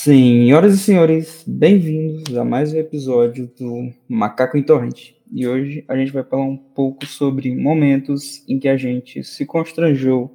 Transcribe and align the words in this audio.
Senhoras 0.00 0.74
e 0.74 0.78
senhores, 0.78 1.42
bem-vindos 1.44 2.38
a 2.38 2.44
mais 2.44 2.72
um 2.72 2.78
episódio 2.78 3.50
do 3.58 3.92
Macaco 4.08 4.56
em 4.56 4.62
Torrente. 4.62 5.16
E 5.32 5.44
hoje 5.44 5.84
a 5.88 5.96
gente 5.96 6.12
vai 6.12 6.22
falar 6.22 6.44
um 6.44 6.56
pouco 6.56 7.04
sobre 7.04 7.52
momentos 7.52 8.44
em 8.48 8.60
que 8.60 8.68
a 8.68 8.76
gente 8.76 9.24
se 9.24 9.44
constrangeu, 9.44 10.30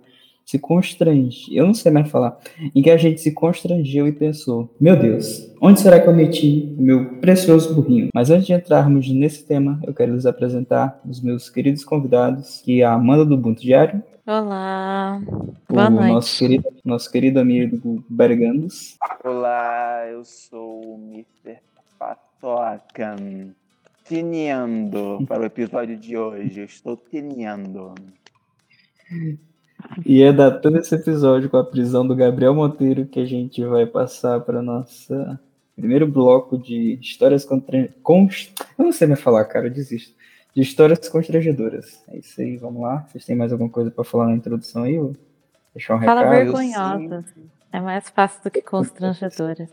se 0.45 0.59
constrange, 0.59 1.55
eu 1.55 1.65
não 1.65 1.73
sei 1.73 1.91
mais 1.91 2.09
falar, 2.09 2.37
em 2.75 2.81
que 2.81 2.89
a 2.89 2.97
gente 2.97 3.21
se 3.21 3.31
constrangeu 3.31 4.07
e 4.07 4.11
pensou: 4.11 4.73
meu 4.79 4.95
Deus, 4.95 5.51
onde 5.61 5.79
será 5.79 5.99
que 5.99 6.07
eu 6.07 6.13
meti 6.13 6.75
o 6.77 6.81
meu 6.81 7.15
precioso 7.19 7.73
burrinho? 7.73 8.09
Mas 8.13 8.29
antes 8.29 8.47
de 8.47 8.53
entrarmos 8.53 9.09
nesse 9.09 9.45
tema, 9.45 9.79
eu 9.83 9.93
quero 9.93 10.13
lhes 10.13 10.25
apresentar 10.25 11.01
os 11.07 11.21
meus 11.21 11.49
queridos 11.49 11.83
convidados, 11.83 12.61
que 12.61 12.81
é 12.81 12.85
a 12.85 12.93
Amanda 12.93 13.25
do 13.25 13.37
Bunto 13.37 13.61
Diário. 13.61 14.03
Olá, 14.25 15.21
o 15.27 15.73
boa 15.73 15.89
noite. 15.89 16.13
Nosso 16.13 16.39
querido, 16.39 16.69
nosso 16.85 17.11
querido 17.11 17.39
amigo 17.39 18.05
Bergandos. 18.09 18.97
Olá, 19.23 20.05
eu 20.09 20.23
sou 20.23 20.81
o 20.81 20.97
Mr. 20.97 21.59
Patocan. 21.99 23.53
Tineando 24.05 25.25
para 25.27 25.41
o 25.41 25.45
episódio 25.45 25.97
de 25.97 26.17
hoje. 26.17 26.59
Eu 26.59 26.65
estou 26.65 26.95
tineando. 26.95 27.93
E 30.05 30.21
é 30.21 30.31
da 30.31 30.51
todo 30.51 30.77
esse 30.77 30.93
episódio 30.95 31.49
com 31.49 31.57
a 31.57 31.63
prisão 31.63 32.07
do 32.07 32.15
Gabriel 32.15 32.53
Monteiro 32.53 33.05
que 33.05 33.19
a 33.19 33.25
gente 33.25 33.63
vai 33.65 33.85
passar 33.85 34.39
para 34.41 34.61
nossa 34.61 35.39
primeiro 35.75 36.07
bloco 36.07 36.57
de 36.57 36.99
histórias 37.01 37.45
contra... 37.45 37.89
Const... 38.01 38.53
Eu 38.77 38.85
não 38.85 38.91
sei 38.91 39.07
mais 39.07 39.21
falar, 39.21 39.45
cara, 39.45 39.67
eu 39.67 39.71
desisto. 39.71 40.13
De 40.55 40.61
histórias 40.61 41.09
constrangedoras. 41.09 42.03
É 42.09 42.17
isso 42.17 42.39
aí, 42.39 42.57
vamos 42.57 42.81
lá. 42.81 43.07
Vocês 43.07 43.25
têm 43.25 43.35
mais 43.35 43.51
alguma 43.51 43.69
coisa 43.69 43.89
para 43.89 44.03
falar 44.03 44.27
na 44.27 44.35
introdução 44.35 44.83
aí? 44.83 44.99
Ou 44.99 45.15
deixar 45.73 45.95
um 45.95 46.01
Fala 46.01 46.21
recado? 46.21 46.35
vergonhosa. 46.35 47.25
É 47.71 47.81
mais 47.81 48.07
fácil 48.09 48.43
do 48.43 48.51
que 48.51 48.61
constrangedora. 48.61 49.67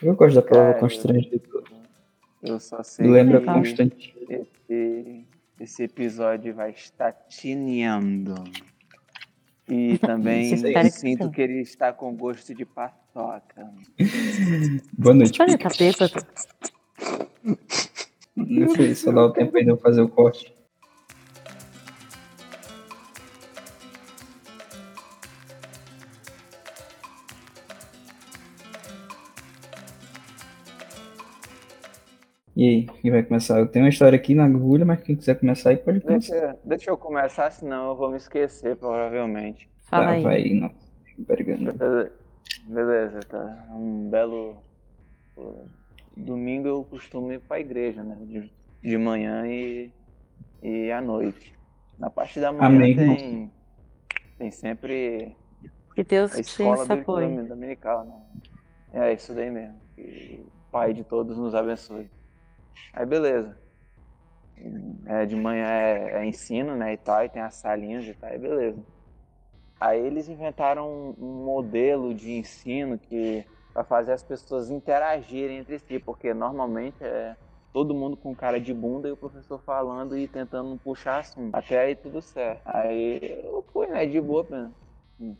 Eu 0.00 0.14
gosto 0.14 0.36
da 0.36 0.42
palavra 0.42 0.74
Cara, 0.74 0.80
constrangedor. 0.80 1.64
Eu 2.40 2.60
só 2.60 2.82
sei 2.84 3.08
Lembra 3.08 3.40
que 3.40 3.46
Constantino. 3.46 4.14
esse, 4.30 5.24
esse 5.58 5.82
episódio 5.82 6.54
vai 6.54 6.70
estar 6.70 7.10
tineando. 7.28 8.36
E 9.68 9.98
também 9.98 10.56
sinto 10.90 11.30
que 11.30 11.42
ele 11.42 11.60
está 11.60 11.92
com 11.92 12.16
gosto 12.16 12.54
de 12.54 12.64
paçoca. 12.64 13.70
Boa 14.96 15.14
noite. 15.14 15.40
Olha, 15.40 15.58
tá 15.58 15.68
bêbado. 15.78 16.26
Não 18.36 18.68
sei, 18.74 18.94
só 18.94 19.12
dá 19.12 19.24
o 19.26 19.32
tempo 19.32 19.56
aí 19.56 19.64
de 19.64 19.70
eu 19.70 19.76
fazer 19.76 20.00
o 20.00 20.08
corte. 20.08 20.57
E 32.58 32.68
aí, 32.68 32.86
quem 33.00 33.12
vai 33.12 33.22
começar? 33.22 33.60
Eu 33.60 33.68
tenho 33.68 33.84
uma 33.84 33.88
história 33.88 34.16
aqui 34.16 34.34
na 34.34 34.44
agulha, 34.44 34.84
mas 34.84 35.00
quem 35.00 35.14
quiser 35.14 35.38
começar 35.38 35.70
aí 35.70 35.76
pode 35.76 36.00
começar. 36.00 36.32
Deixa, 36.34 36.58
deixa 36.64 36.90
eu 36.90 36.98
começar, 36.98 37.52
senão 37.52 37.90
eu 37.90 37.96
vou 37.96 38.10
me 38.10 38.16
esquecer, 38.16 38.74
provavelmente. 38.74 39.70
Fala 39.84 40.06
Tá, 40.06 40.10
aí. 40.10 40.22
vai 40.24 40.36
aí, 40.38 40.54
não. 40.54 40.70
Beleza, 41.18 42.12
Beleza, 42.66 43.20
tá. 43.20 43.64
Um 43.70 44.10
belo. 44.10 44.56
Domingo 46.16 46.66
eu 46.66 46.82
costumo 46.82 47.30
ir 47.32 47.38
pra 47.38 47.60
igreja, 47.60 48.02
né? 48.02 48.18
De, 48.22 48.50
de 48.82 48.98
manhã 48.98 49.46
e, 49.46 49.92
e 50.60 50.90
à 50.90 51.00
noite. 51.00 51.54
Na 51.96 52.10
parte 52.10 52.40
da 52.40 52.52
manhã 52.52 52.66
Amém, 52.66 52.96
tem, 52.96 53.52
tem 54.36 54.50
sempre 54.50 55.32
Que 55.94 56.02
Deus 56.02 56.32
a 56.32 56.36
te 56.36 56.40
escola 56.40 56.84
do 56.84 56.92
apoie. 56.92 57.28
dominical, 57.44 58.04
né? 58.04 59.04
É 59.04 59.12
isso 59.12 59.32
daí 59.32 59.48
mesmo. 59.48 59.76
Que 59.94 60.44
o 60.44 60.70
Pai 60.72 60.92
de 60.92 61.04
todos 61.04 61.38
nos 61.38 61.54
abençoe. 61.54 62.10
Aí 62.92 63.06
beleza. 63.06 63.56
É, 65.06 65.24
de 65.24 65.36
manhã 65.36 65.66
é, 65.66 66.20
é 66.20 66.26
ensino, 66.26 66.76
né? 66.76 66.92
E 66.92 66.96
tal, 66.96 67.24
e 67.24 67.28
tem 67.28 67.42
as 67.42 67.54
salinhas 67.54 68.04
e 68.04 68.14
tal, 68.14 68.34
e 68.34 68.38
beleza. 68.38 68.84
Aí 69.80 70.04
eles 70.04 70.28
inventaram 70.28 71.14
um, 71.18 71.44
modelo 71.44 72.12
de 72.12 72.32
ensino 72.32 72.98
que 72.98 73.44
vai 73.72 73.84
fazer 73.84 74.12
as 74.12 74.22
pessoas 74.22 74.70
interagirem 74.70 75.58
entre 75.58 75.78
si, 75.78 75.98
porque 76.00 76.34
normalmente 76.34 77.02
é 77.02 77.36
todo 77.72 77.94
mundo 77.94 78.16
com 78.16 78.34
cara 78.34 78.60
de 78.60 78.74
bunda 78.74 79.08
e 79.08 79.12
o 79.12 79.16
professor 79.16 79.62
falando 79.62 80.18
e 80.18 80.26
tentando 80.26 80.76
puxar 80.78 81.20
assunto. 81.20 81.54
Até 81.54 81.78
aí 81.78 81.94
tudo 81.94 82.20
certo. 82.20 82.62
Aí 82.64 83.40
eu 83.44 83.64
fui, 83.72 83.86
né, 83.86 84.04
de 84.04 84.20
boa, 84.20 84.44
né? 84.50 84.70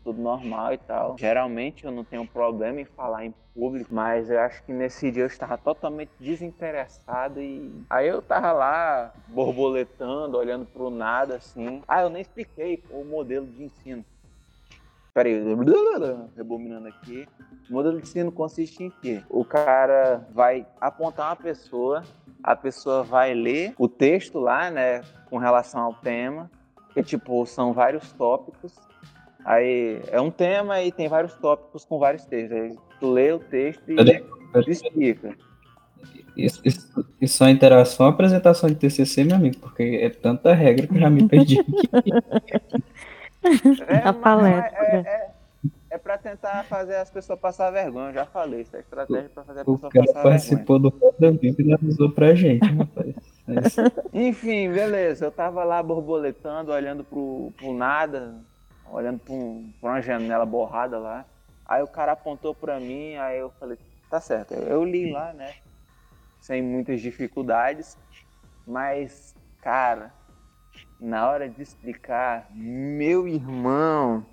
Tudo 0.03 0.21
normal 0.21 0.73
e 0.73 0.79
tal. 0.79 1.17
Geralmente 1.19 1.85
eu 1.85 1.93
não 1.93 2.05
tenho 2.05 2.27
problema 2.27 2.81
em 2.81 2.85
falar 2.85 3.25
em 3.25 3.35
público, 3.55 3.95
mas 3.95 4.31
eu 4.31 4.41
acho 4.41 4.63
que 4.65 4.73
nesse 4.73 5.11
dia 5.11 5.23
eu 5.23 5.27
estava 5.27 5.57
totalmente 5.57 6.11
desinteressado 6.19 7.41
e 7.41 7.73
aí 7.89 8.09
eu 8.09 8.21
tava 8.21 8.53
lá 8.53 9.13
borboletando, 9.29 10.37
olhando 10.37 10.67
pro 10.67 10.91
nada 10.91 11.37
assim. 11.37 11.83
Ah, 11.87 12.03
eu 12.03 12.11
nem 12.11 12.23
expliquei 12.23 12.83
o 12.91 13.05
modelo 13.05 13.47
de 13.47 13.65
ensino. 13.65 14.05
Peraí, 15.15 15.43
rebobinando 16.37 16.87
aqui. 16.87 17.27
O 17.69 17.73
modelo 17.73 17.97
de 17.97 18.03
ensino 18.03 18.31
consiste 18.31 18.85
em 18.85 18.91
quê? 19.03 19.23
O 19.29 19.45
cara 19.45 20.27
vai 20.33 20.67
apontar 20.81 21.31
uma 21.31 21.37
pessoa, 21.37 22.05
a 22.43 22.55
pessoa 22.55 23.03
vai 23.03 23.35
ler 23.35 23.75
o 23.77 23.89
texto 23.89 24.39
lá, 24.39 24.71
né, 24.71 25.03
com 25.29 25.39
relação 25.39 25.81
ao 25.83 25.95
tema, 25.95 26.51
que 26.95 27.03
tipo, 27.03 27.45
são 27.47 27.73
vários 27.73 28.13
tópicos. 28.13 28.73
Aí 29.45 30.01
é 30.11 30.21
um 30.21 30.31
tema 30.31 30.83
e 30.83 30.93
tem 30.93 31.09
vários 31.09 31.35
tópicos 31.35 31.85
com 31.85 31.99
vários 31.99 32.25
textos. 32.25 32.57
Aí 32.59 32.77
tu 33.01 33.11
lê 33.11 33.33
o 33.33 33.39
texto 33.39 33.91
e 33.91 33.97
Peraí, 33.97 34.21
tu 34.21 34.51
peraí. 34.53 34.71
explica. 34.71 35.35
Isso, 36.37 36.61
isso, 36.65 37.07
isso 37.21 37.45
é 37.45 37.51
interação, 37.51 38.07
apresentação 38.07 38.69
de 38.69 38.77
TCC, 38.77 39.25
meu 39.25 39.37
amigo, 39.37 39.57
porque 39.59 39.99
é 40.03 40.09
tanta 40.11 40.55
regra 40.55 40.87
que 40.87 40.95
eu 40.95 41.01
já 41.01 41.11
me 41.11 41.27
perdi 41.29 41.59
aqui. 41.61 41.73
É, 43.87 43.99
A 43.99 44.13
mas- 44.13 44.17
palestra. 44.21 44.79
É, 44.79 44.97
é, 44.99 45.31
é 45.93 45.99
pra 45.99 46.19
tentar 46.19 46.65
fazer 46.65 46.97
as 46.97 47.09
pessoas 47.09 47.39
passar 47.39 47.71
vergonha. 47.71 48.09
Eu 48.11 48.15
já 48.15 48.27
falei, 48.27 48.63
isso 48.63 48.77
é 48.77 48.81
estratégia 48.81 49.31
pra 49.33 49.45
fazer 49.45 49.61
a 49.61 49.63
O 49.63 49.75
pessoa 49.75 49.91
passar 49.91 50.03
vergonha. 50.03 50.23
participou 50.25 50.79
do 50.79 50.89
Roda 50.89 51.31
Viva 51.33 51.63
e 51.63 51.73
avisou 51.73 52.11
pra 52.11 52.35
gente, 52.35 52.67
rapaz. 52.67 53.15
É. 53.49 54.19
Enfim, 54.29 54.71
beleza. 54.73 55.25
Eu 55.27 55.31
tava 55.31 55.63
lá 55.65 55.83
borboletando, 55.83 56.73
olhando 56.73 57.05
pro, 57.05 57.53
pro 57.57 57.73
nada, 57.73 58.35
olhando 58.93 59.19
pra, 59.21 59.33
um- 59.35 59.73
pra 59.81 59.91
uma 59.91 60.01
janela 60.03 60.45
borrada 60.47 60.99
lá. 60.99 61.25
Aí 61.67 61.83
o 61.83 61.89
cara 61.89 62.13
apontou 62.13 62.55
pra 62.55 62.81
mim, 62.81 63.17
aí 63.17 63.39
eu 63.39 63.51
falei, 63.51 63.79
tá 64.09 64.21
certo. 64.21 64.55
Eu, 64.55 64.85
li 64.85 65.11
lá, 65.13 65.33
né? 65.33 65.55
Sem 66.41 66.63
muitas 66.63 67.01
dificuldades. 67.01 67.97
Mas, 68.67 69.35
cara, 69.61 70.15
na 70.99 71.29
hora 71.29 71.49
de 71.49 71.63
explicar, 71.63 72.49
meu 72.51 73.27
irmão. 73.29 74.25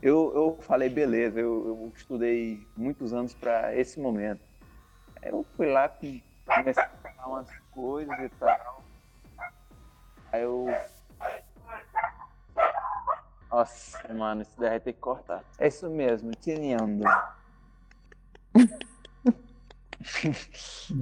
Eu, 0.00 0.32
eu 0.34 0.58
falei, 0.62 0.88
beleza, 0.88 1.40
eu, 1.40 1.66
eu 1.66 1.92
estudei 1.94 2.68
muitos 2.76 3.12
anos 3.12 3.34
pra 3.34 3.74
esse 3.74 3.98
momento. 3.98 4.40
Aí 5.20 5.30
eu 5.30 5.44
fui 5.56 5.66
lá, 5.66 5.88
com- 5.88 6.20
comecei 6.46 6.82
a 6.82 6.88
falar 6.88 7.28
umas 7.28 7.48
coisas 7.70 8.18
e 8.20 8.28
tal. 8.38 8.84
Aí 10.30 10.42
eu. 10.42 10.66
Nossa, 13.50 14.12
mano, 14.14 14.42
isso 14.42 14.58
daí 14.58 14.70
vai 14.70 14.80
ter 14.80 14.92
que 14.92 15.00
cortar. 15.00 15.42
É 15.58 15.68
isso 15.68 15.88
mesmo, 15.88 16.30
tineando. 16.32 17.04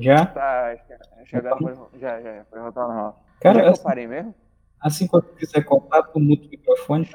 Já? 0.01 0.27
Tá, 0.27 0.73
acho 0.73 0.87
que- 0.87 0.93
acho 0.93 1.31
que 1.31 1.37
agora 1.37 1.57
pode, 1.59 1.99
já, 2.01 2.21
já, 2.21 2.37
já, 2.37 2.45
pode 2.45 2.63
voltar 2.63 2.87
normal. 2.87 3.23
Onde 3.23 3.37
é 3.39 3.43
Cara, 3.43 3.61
que 3.63 3.67
eu 3.69 3.73
assim, 3.73 3.83
parei 3.83 4.07
mesmo? 4.07 4.35
assim 4.81 5.07
quando 5.07 5.35
quiser 5.35 5.65
contar, 5.65 6.03
tu 6.05 6.21
muta 6.21 6.47
o 6.47 6.49
microfone. 6.51 7.11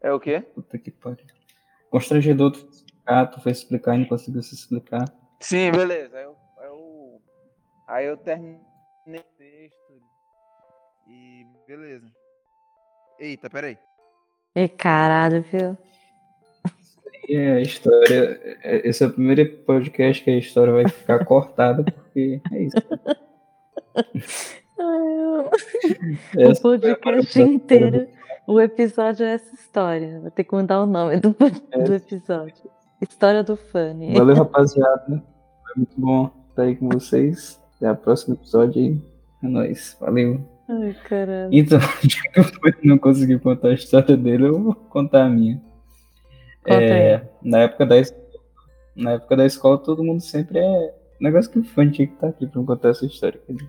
É 0.00 0.12
o 0.12 0.20
quê? 0.20 0.40
Puta 0.40 0.78
que 0.78 0.90
pariu. 0.90 1.26
Constrangedor 1.90 2.52
tu 2.52 2.68
explicar, 2.70 3.26
tu 3.30 3.40
foi 3.40 3.52
explicar 3.52 3.94
e 3.94 3.98
não 3.98 4.06
conseguiu 4.06 4.42
se 4.42 4.54
explicar. 4.54 5.04
Sim, 5.40 5.70
beleza. 5.70 6.16
Eu, 6.18 6.36
eu, 6.62 7.22
aí 7.86 8.06
eu 8.06 8.16
terminei 8.16 8.60
o 9.06 9.22
texto 9.38 10.02
e 11.06 11.46
beleza. 11.66 12.10
Eita, 13.18 13.48
peraí. 13.48 13.78
E 14.54 14.68
caralho, 14.68 15.44
viu? 15.50 15.76
E 17.28 17.36
a 17.36 17.60
história. 17.60 18.38
é- 18.62 18.88
Esse 18.88 19.02
é 19.04 19.06
o 19.06 19.12
primeiro 19.12 19.48
podcast 19.64 20.22
que 20.22 20.30
a 20.30 20.36
história 20.38 20.72
vai 20.72 20.88
ficar 20.88 21.24
cortada, 21.26 21.82
porque 21.84 22.40
é 22.52 22.62
isso. 22.62 22.76
O 24.76 25.50
Essa 26.40 26.60
foi 26.60 26.90
a 26.90 26.96
podcast 26.96 27.40
inteiro, 27.40 28.08
o 28.46 28.60
episódio 28.60 29.24
é 29.24 29.34
essa 29.34 29.54
história. 29.54 30.18
Vou 30.20 30.30
ter 30.32 30.42
que 30.44 30.54
mudar 30.54 30.82
o 30.82 30.86
nome 30.86 31.18
do, 31.20 31.30
do 31.30 31.94
episódio. 31.94 32.68
História 33.00 33.44
do 33.44 33.56
Fanny. 33.56 34.12
Valeu, 34.14 34.34
rapaziada. 34.34 35.06
Foi 35.62 35.72
muito 35.76 36.00
bom 36.00 36.30
estar 36.50 36.62
aí 36.62 36.74
com 36.76 36.88
vocês. 36.88 37.60
Até 37.76 37.92
o 37.92 37.96
próximo 37.96 38.34
episódio 38.34 38.82
aí. 38.82 39.00
É 39.44 39.46
nóis. 39.46 39.96
Valeu. 40.00 40.40
Ai, 40.68 40.96
caralho. 41.08 41.50
Então, 41.52 41.78
já 41.80 42.22
que 42.32 42.42
Fred 42.42 42.78
não 42.84 42.98
conseguiu 42.98 43.38
contar 43.40 43.68
a 43.68 43.74
história 43.74 44.16
dele, 44.16 44.46
eu 44.46 44.62
vou 44.62 44.74
contar 44.74 45.24
a 45.24 45.28
minha. 45.28 45.60
É, 46.66 47.22
na 47.42 47.58
época 47.58 47.84
da 47.84 47.96
Na 48.96 49.12
época 49.12 49.36
da 49.36 49.44
escola, 49.44 49.78
todo 49.78 50.04
mundo 50.04 50.20
sempre 50.22 50.58
é. 50.58 50.94
Negócio 51.20 51.50
que 51.50 51.58
o 51.58 51.64
fã 51.64 51.88
tinha 51.90 52.06
que 52.06 52.14
estar 52.14 52.28
tá 52.28 52.32
aqui 52.32 52.46
pra 52.46 52.62
contar 52.62 52.88
essa 52.90 53.04
história. 53.06 53.40
Ele, 53.48 53.68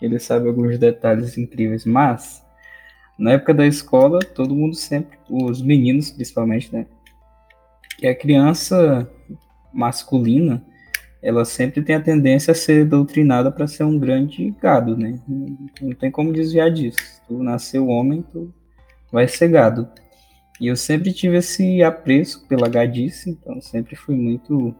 ele 0.00 0.18
sabe 0.18 0.48
alguns 0.48 0.78
detalhes 0.78 1.36
incríveis, 1.36 1.84
mas. 1.84 2.44
Na 3.18 3.32
época 3.32 3.52
da 3.52 3.66
escola, 3.66 4.20
todo 4.20 4.54
mundo 4.54 4.76
sempre, 4.76 5.18
os 5.28 5.60
meninos 5.60 6.10
principalmente, 6.12 6.72
né? 6.72 6.86
Que 7.98 8.06
a 8.06 8.14
criança 8.14 9.10
masculina, 9.72 10.64
ela 11.20 11.44
sempre 11.44 11.82
tem 11.82 11.96
a 11.96 12.00
tendência 12.00 12.52
a 12.52 12.54
ser 12.54 12.84
doutrinada 12.84 13.50
para 13.50 13.66
ser 13.66 13.84
um 13.84 13.98
grande 13.98 14.54
gado, 14.60 14.96
né? 14.96 15.18
Não 15.80 15.92
tem 15.92 16.10
como 16.10 16.32
desviar 16.32 16.70
disso. 16.70 16.98
Tu 17.26 17.42
nasceu 17.42 17.88
homem, 17.88 18.22
tu 18.32 18.52
vai 19.12 19.26
ser 19.26 19.48
gado. 19.48 19.88
E 20.60 20.68
eu 20.68 20.76
sempre 20.76 21.12
tive 21.12 21.36
esse 21.36 21.82
apreço 21.82 22.46
pela 22.46 22.68
gadice, 22.68 23.30
então 23.30 23.60
sempre 23.60 23.94
fui 23.96 24.16
muito 24.16 24.74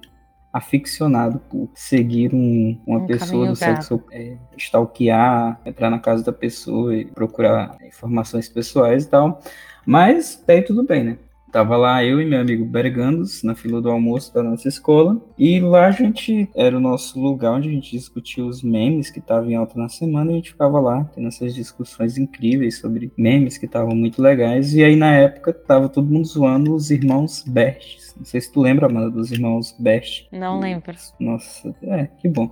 aficionado 0.53 1.39
por 1.39 1.71
seguir 1.75 2.35
um, 2.35 2.81
uma 2.87 3.01
um 3.01 3.07
pessoa 3.07 3.49
do 3.49 3.57
sexo, 3.57 4.03
é, 4.11 4.37
stalkear, 4.57 5.61
entrar 5.65 5.91
na 5.91 5.99
casa 5.99 6.25
da 6.25 6.33
pessoa 6.33 6.97
e 6.97 7.05
procurar 7.05 7.77
informações 7.87 8.49
pessoais 8.49 9.05
e 9.05 9.09
tal. 9.09 9.41
Mas 9.87 10.43
daí 10.47 10.63
tudo 10.63 10.83
bem, 10.83 11.05
né? 11.05 11.19
Tava 11.51 11.77
lá 11.77 12.05
eu 12.05 12.21
e 12.21 12.27
meu 12.27 12.41
amigo 12.41 12.65
Bergandos 12.65 13.43
na 13.43 13.55
fila 13.55 13.81
do 13.81 13.91
almoço 13.91 14.33
da 14.35 14.43
nossa 14.43 14.69
escola. 14.69 15.21
E 15.39 15.61
lá 15.61 15.87
a 15.87 15.91
gente 15.91 16.49
era 16.55 16.77
o 16.77 16.81
nosso 16.81 17.19
lugar 17.21 17.53
onde 17.53 17.69
a 17.69 17.73
gente 17.73 17.91
discutia 17.91 18.45
os 18.45 18.63
memes 18.63 19.11
que 19.11 19.19
estavam 19.19 19.51
em 19.51 19.55
alta 19.55 19.79
na 19.79 19.89
semana. 19.89 20.31
E 20.31 20.35
a 20.35 20.37
gente 20.37 20.51
ficava 20.51 20.79
lá 20.79 21.05
tendo 21.15 21.29
essas 21.29 21.55
discussões 21.55 22.19
incríveis 22.19 22.79
sobre 22.79 23.11
memes 23.17 23.57
que 23.57 23.67
estavam 23.67 23.95
muito 23.95 24.21
legais. 24.21 24.75
E 24.75 24.85
aí 24.85 24.95
na 24.95 25.15
época 25.15 25.53
tava 25.53 25.89
todo 25.89 26.07
mundo 26.07 26.27
zoando 26.27 26.75
os 26.75 26.91
irmãos 26.91 27.43
Best. 27.47 28.15
Não 28.17 28.25
sei 28.25 28.41
se 28.41 28.53
tu 28.53 28.61
lembra, 28.61 28.87
Amanda, 28.87 29.11
dos 29.11 29.33
irmãos 29.33 29.75
Best. 29.79 30.29
Não 30.31 30.61
lembro. 30.61 30.95
Nossa, 31.19 31.75
é, 31.83 32.07
que 32.07 32.29
bom. 32.29 32.51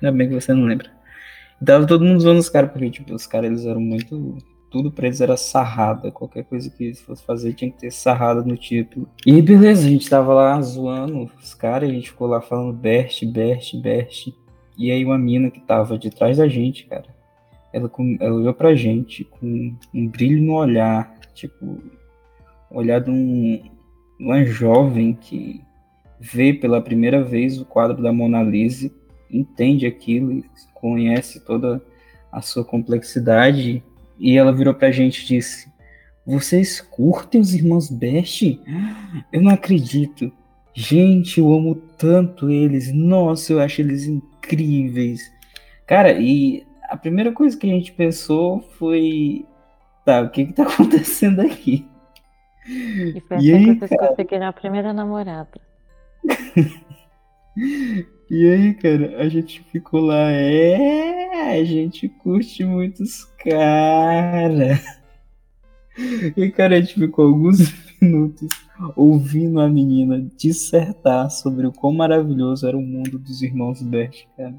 Ainda 0.00 0.16
bem 0.16 0.28
que 0.28 0.34
você 0.34 0.54
não 0.54 0.64
lembra. 0.64 0.88
E 1.60 1.64
tava 1.64 1.86
todo 1.86 2.04
mundo 2.04 2.20
zoando 2.20 2.38
os 2.38 2.48
caras, 2.48 2.70
porque 2.70 2.88
tipo, 2.90 3.12
os 3.12 3.26
caras 3.26 3.50
eles 3.50 3.66
eram 3.66 3.80
muito 3.80 4.38
tudo 4.70 4.90
pra 4.90 5.06
eles 5.06 5.20
era 5.20 5.36
sarrada. 5.36 6.10
Qualquer 6.10 6.44
coisa 6.44 6.70
que 6.70 6.84
eles 6.84 7.00
fossem 7.00 7.24
fazer 7.24 7.54
tinha 7.54 7.70
que 7.70 7.78
ter 7.78 7.90
sarrada 7.90 8.42
no 8.42 8.56
título. 8.56 9.08
E 9.26 9.40
beleza, 9.40 9.86
a 9.86 9.90
gente 9.90 10.08
tava 10.08 10.34
lá 10.34 10.60
zoando 10.60 11.30
os 11.40 11.54
caras, 11.54 11.88
a 11.88 11.92
gente 11.92 12.10
ficou 12.10 12.26
lá 12.26 12.40
falando 12.40 12.72
Bert, 12.72 13.24
Bert, 13.26 13.74
Bert. 13.76 14.28
E 14.76 14.90
aí 14.90 15.04
uma 15.04 15.18
mina 15.18 15.50
que 15.50 15.60
tava 15.60 15.98
de 15.98 16.10
trás 16.10 16.36
da 16.36 16.46
gente, 16.46 16.86
cara, 16.86 17.06
ela, 17.72 17.90
ela 18.20 18.34
olhou 18.34 18.54
pra 18.54 18.74
gente 18.74 19.24
com 19.24 19.74
um 19.92 20.06
brilho 20.06 20.42
no 20.42 20.54
olhar, 20.54 21.18
tipo, 21.34 21.82
olhar 22.70 23.00
de 23.00 23.10
um, 23.10 23.60
uma 24.20 24.44
jovem 24.44 25.14
que 25.14 25.60
vê 26.20 26.52
pela 26.52 26.80
primeira 26.80 27.22
vez 27.22 27.60
o 27.60 27.64
quadro 27.64 28.02
da 28.02 28.12
Mona 28.12 28.42
Lisa, 28.42 28.90
entende 29.30 29.86
aquilo 29.86 30.42
conhece 30.80 31.40
toda 31.40 31.82
a 32.30 32.40
sua 32.40 32.64
complexidade 32.64 33.82
e 34.18 34.36
ela 34.36 34.52
virou 34.52 34.74
pra 34.74 34.90
gente 34.90 35.22
e 35.22 35.26
disse: 35.26 35.70
Vocês 36.26 36.80
curtem 36.80 37.40
os 37.40 37.54
irmãos 37.54 37.90
Best? 37.90 38.60
Eu 39.32 39.42
não 39.42 39.50
acredito. 39.50 40.32
Gente, 40.74 41.40
eu 41.40 41.52
amo 41.52 41.74
tanto 41.74 42.50
eles. 42.50 42.92
Nossa, 42.92 43.52
eu 43.52 43.60
acho 43.60 43.80
eles 43.80 44.06
incríveis. 44.06 45.20
Cara, 45.86 46.12
e 46.12 46.66
a 46.88 46.96
primeira 46.96 47.32
coisa 47.32 47.56
que 47.56 47.66
a 47.66 47.74
gente 47.74 47.92
pensou 47.92 48.60
foi: 48.78 49.46
Tá, 50.04 50.22
o 50.22 50.30
que 50.30 50.46
que 50.46 50.52
tá 50.52 50.64
acontecendo 50.68 51.40
aqui? 51.40 51.86
E 52.66 53.20
foi 53.26 53.38
e 53.38 53.54
assim 53.54 53.70
aí, 53.70 53.76
que 53.76 53.94
eu 53.94 54.14
peguei 54.14 54.38
na 54.38 54.52
primeira 54.52 54.92
namorada. 54.92 55.60
E 58.30 58.46
aí, 58.46 58.74
cara, 58.74 59.22
a 59.22 59.28
gente 59.28 59.62
ficou 59.72 60.00
lá, 60.00 60.30
é, 60.30 61.50
a 61.58 61.64
gente 61.64 62.08
curte 62.08 62.62
muitos 62.62 63.26
cara. 63.38 64.80
E, 66.36 66.50
cara, 66.50 66.76
a 66.76 66.80
gente 66.80 66.94
ficou 66.94 67.26
alguns 67.26 67.58
minutos 68.00 68.48
ouvindo 68.94 69.60
a 69.60 69.68
menina 69.68 70.20
dissertar 70.36 71.30
sobre 71.30 71.66
o 71.66 71.72
quão 71.72 71.92
maravilhoso 71.92 72.66
era 72.66 72.76
o 72.76 72.82
mundo 72.82 73.18
dos 73.18 73.42
irmãos 73.42 73.82
Bert, 73.82 74.24
cara. 74.36 74.54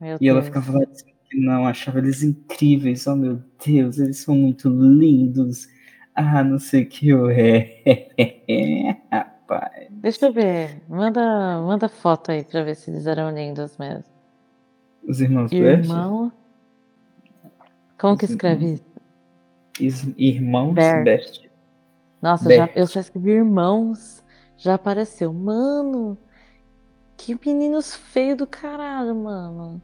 Meu 0.00 0.16
e 0.16 0.18
Deus. 0.18 0.30
ela 0.30 0.42
ficava 0.42 0.78
lá 0.78 0.84
dizendo 0.84 1.10
que 1.28 1.40
não, 1.40 1.66
achava 1.66 1.98
eles 1.98 2.22
incríveis, 2.22 3.06
oh 3.06 3.16
meu 3.16 3.42
Deus, 3.64 3.98
eles 3.98 4.18
são 4.18 4.34
muito 4.34 4.68
lindos. 4.68 5.68
Ah, 6.14 6.42
não 6.42 6.58
sei 6.58 6.82
o 6.82 6.88
que 6.88 7.08
eu 7.08 7.30
é. 7.30 7.82
Rapaz. 9.10 9.88
Deixa 9.90 10.26
eu 10.26 10.32
ver. 10.32 10.82
Manda, 10.88 11.60
manda 11.60 11.88
foto 11.88 12.30
aí 12.30 12.44
pra 12.44 12.62
ver 12.62 12.76
se 12.76 12.90
eles 12.90 13.06
eram 13.06 13.30
lindos 13.30 13.76
mesmo. 13.78 14.04
Os 15.06 15.20
irmãos 15.20 15.50
Irmão. 15.52 16.28
Bert? 16.28 16.39
Como 18.00 18.16
que 18.16 18.24
escreve 18.24 18.80
isso? 19.78 20.14
Irmãos 20.16 20.72
Bert. 20.74 21.04
Bert. 21.04 21.50
Nossa, 22.22 22.48
Bert. 22.48 22.72
Já, 22.72 22.80
eu 22.80 22.86
só 22.86 23.00
escrevi 23.00 23.32
irmãos. 23.32 24.24
Já 24.56 24.74
apareceu. 24.74 25.32
Mano, 25.32 26.16
que 27.16 27.38
meninos 27.46 27.94
feios 27.94 28.38
do 28.38 28.46
caralho, 28.46 29.14
mano. 29.14 29.82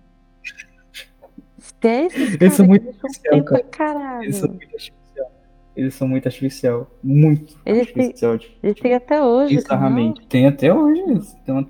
Esses 1.83 2.41
eles 2.41 2.55
são 2.55 2.67
muito 2.67 2.89
artificial, 2.89 3.45
cara. 3.45 3.63
Caralho. 3.65 4.25
Eles 4.25 4.37
são 4.37 4.49
muito 4.49 4.65
artificial. 4.65 5.33
Eles 5.77 5.95
são 5.95 6.09
muito 6.09 6.27
artificial. 6.27 6.91
Muito 7.03 7.59
eles 7.67 7.81
artificial. 7.89 8.39
Tem, 8.39 8.59
eles 8.63 8.81
têm 8.81 8.95
até 8.95 9.23
hoje. 9.23 9.57
Bizarramente. 9.57 10.27
Tem 10.27 10.47
até 10.47 10.73
hoje. 10.73 11.03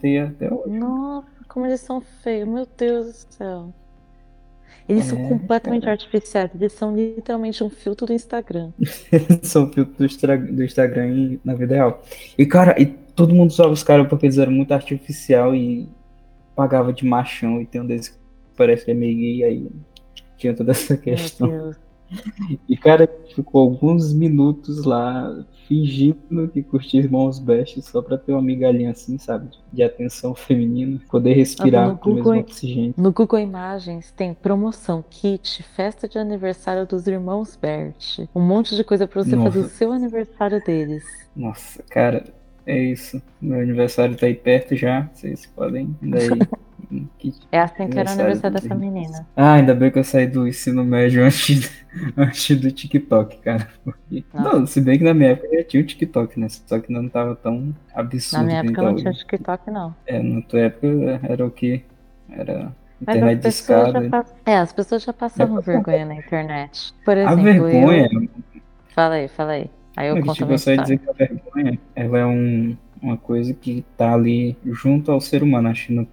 Tem 0.01 0.21
até 0.21 0.53
hoje. 0.53 0.79
Nossa, 0.79 1.29
como 1.49 1.67
eles 1.67 1.81
são 1.81 2.01
feios. 2.01 2.49
Meu 2.49 2.67
Deus 2.77 3.25
do 3.25 3.35
céu. 3.35 3.75
Eles 4.89 5.07
é, 5.07 5.11
são 5.11 5.29
completamente 5.29 5.89
artificiais, 5.89 6.51
eles 6.55 6.73
são 6.73 6.95
literalmente 6.95 7.63
um 7.63 7.69
filtro 7.69 8.07
do 8.07 8.13
Instagram. 8.13 8.71
são 9.43 9.65
um 9.65 9.73
filtro 9.73 9.95
do, 10.07 10.53
do 10.53 10.65
Instagram 10.65 11.39
na 11.45 11.55
vida 11.55 11.75
real. 11.75 12.03
E, 12.39 12.47
cara, 12.47 12.81
e 12.81 12.87
todo 12.87 13.35
mundo 13.35 13.51
usava 13.51 13.73
os 13.73 13.83
caras 13.83 14.07
porque 14.09 14.27
eles 14.27 14.39
eram 14.39 14.53
muito 14.53 14.73
artificial 14.73 15.55
e 15.55 15.89
pagava 16.55 16.93
de 16.93 17.05
machão. 17.05 17.61
E 17.61 17.67
tem 17.67 17.81
um 17.81 17.87
deles 17.87 18.09
que 18.09 18.19
parece 18.57 18.85
que 18.85 18.93
é 18.93 18.95
meio 18.95 19.17
gay, 19.17 19.45
aí 19.45 19.67
tinha 20.37 20.55
toda 20.55 20.71
essa 20.71 20.97
questão. 20.97 21.49
Meu 21.49 21.63
Deus. 21.63 21.86
E, 22.69 22.77
cara, 22.77 23.09
ficou 23.35 23.63
alguns 23.63 24.13
minutos 24.13 24.85
lá 24.85 25.45
fingindo 25.67 26.49
que 26.53 26.63
curtia 26.63 27.01
Irmãos 27.01 27.39
Best 27.39 27.83
só 27.83 28.01
pra 28.01 28.17
ter 28.17 28.33
uma 28.33 28.43
migalhinha 28.43 28.91
assim, 28.91 29.19
sabe? 29.19 29.49
De 29.73 29.83
atenção 29.83 30.35
feminina, 30.35 31.01
poder 31.09 31.35
respirar 31.35 31.97
com 31.97 32.11
o 32.11 32.15
mesmo 32.15 32.39
oxigênio. 32.39 32.95
No 32.97 33.13
Google 33.13 33.41
Imagens 33.41 34.13
tem 34.13 34.33
promoção, 34.33 35.05
kit, 35.09 35.63
festa 35.63 36.09
de 36.09 36.19
aniversário 36.19 36.87
dos 36.87 37.07
Irmãos 37.07 37.59
Bert. 37.61 38.21
Um 38.35 38.41
monte 38.41 38.77
de 38.77 38.85
coisa 38.85 39.07
pra 39.07 39.23
você 39.23 39.35
Nossa. 39.35 39.51
fazer 39.51 39.67
o 39.67 39.69
seu 39.69 39.93
aniversário 39.93 40.63
deles. 40.65 41.05
Nossa, 41.35 41.83
cara, 41.91 42.25
é 42.65 42.79
isso. 42.79 43.21
Meu 43.41 43.61
aniversário 43.61 44.17
tá 44.17 44.27
aí 44.27 44.35
perto 44.35 44.77
já. 44.77 45.09
Vocês 45.13 45.47
podem 45.47 45.97
daí 46.01 46.29
É 47.51 47.61
assim 47.61 47.89
que 47.89 47.99
era 47.99 48.09
o 48.09 48.13
aniversário 48.13 48.61
dessa 48.61 48.75
menina. 48.75 49.27
Ah, 49.37 49.55
ainda 49.55 49.75
bem 49.75 49.91
que 49.91 49.99
eu 49.99 50.05
saí 50.05 50.27
do 50.27 50.47
ensino 50.47 50.85
médio 50.85 51.25
antes, 51.25 51.85
antes 52.17 52.61
do 52.61 52.71
TikTok, 52.71 53.39
cara. 53.39 53.69
Porque... 53.85 54.25
Não, 54.33 54.67
se 54.67 54.81
bem 54.81 54.99
que 54.99 55.05
na 55.05 55.15
minha 55.15 55.31
época 55.31 55.49
já 55.57 55.65
tinha 55.65 55.83
o 55.83 55.87
TikTok, 55.87 56.39
né? 56.39 56.49
Só 56.49 56.79
que 56.79 56.93
não 56.93 57.09
tava 57.09 57.35
tão 57.37 57.75
absurdo. 57.95 58.43
Na 58.43 58.47
minha 58.47 58.61
época 58.61 58.83
não 58.83 58.97
tinha 58.97 59.13
TikTok, 59.13 59.71
não. 59.71 59.95
É, 60.07 60.23
na 60.23 60.43
tua 60.43 60.61
época 60.61 60.87
era 61.23 61.47
o 61.47 61.51
que? 61.51 61.83
Era 62.31 62.73
internet 63.01 63.43
de 63.43 63.49
escada. 63.49 64.09
Pass... 64.09 64.35
É, 64.45 64.57
as 64.57 64.73
pessoas 64.73 65.03
já 65.03 65.13
passavam 65.13 65.61
vergonha 65.63 66.07
na 66.07 66.15
internet. 66.17 66.95
Por 67.05 67.17
exemplo, 67.17 67.41
a 67.41 67.43
vergonha. 67.43 68.09
Eu... 68.13 68.29
Fala 68.95 69.15
aí, 69.17 69.29
fala 69.29 69.53
aí. 69.53 69.71
Aí 69.97 70.09
eu 70.09 70.17
é 70.17 70.21
conto 70.21 70.35
tipo, 70.35 70.53
a 70.53 70.59
só 70.59 70.75
dizer 70.75 70.99
que 70.99 71.09
a 71.09 71.13
vergonha 71.13 71.79
ela 71.95 72.19
é 72.19 72.27
um, 72.27 72.77
uma 73.01 73.17
coisa 73.17 73.55
que 73.55 73.85
tá 73.97 74.13
ali 74.13 74.57
junto 74.65 75.11
ao 75.11 75.21
ser 75.21 75.43
humano. 75.43 75.69
Acho 75.69 75.87
que 75.87 75.93
no 75.95 76.07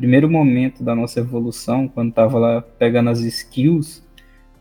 primeiro 0.00 0.30
momento 0.30 0.82
da 0.82 0.94
nossa 0.94 1.20
evolução, 1.20 1.86
quando 1.86 2.10
tava 2.10 2.38
lá 2.38 2.62
pegando 2.62 3.10
as 3.10 3.20
skills, 3.20 4.02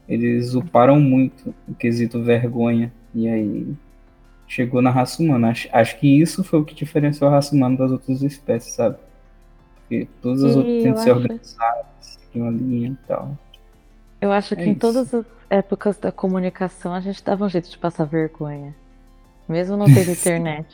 eles 0.08 0.54
uparam 0.54 1.00
muito 1.00 1.56
o 1.66 1.74
quesito 1.74 2.22
vergonha. 2.22 2.92
E 3.16 3.26
aí 3.26 3.74
chegou 4.46 4.82
na 4.82 4.90
raça 4.90 5.24
humana. 5.24 5.52
Acho, 5.52 5.70
acho 5.72 5.98
que 5.98 6.20
isso 6.22 6.44
foi 6.44 6.60
o 6.60 6.66
que 6.66 6.76
diferenciou 6.76 7.30
a 7.30 7.34
raça 7.36 7.56
humana 7.56 7.78
das 7.78 7.90
outras 7.90 8.22
espécies, 8.22 8.74
sabe? 8.74 8.98
Porque 9.76 10.10
todas 10.22 10.44
as 10.44 10.58
outras 10.58 10.84
têm 10.84 10.94
que 10.94 11.00
ser 11.00 11.12
organizadas, 11.12 11.86
seguir 12.02 12.42
uma 12.42 12.52
linha 12.52 12.90
e 12.90 13.08
tal. 13.08 13.38
Eu 14.20 14.34
acho 14.34 14.58
que 14.58 14.62
é 14.62 14.66
em 14.66 14.72
isso. 14.72 14.80
todas 14.82 15.14
as 15.14 15.26
épocas 15.50 15.98
da 15.98 16.12
comunicação 16.12 16.94
a 16.94 17.00
gente 17.00 17.24
dava 17.24 17.46
um 17.46 17.50
jeito 17.50 17.70
de 17.70 17.78
passar 17.78 18.04
vergonha. 18.04 18.76
Mesmo 19.48 19.78
não 19.78 19.86
tendo 19.86 20.12
internet. 20.12 20.68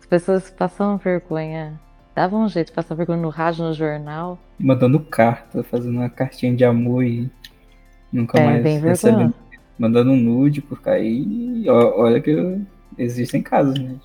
As 0.00 0.06
pessoas 0.06 0.50
passavam 0.50 0.96
vergonha 0.96 1.78
Dava 2.20 2.36
um 2.36 2.46
jeito, 2.50 2.70
passar 2.74 2.94
vergonha 2.94 3.18
no 3.18 3.30
rádio, 3.30 3.64
no 3.64 3.72
jornal. 3.72 4.38
Mandando 4.58 5.00
carta, 5.00 5.62
fazendo 5.62 5.96
uma 5.96 6.10
cartinha 6.10 6.54
de 6.54 6.62
amor 6.66 7.02
e 7.02 7.30
nunca 8.12 8.38
é, 8.38 8.44
mais 8.44 8.62
bem 8.62 8.78
recebendo. 8.78 9.32
Mandando 9.78 10.10
um 10.10 10.16
nude 10.16 10.60
por 10.60 10.82
cair. 10.82 11.66
Olha 11.70 12.20
que 12.20 12.60
existem 12.98 13.40
casos, 13.40 13.78
né? 13.78 13.96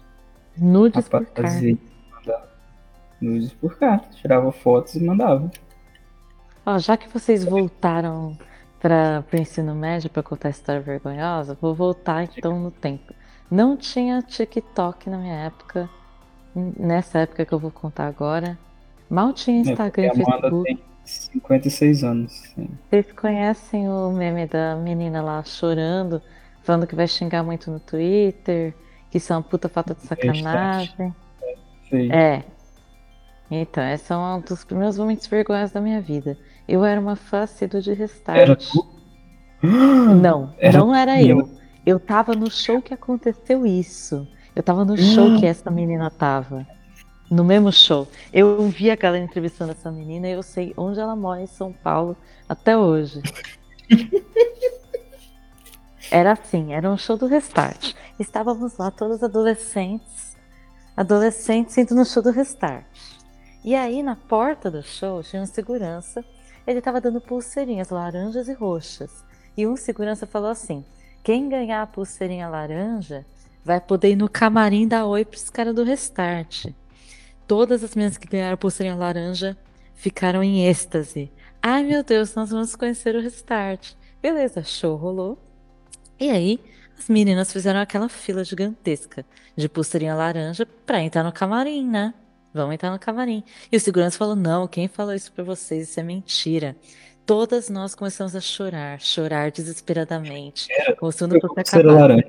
Nudes 0.58 1.10
por 1.10 1.26
carta. 1.26 1.78
Nudes 3.20 3.52
por 3.52 3.78
carta. 3.78 4.08
Tirava 4.16 4.50
fotos 4.50 4.96
e 4.96 5.04
mandava. 5.04 5.52
Ó, 6.66 6.78
já 6.80 6.96
que 6.96 7.10
vocês 7.10 7.44
voltaram 7.44 8.38
para 8.80 9.26
o 9.30 9.36
ensino 9.36 9.76
médio 9.76 10.10
para 10.10 10.24
contar 10.24 10.52
história 10.52 10.80
vergonhosa, 10.80 11.58
vou 11.60 11.76
voltar 11.76 12.24
então 12.24 12.58
no 12.58 12.72
tempo. 12.72 13.14
Não 13.52 13.76
tinha 13.76 14.22
TikTok 14.22 15.10
na 15.10 15.18
minha 15.18 15.36
época, 15.36 15.90
nessa 16.56 17.20
época 17.20 17.46
que 17.46 17.54
eu 17.54 17.60
vou 17.60 17.72
contar 17.72 18.08
agora. 18.08 18.58
Mal 19.10 19.34
tinha 19.34 19.58
é, 19.58 19.60
Instagram 19.62 20.08
e 20.08 20.16
Facebook. 20.16 20.64
Tem 20.64 20.84
56 21.04 22.04
anos. 22.04 22.32
Sim. 22.32 22.70
Vocês 22.90 23.12
conhecem 23.12 23.90
o 23.90 24.12
meme 24.12 24.48
da 24.48 24.76
menina 24.76 25.22
lá 25.22 25.44
chorando, 25.44 26.22
falando 26.64 26.88
que 26.88 26.96
vai 26.96 27.08
xingar 27.08 27.44
muito 27.44 27.70
no 27.70 27.80
Twitter, 27.80 28.74
que 29.12 29.18
isso 29.18 29.32
é 29.32 29.36
uma 29.36 29.44
puta 29.44 29.70
falta 29.70 29.94
de 29.94 30.02
sacanagem. 30.02 31.14
Sim. 31.90 32.12
É. 32.12 32.44
Então, 33.50 33.84
esse 33.84 34.12
é 34.12 34.18
um 34.18 34.42
dos 34.42 34.64
primeiros 34.64 34.98
momentos 34.98 35.28
vergonhosos 35.28 35.72
da 35.72 35.82
minha 35.82 36.02
vida. 36.02 36.38
Eu 36.68 36.84
era 36.84 37.00
uma 37.00 37.16
fã 37.16 37.44
assídua 37.44 37.80
de 37.80 37.94
Restart. 37.94 38.40
Era 38.40 38.56
tu? 38.56 38.88
Não, 39.62 40.54
era 40.58 40.80
não 40.80 40.96
era 40.96 41.22
eu. 41.22 41.48
Eu 41.86 42.00
tava 42.00 42.34
no 42.34 42.50
show 42.50 42.82
que 42.82 42.94
aconteceu 42.94 43.66
isso. 43.66 44.28
Eu 44.56 44.64
tava 44.64 44.86
no 44.86 44.98
show 44.98 45.38
que 45.38 45.46
essa 45.46 45.70
menina 45.70 46.10
tava. 46.10 46.66
No 47.30 47.44
mesmo 47.44 47.72
show. 47.74 48.08
Eu 48.32 48.70
vi 48.70 48.90
a 48.90 48.96
galera 48.96 49.24
entrevistando 49.24 49.72
essa 49.72 49.92
menina 49.92 50.28
e 50.28 50.32
eu 50.32 50.44
sei 50.44 50.74
onde 50.78 51.00
ela 51.00 51.16
mora 51.16 51.42
em 51.42 51.48
São 51.48 51.74
Paulo 51.74 52.16
até 52.48 52.78
hoje. 52.78 53.22
Era 56.12 56.34
assim, 56.34 56.72
era 56.72 56.90
um 56.90 56.98
show 56.98 57.18
do 57.18 57.26
Restart. 57.26 57.94
Estávamos 58.20 58.78
lá, 58.78 58.92
todos 58.92 59.24
adolescentes, 59.24 60.38
adolescentes 60.96 61.76
indo 61.80 61.96
no 61.96 62.06
show 62.06 62.22
do 62.22 62.30
Restart. 62.30 62.86
E 63.64 63.74
aí, 63.74 64.04
na 64.04 64.16
porta 64.16 64.70
do 64.70 64.84
show, 64.84 65.24
tinha 65.24 65.42
um 65.42 65.48
segurança. 65.48 66.24
Ele 66.68 66.78
estava 66.78 67.02
dando 67.02 67.20
pulseirinhas 67.20 67.90
laranjas 67.90 68.48
e 68.48 68.54
roxas. 68.54 69.26
E 69.58 69.66
um 69.66 69.76
segurança 69.76 70.28
falou 70.28 70.52
assim: 70.52 70.86
quem 71.24 71.50
ganhar 71.50 71.82
a 71.82 71.88
pulseirinha 71.88 72.48
laranja 72.48 73.26
vai 73.66 73.82
poder 73.82 74.12
ir 74.12 74.16
no 74.16 74.30
camarim 74.30 74.88
dar 74.88 75.08
oi 75.08 75.26
pros 75.26 75.50
caras 75.50 75.74
do 75.74 75.84
Restart. 75.84 76.68
Todas 77.48 77.84
as 77.84 77.96
meninas 77.96 78.16
que 78.16 78.28
ganharam 78.28 78.54
a 78.54 78.58
pulseirinha 78.58 78.96
laranja 78.96 79.58
ficaram 79.96 80.44
em 80.44 80.68
êxtase. 80.68 81.32
Ai 81.62 81.84
meu 81.84 82.04
Deus, 82.04 82.36
nós 82.36 82.52
vamos 82.52 82.76
conhecer 82.76 83.16
o 83.16 83.22
Restart. 83.22 83.94
Beleza, 84.22 84.64
show 84.64 84.96
rolou. 84.96 85.40
E 86.20 86.30
aí, 86.30 86.60
as 86.98 87.10
meninas 87.10 87.52
fizeram 87.52 87.80
aquela 87.80 88.08
fila 88.08 88.44
gigantesca 88.44 89.26
de 89.56 89.68
pulseirinha 89.68 90.14
laranja 90.14 90.68
pra 90.86 91.02
entrar 91.02 91.24
no 91.24 91.34
camarim, 91.34 91.90
né? 91.90 92.14
Vamos 92.54 92.76
entrar 92.76 92.92
no 92.92 93.00
camarim. 93.00 93.44
E 93.72 93.76
o 93.76 93.80
segurança 93.80 94.18
falou: 94.18 94.36
Não, 94.36 94.68
quem 94.68 94.88
falou 94.88 95.14
isso 95.14 95.32
pra 95.32 95.44
vocês? 95.44 95.90
Isso 95.90 96.00
é 96.00 96.04
mentira. 96.04 96.76
Todas 97.26 97.70
nós 97.70 97.96
começamos 97.96 98.36
a 98.36 98.40
chorar, 98.40 99.02
chorar 99.02 99.52
desesperadamente. 99.52 100.68
Era, 100.72 100.96
mostrando 101.02 101.40
pro 101.40 101.52
acabar. 101.52 102.24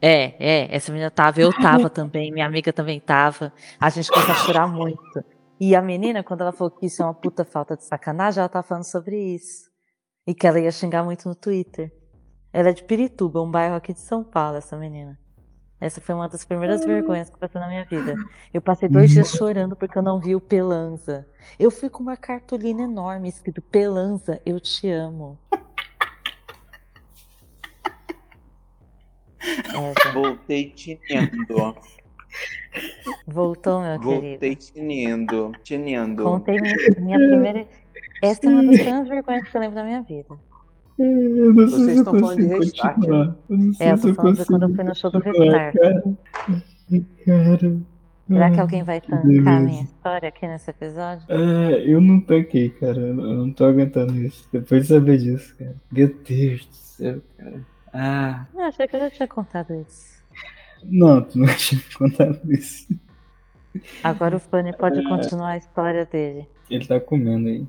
É, 0.00 0.34
é, 0.38 0.76
essa 0.76 0.92
menina 0.92 1.10
tava, 1.10 1.40
eu 1.40 1.52
tava 1.52 1.90
também, 1.90 2.32
minha 2.32 2.46
amiga 2.46 2.72
também 2.72 3.00
tava. 3.00 3.52
A 3.80 3.90
gente 3.90 4.10
começou 4.10 4.34
a 4.34 4.38
chorar 4.38 4.66
muito. 4.66 5.24
E 5.60 5.74
a 5.74 5.82
menina, 5.82 6.22
quando 6.22 6.42
ela 6.42 6.52
falou 6.52 6.70
que 6.70 6.86
isso 6.86 7.02
é 7.02 7.04
uma 7.04 7.14
puta 7.14 7.44
falta 7.44 7.76
de 7.76 7.84
sacanagem, 7.84 8.40
ela 8.40 8.48
tava 8.48 8.66
falando 8.66 8.84
sobre 8.84 9.18
isso. 9.34 9.68
E 10.26 10.34
que 10.34 10.46
ela 10.46 10.60
ia 10.60 10.70
xingar 10.70 11.02
muito 11.02 11.28
no 11.28 11.34
Twitter. 11.34 11.92
Ela 12.52 12.70
é 12.70 12.72
de 12.72 12.84
Pirituba, 12.84 13.42
um 13.42 13.50
bairro 13.50 13.74
aqui 13.74 13.92
de 13.92 14.00
São 14.00 14.22
Paulo, 14.22 14.56
essa 14.56 14.76
menina. 14.76 15.18
Essa 15.80 16.00
foi 16.00 16.14
uma 16.14 16.28
das 16.28 16.44
primeiras 16.44 16.84
vergonhas 16.84 17.30
que 17.30 17.38
passou 17.38 17.60
na 17.60 17.68
minha 17.68 17.84
vida. 17.84 18.14
Eu 18.52 18.60
passei 18.60 18.88
dois 18.88 19.10
dias 19.10 19.30
chorando 19.30 19.76
porque 19.76 19.96
eu 19.96 20.02
não 20.02 20.18
vi 20.18 20.34
o 20.34 20.40
Pelanza. 20.40 21.26
Eu 21.58 21.70
fui 21.70 21.88
com 21.88 22.02
uma 22.02 22.16
cartolina 22.16 22.82
enorme 22.82 23.28
escrito 23.28 23.62
Pelanza, 23.62 24.40
eu 24.44 24.58
te 24.58 24.90
amo. 24.90 25.38
Voltei 30.12 30.70
tinindo. 30.70 31.76
Voltou, 33.26 33.80
meu 33.80 34.00
Voltei 34.00 34.20
querido. 34.20 34.30
Voltei 34.30 34.56
tinindo. 34.56 35.52
Tinindo. 35.62 36.24
Contei 36.24 36.60
minha, 36.60 36.76
minha 36.98 37.18
primeira. 37.18 37.66
Essa 38.22 38.46
é 38.46 38.48
uma 38.48 38.64
das 38.64 38.76
primeiras 38.76 39.08
vergonhas 39.08 39.48
que 39.48 39.56
eu 39.56 39.60
lembro 39.60 39.76
da 39.76 39.84
minha 39.84 40.02
vida. 40.02 40.36
Eu 40.98 41.54
não 41.54 41.68
sei 41.68 41.78
Vocês 41.78 41.98
estão 41.98 42.18
falando 42.18 42.36
de 42.36 42.46
restart. 42.46 42.98
Né? 42.98 43.34
É, 43.78 43.92
eu 43.92 44.00
tô 44.00 44.14
falando 44.14 44.36
de 44.36 44.44
quando 44.46 44.62
eu 44.64 44.74
fui 44.74 44.84
no 44.84 44.94
show 44.94 45.10
do 45.10 45.18
Restart. 45.20 45.74
Cara. 47.24 47.78
Será 48.26 48.50
que 48.50 48.60
alguém 48.60 48.82
vai 48.82 49.00
tancar 49.00 49.56
a 49.56 49.60
minha 49.60 49.82
história 49.84 50.28
aqui 50.28 50.46
nesse 50.46 50.70
episódio? 50.70 51.24
É, 51.28 51.84
eu 51.86 52.00
não 52.00 52.20
tanquei, 52.20 52.70
cara. 52.70 52.98
Eu 52.98 53.14
não 53.14 53.52
tô 53.52 53.64
aguentando 53.64 54.14
isso. 54.16 54.48
Depois 54.52 54.82
de 54.82 54.88
saber 54.88 55.18
disso, 55.18 55.56
cara. 55.56 55.76
Meu 55.90 56.08
Deus 56.08 56.66
do 56.66 56.74
céu, 56.74 57.20
cara. 57.38 57.64
Ah. 58.00 58.46
Eu 58.54 58.60
achei 58.60 58.86
que 58.86 58.94
eu 58.94 59.00
já 59.00 59.10
tinha 59.10 59.26
contado 59.26 59.74
isso. 59.74 60.22
Não, 60.84 61.20
tu 61.20 61.36
não 61.36 61.48
tinha 61.56 61.82
contado 61.98 62.40
isso. 62.52 62.86
Agora 64.04 64.36
o 64.36 64.40
Fanny 64.40 64.72
pode 64.72 65.00
é. 65.00 65.02
continuar 65.02 65.50
a 65.50 65.56
história 65.56 66.06
dele. 66.06 66.48
Ele 66.70 66.86
tá 66.86 67.00
comendo 67.00 67.48
aí. 67.48 67.66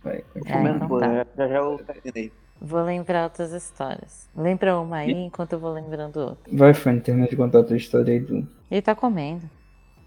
Vai, 0.00 0.18
é, 0.18 0.22
então 0.36 1.00
tá. 1.00 1.26
Já 1.36 1.48
já 1.48 1.56
eu 1.56 1.78
terminei. 1.78 2.32
Vou 2.60 2.82
lembrar 2.82 3.24
outras 3.24 3.52
histórias. 3.52 4.28
Lembra 4.36 4.78
uma 4.78 4.98
aí 4.98 5.10
enquanto 5.10 5.54
eu 5.54 5.58
vou 5.58 5.72
lembrando 5.72 6.18
outra. 6.18 6.56
Vai, 6.56 6.72
Fanny, 6.72 7.00
termina 7.00 7.26
de 7.26 7.36
contar 7.36 7.60
a 7.60 7.64
tua 7.64 7.76
história 7.76 8.14
aí, 8.14 8.20
do. 8.20 8.46
Ele 8.70 8.82
tá 8.82 8.94
comendo. 8.94 9.50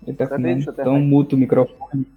Ele 0.08 0.16
tá 0.16 0.28
comendo. 0.28 0.72
Então 0.72 0.98
muta 0.98 1.36
o 1.36 1.40
microfone. 1.40 2.08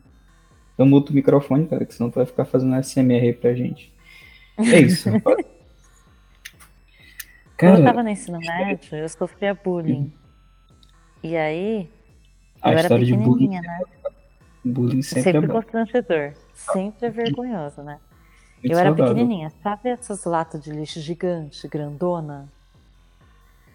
Então 0.75 0.87
muta 0.87 1.11
o 1.11 1.14
microfone, 1.14 1.67
cara, 1.67 1.85
que 1.85 1.95
senão 1.95 2.11
tu 2.11 2.14
vai 2.14 2.26
ficar 2.26 2.45
fazendo 2.45 2.81
SMR 2.81 3.26
aí 3.26 3.33
pra 3.33 3.55
gente. 3.55 3.93
É 4.57 4.79
isso. 4.79 5.09
Cara... 7.57 7.73
Quando 7.73 7.79
eu 7.81 7.85
tava 7.85 8.03
no 8.03 8.09
ensino 8.09 8.39
médio, 8.39 8.97
eu 8.97 9.09
sofria 9.09 9.55
bullying. 9.55 10.13
E 11.23 11.37
aí, 11.37 11.91
eu 12.65 12.71
era 12.71 12.89
pequenininha, 12.89 13.25
bullying, 13.25 13.49
né? 13.49 13.81
Bullying 14.65 15.03
sempre, 15.03 15.33
sempre 15.33 15.51
é 15.51 15.53
constrangedor. 15.53 16.33
Sempre 16.53 17.07
é 17.07 17.11
vergonhoso, 17.11 17.83
né? 17.83 18.01
Muito 18.57 18.73
eu 18.73 18.79
era 18.79 18.89
saudável. 18.89 19.15
pequenininha. 19.15 19.51
Sabe 19.63 19.91
essas 19.91 20.25
latas 20.25 20.63
de 20.63 20.71
lixo 20.71 21.01
gigante, 21.01 21.69
grandona? 21.69 22.49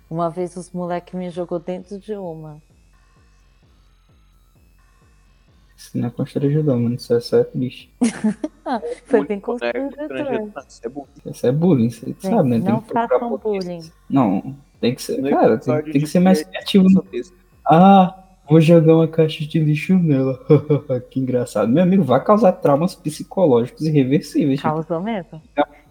Uma 0.09 0.29
vez 0.29 0.55
os 0.57 0.71
moleques 0.71 1.13
me 1.13 1.29
jogou 1.29 1.59
dentro 1.59 1.99
de 1.99 2.13
uma. 2.15 2.59
Isso 5.79 5.97
não 5.97 6.09
é 6.09 6.11
constrangedor, 6.11 6.77
mano. 6.77 6.95
Isso 6.95 7.13
é 7.13 7.21
só 7.21 7.41
triste. 7.41 7.89
Foi 9.05 9.25
bem 9.25 9.39
constrangedor. 9.39 10.51
Isso 10.67 10.81
é 10.83 10.89
bullying. 10.89 11.07
Isso 11.25 11.47
é 11.47 11.51
bullying, 11.53 11.89
você 11.89 12.15
sabe, 12.19 12.49
né? 12.49 12.57
Não 12.57 12.81
façam 12.81 13.37
bullying. 13.37 13.89
Não, 14.09 14.57
tem 14.81 14.93
que 14.93 15.01
ser, 15.01 15.21
cara, 15.29 15.57
tem, 15.57 15.81
tem 15.83 16.01
que 16.01 16.07
ser 16.07 16.19
mais 16.19 16.43
criativo. 16.43 16.85
Ah, 17.65 18.13
vou 18.49 18.59
jogar 18.59 18.93
uma 18.93 19.07
caixa 19.07 19.45
de 19.45 19.57
lixo 19.57 19.97
nela. 19.97 20.37
que 21.09 21.17
engraçado. 21.17 21.71
Meu 21.71 21.83
amigo, 21.83 22.03
vai 22.03 22.21
causar 22.21 22.51
traumas 22.51 22.93
psicológicos 22.93 23.83
irreversíveis. 23.83 24.61
Causou 24.61 24.99
mesmo. 24.99 25.41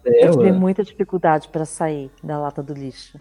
Eu 0.04 0.32
tive 0.32 0.52
muita 0.52 0.84
dificuldade 0.84 1.48
para 1.48 1.64
sair 1.64 2.10
da 2.22 2.38
lata 2.38 2.62
do 2.62 2.74
lixo. 2.74 3.18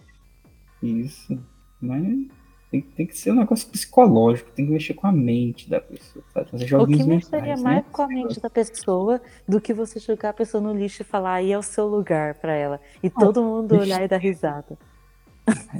Isso. 0.84 1.40
Mas 1.80 2.28
tem, 2.70 2.82
tem, 2.82 3.08
que 3.08 3.18
ser 3.18 3.32
um 3.32 3.36
negócio 3.36 3.70
psicológico, 3.70 4.52
tem 4.52 4.66
que 4.66 4.72
mexer 4.72 4.94
com 4.94 5.08
a 5.08 5.12
mente 5.12 5.70
da 5.70 5.80
pessoa. 5.80 6.24
Sabe? 6.34 6.52
Fazer 6.52 6.76
o 6.76 6.86
que 6.86 7.04
mexeria 7.04 7.48
mais, 7.48 7.62
mais 7.62 7.78
né? 7.78 7.86
com 7.92 8.02
a 8.02 8.08
mente 8.08 8.40
da 8.42 8.50
pessoa 8.50 9.22
do 9.48 9.62
que 9.62 9.74
você 9.74 10.00
jogar 10.00 10.30
a 10.30 10.34
pessoa 10.34 10.62
no 10.62 10.74
lixo 10.74 11.02
e 11.02 11.06
falar 11.06 11.36
aí 11.36 11.52
é 11.52 11.58
o 11.58 11.64
seu 11.64 11.88
lugar 11.88 12.36
para 12.36 12.54
ela. 12.54 12.82
E 13.02 13.08
ah, 13.08 13.20
todo 13.20 13.42
mundo 13.42 13.70
deixa... 13.70 13.84
olhar 13.86 14.04
e 14.04 14.08
dar 14.08 14.18
risada. 14.18 14.78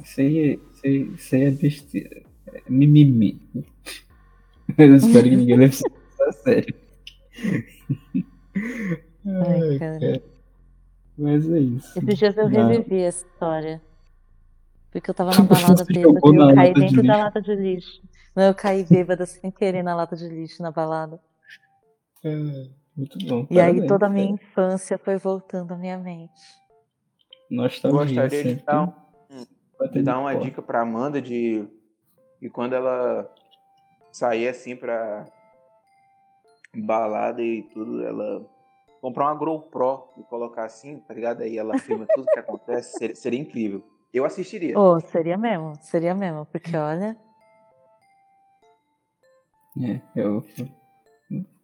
Isso 0.02 0.22
aí, 0.22 0.60
isso 0.74 0.86
aí, 0.86 1.14
isso 1.16 1.36
aí 1.36 1.44
é 1.44 1.52
besteira. 1.52 2.22
É 2.54 2.62
mimimi. 2.70 3.42
Eu 4.78 4.96
espero 4.96 5.30
que 5.30 5.36
ninguém 5.36 5.58
leve 5.58 5.74
isso 5.74 5.84
a 6.22 6.32
sério. 6.32 6.76
Ai, 9.26 9.78
cara. 9.78 10.22
Mas 11.18 11.50
é 11.52 11.60
isso. 11.60 12.00
Esses 12.00 12.18
dias 12.18 12.38
eu 12.38 12.48
revivi 12.48 13.02
essa 13.02 13.26
história. 13.26 13.82
Porque 14.98 15.12
eu 15.12 15.14
tava 15.14 15.30
na 15.32 15.42
balada 15.46 15.86
bêbada 15.86 16.20
e 16.26 16.36
eu 16.36 16.56
caí 16.56 16.74
dentro 16.74 17.02
de 17.02 17.08
da 17.08 17.18
lata 17.18 17.40
de 17.40 17.56
lixo. 17.56 18.02
Não, 18.36 18.44
eu 18.44 18.56
caí 18.56 18.84
bêbada 18.84 19.26
sem 19.28 19.52
querer 19.52 19.84
na 19.84 19.96
lata 19.96 20.16
de 20.16 20.28
lixo 20.28 20.62
na 20.64 20.72
balada. 20.72 21.20
É, 22.24 22.36
muito 22.96 23.18
bom. 23.28 23.48
E 23.50 23.60
aí 23.60 23.86
toda 23.86 24.08
a 24.08 24.10
minha 24.10 24.32
infância 24.32 24.98
foi 24.98 25.18
voltando 25.18 25.72
à 25.74 25.78
minha 25.78 25.98
mente. 26.00 26.42
Nostalgia, 27.50 28.24
Gostaria 28.24 28.56
de 28.56 28.64
dar, 28.64 28.84
um, 28.84 29.92
de 29.92 30.02
dar 30.02 30.20
uma 30.20 30.36
dica 30.36 30.62
pra 30.62 30.82
Amanda 30.82 31.22
de 31.22 31.68
e 32.42 32.50
quando 32.50 32.74
ela 32.74 33.32
sair 34.12 34.48
assim 34.48 34.76
pra 34.76 35.26
balada 36.76 37.42
e 37.42 37.64
tudo, 37.74 38.04
ela 38.04 38.46
comprar 39.00 39.26
uma 39.26 39.36
GoPro 39.36 40.10
e 40.18 40.24
colocar 40.24 40.66
assim, 40.66 41.00
tá 41.00 41.14
ligado? 41.14 41.42
Aí 41.42 41.58
ela 41.58 41.78
filma 41.78 42.06
tudo 42.14 42.28
que 42.28 42.40
acontece, 42.40 42.98
seria, 42.98 43.16
seria 43.16 43.40
incrível. 43.40 43.97
Eu 44.14 44.26
assistiria. 44.26 44.78
Oh, 44.78 45.00
seria 45.00 45.38
mesmo, 45.38 45.74
seria 45.82 46.16
mesmo, 46.16 46.46
porque 46.46 46.76
olha. 46.76 47.16
É, 49.82 50.02
eu 50.16 50.44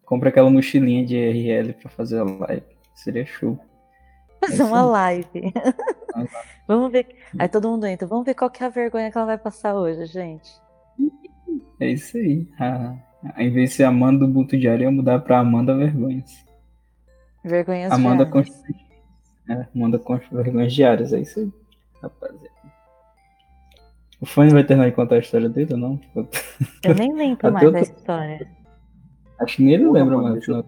compro 0.04 0.28
aquela 0.28 0.50
mochilinha 0.50 1.04
de 1.04 1.16
RL 1.16 1.72
pra 1.74 1.90
fazer 1.90 2.20
a 2.20 2.24
live. 2.24 2.66
Seria 2.94 3.26
show. 3.26 3.58
Fazer 4.40 4.62
uma 4.62 4.82
live. 4.82 5.52
vamos 6.68 6.92
ver. 6.92 7.16
Aí 7.38 7.48
todo 7.48 7.68
mundo 7.68 7.86
entra. 7.86 8.06
Vamos 8.06 8.24
ver 8.24 8.34
qual 8.34 8.50
que 8.50 8.62
é 8.62 8.66
a 8.66 8.70
vergonha 8.70 9.10
que 9.10 9.16
ela 9.16 9.26
vai 9.26 9.38
passar 9.38 9.74
hoje, 9.74 10.06
gente. 10.06 10.50
É 11.80 11.88
isso 11.90 12.16
aí. 12.16 12.46
Em 13.36 13.50
vez 13.50 13.70
de 13.70 13.76
ser 13.76 13.84
Amanda 13.84 14.26
do 14.26 14.32
Buto 14.32 14.56
Diário, 14.56 14.84
eu 14.84 14.90
ia 14.90 14.96
mudar 14.96 15.18
pra 15.20 15.40
Amanda 15.40 15.74
Vergonhas. 15.74 16.44
Vergonhas 17.42 17.90
Amanda 17.90 18.24
diárias. 18.24 18.48
Constante. 18.48 18.86
É, 19.48 19.66
Amanda 19.74 19.98
Constante 19.98 20.34
Vergonhas 20.34 20.72
Diárias. 20.72 21.12
É 21.12 21.20
isso 21.20 21.40
aí, 21.40 21.52
rapaziada. 22.04 22.50
O 24.20 24.26
Fone 24.26 24.50
vai 24.50 24.64
terminar 24.64 24.88
de 24.88 24.96
contar 24.96 25.16
a 25.16 25.18
história 25.18 25.48
dele 25.48 25.74
ou 25.74 25.78
não? 25.78 26.00
Eu 26.82 26.94
nem 26.94 27.12
lembro 27.14 27.52
mais 27.52 27.72
da 27.72 27.80
história. 27.80 28.48
Acho 29.40 29.56
que 29.56 29.62
nem 29.62 29.74
ele 29.74 29.90
lembra 29.90 30.16
mais. 30.16 30.46
eu-. 30.48 30.64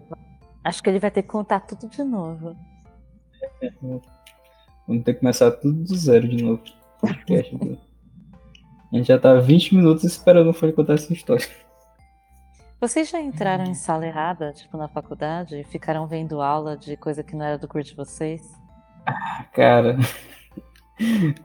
Acho 0.63 0.83
que 0.83 0.89
ele 0.89 0.99
vai 0.99 1.09
ter 1.09 1.23
que 1.23 1.29
contar 1.29 1.61
tudo 1.61 1.89
de 1.89 2.03
novo. 2.03 2.55
Vamos 4.87 5.03
ter 5.03 5.13
que 5.13 5.19
começar 5.21 5.51
tudo 5.51 5.83
do 5.83 5.95
zero 5.95 6.27
de 6.27 6.43
novo. 6.43 6.61
A 7.01 8.95
gente 8.95 9.07
já 9.07 9.17
tá 9.17 9.33
20 9.39 9.75
minutos 9.75 10.03
esperando 10.03 10.49
o 10.49 10.53
Fone 10.53 10.73
contar 10.73 10.93
essa 10.93 11.11
história. 11.11 11.47
Vocês 12.79 13.09
já 13.09 13.19
entraram 13.19 13.63
em 13.63 13.73
sala 13.73 14.05
errada, 14.05 14.53
tipo 14.53 14.77
na 14.77 14.87
faculdade, 14.87 15.59
e 15.59 15.63
ficaram 15.63 16.05
vendo 16.05 16.41
aula 16.41 16.77
de 16.77 16.95
coisa 16.95 17.23
que 17.23 17.35
não 17.35 17.43
era 17.43 17.57
do 17.57 17.67
curso 17.67 17.89
de 17.89 17.95
vocês? 17.95 18.41
Cara, 19.51 19.97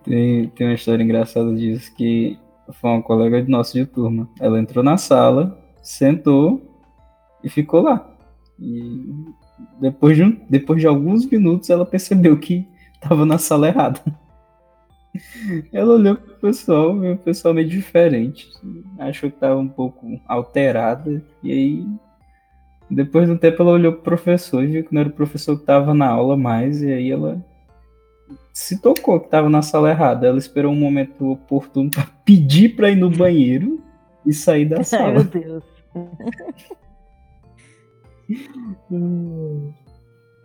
tem, 0.05 0.49
tem 0.49 0.67
uma 0.67 0.75
história 0.75 1.03
engraçada 1.03 1.55
disso 1.55 1.95
que 1.95 2.39
foi 2.81 2.91
uma 2.91 3.03
colega 3.03 3.43
de 3.43 3.51
nosso 3.51 3.75
de 3.75 3.85
turma. 3.87 4.29
Ela 4.41 4.59
entrou 4.61 4.83
na 4.83 4.97
sala, 4.97 5.59
sentou 5.83 6.63
e 7.45 7.49
ficou 7.49 7.83
lá. 7.83 8.09
E 8.59 9.13
depois 9.81 10.17
de, 10.17 10.23
um- 10.25 10.41
depois 10.49 10.81
de 10.81 10.87
alguns 10.87 11.27
minutos 11.27 11.69
ela 11.71 11.85
percebeu 11.85 12.39
que 12.39 12.67
estava 12.95 13.25
na 13.27 13.39
sala 13.39 13.69
errada. 13.69 14.01
Ela 15.73 15.93
olhou 15.95 16.17
pro 16.17 16.35
pessoal, 16.37 16.99
viu 16.99 17.13
o 17.13 17.19
pessoal 17.19 17.53
meio 17.53 17.69
diferente. 17.69 18.49
Achou 18.99 19.29
que 19.29 19.37
estava 19.37 19.59
um 19.61 19.69
pouco 19.69 20.19
alterada. 20.27 21.23
E 21.43 21.53
aí, 21.53 21.87
depois 22.91 23.27
de 23.27 23.33
um 23.33 23.37
tempo, 23.37 23.63
ela 23.63 23.73
olhou 23.73 23.93
pro 23.93 24.03
professor 24.03 24.63
e 24.65 24.69
viu 24.69 24.85
que 24.85 24.95
não 24.95 25.01
era 25.03 25.11
o 25.11 25.13
professor 25.13 25.55
que 25.57 25.63
estava 25.65 25.93
na 25.93 26.07
aula 26.09 26.35
mais. 26.37 26.83
E 26.83 26.91
aí 26.91 27.11
ela 27.11 27.45
se 28.53 28.81
tocou 28.81 29.19
que 29.19 29.27
estava 29.27 29.49
na 29.49 29.63
sala 29.63 29.91
errada. 29.91 30.27
Ela 30.27 30.39
esperou 30.39 30.73
um 30.73 30.77
momento 30.77 31.31
oportuno 31.31 31.91
para 31.91 32.07
pedir 32.25 32.77
para 32.77 32.91
ir 32.91 32.97
no 32.97 33.11
banheiro 33.11 33.83
e 34.27 34.33
sair 34.33 34.67
da 34.67 34.77
Ai, 34.77 34.81
meu 34.81 34.85
sala. 34.85 35.25
Deus. 35.25 35.65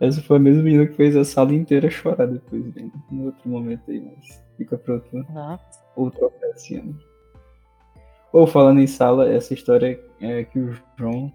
Essa 0.00 0.22
foi 0.22 0.36
a 0.36 0.40
mesma 0.40 0.62
menina 0.62 0.86
que 0.86 0.94
fez 0.94 1.16
a 1.16 1.24
sala 1.24 1.52
inteira 1.52 1.90
chorar 1.90 2.26
depois, 2.26 2.64
né? 2.74 2.90
No 3.10 3.26
outro 3.26 3.48
momento 3.48 3.90
aí, 3.90 4.00
mas 4.00 4.44
fica 4.56 4.78
para 4.78 4.94
outro, 4.94 5.26
Nossa. 5.32 5.80
outra 5.96 6.26
ocasião. 6.26 6.94
Ou 8.32 8.46
falando 8.46 8.80
em 8.80 8.86
sala, 8.86 9.28
essa 9.28 9.54
história 9.54 9.98
é 10.20 10.44
que 10.44 10.58
o 10.58 10.76
João 10.96 11.32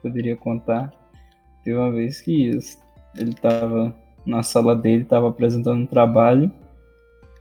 poderia 0.00 0.36
contar. 0.36 0.92
Teve 1.64 1.76
uma 1.76 1.90
vez 1.90 2.20
que 2.20 2.50
ele 3.16 3.30
estava 3.30 3.94
na 4.28 4.42
sala 4.42 4.76
dele, 4.76 5.02
estava 5.02 5.28
apresentando 5.28 5.80
um 5.80 5.86
trabalho. 5.86 6.50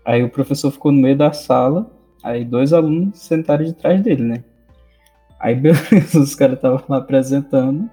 Aí 0.06 0.24
o 0.24 0.29
professor 0.29 0.72
ficou 0.72 0.91
no 0.91 1.01
meio 1.01 1.17
da 1.17 1.34
sala, 1.34 1.91
aí 2.24 2.46
dois 2.46 2.72
alunos 2.72 3.20
sentaram 3.20 3.65
de 3.65 3.74
trás 3.74 4.01
dele, 4.01 4.24
né? 4.24 4.44
Aí 5.39 5.53
beleza, 5.60 6.20
os 6.20 6.34
caras 6.34 6.56
estavam 6.56 6.82
lá 6.88 6.98
apresentando. 6.98 7.89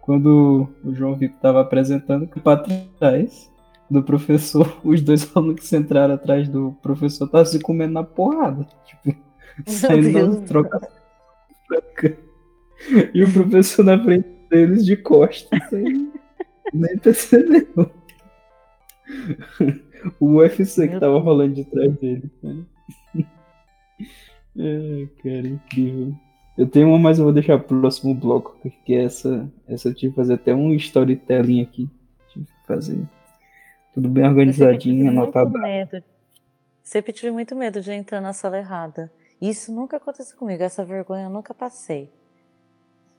Quando 0.00 0.68
o 0.82 0.94
João 0.94 1.14
Vitor 1.14 1.36
estava 1.36 1.60
apresentando, 1.60 2.26
para 2.26 2.64
trás 2.98 3.50
do 3.90 4.02
professor, 4.02 4.76
os 4.82 5.02
dois 5.02 5.30
alunos 5.36 5.60
que 5.60 5.66
sentaram 5.66 6.14
atrás 6.14 6.48
do 6.48 6.74
professor 6.82 7.26
estavam 7.26 7.46
se 7.46 7.60
comendo 7.60 7.92
na 7.92 8.02
porrada. 8.02 8.66
Tipo, 8.86 9.14
saindo 9.66 10.40
troca. 10.48 10.88
E 13.14 13.22
o 13.22 13.32
professor 13.32 13.84
na 13.84 14.02
frente 14.02 14.28
deles 14.50 14.84
de 14.84 14.96
costas, 14.96 15.58
sem 15.70 16.12
nem 16.74 16.98
percebeu. 16.98 17.90
O 20.20 20.36
UFC 20.36 20.86
que 20.86 20.90
Meu 20.90 21.00
tava 21.00 21.18
rolando 21.18 21.54
de 21.54 21.64
trás 21.64 21.92
dele. 21.98 22.30
Né? 22.42 22.64
Ai, 24.58 25.08
cara, 25.22 25.48
incrível. 25.48 26.14
Eu 26.56 26.68
tenho 26.68 26.88
uma, 26.88 26.98
mas 26.98 27.18
eu 27.18 27.24
vou 27.24 27.32
deixar 27.32 27.58
pro 27.58 27.80
próximo 27.80 28.14
bloco, 28.14 28.56
porque 28.62 28.94
essa, 28.94 29.50
essa 29.66 29.88
eu 29.88 29.94
tive 29.94 30.12
que 30.12 30.16
fazer 30.16 30.34
até 30.34 30.54
um 30.54 30.72
storytelling 30.74 31.62
aqui. 31.62 31.88
Tive 32.28 32.46
que 32.46 32.66
fazer 32.66 32.98
tudo 33.94 34.08
bem 34.08 34.24
organizadinho, 34.24 35.08
anotado. 35.08 35.52
Sempre 36.82 37.12
tive 37.12 37.30
muito 37.30 37.56
medo 37.56 37.80
de 37.80 37.92
entrar 37.92 38.20
na 38.20 38.32
sala 38.32 38.58
errada. 38.58 39.10
Isso 39.40 39.72
nunca 39.72 39.96
aconteceu 39.96 40.36
comigo. 40.36 40.62
Essa 40.62 40.84
vergonha 40.84 41.24
eu 41.24 41.30
nunca 41.30 41.54
passei. 41.54 42.10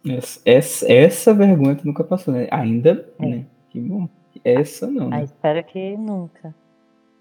Essa, 0.07 0.39
essa, 0.45 0.91
essa 0.91 1.33
vergonha 1.33 1.75
tu 1.75 1.85
nunca 1.85 2.03
passou, 2.03 2.33
né? 2.33 2.47
Ainda, 2.51 3.07
É. 3.19 3.25
né? 3.25 3.45
Que 3.69 3.79
bom. 3.79 4.07
Essa 4.43 4.87
não, 4.87 5.07
Ah, 5.07 5.17
né? 5.17 5.23
espero 5.23 5.63
que 5.63 5.97
nunca. 5.97 6.53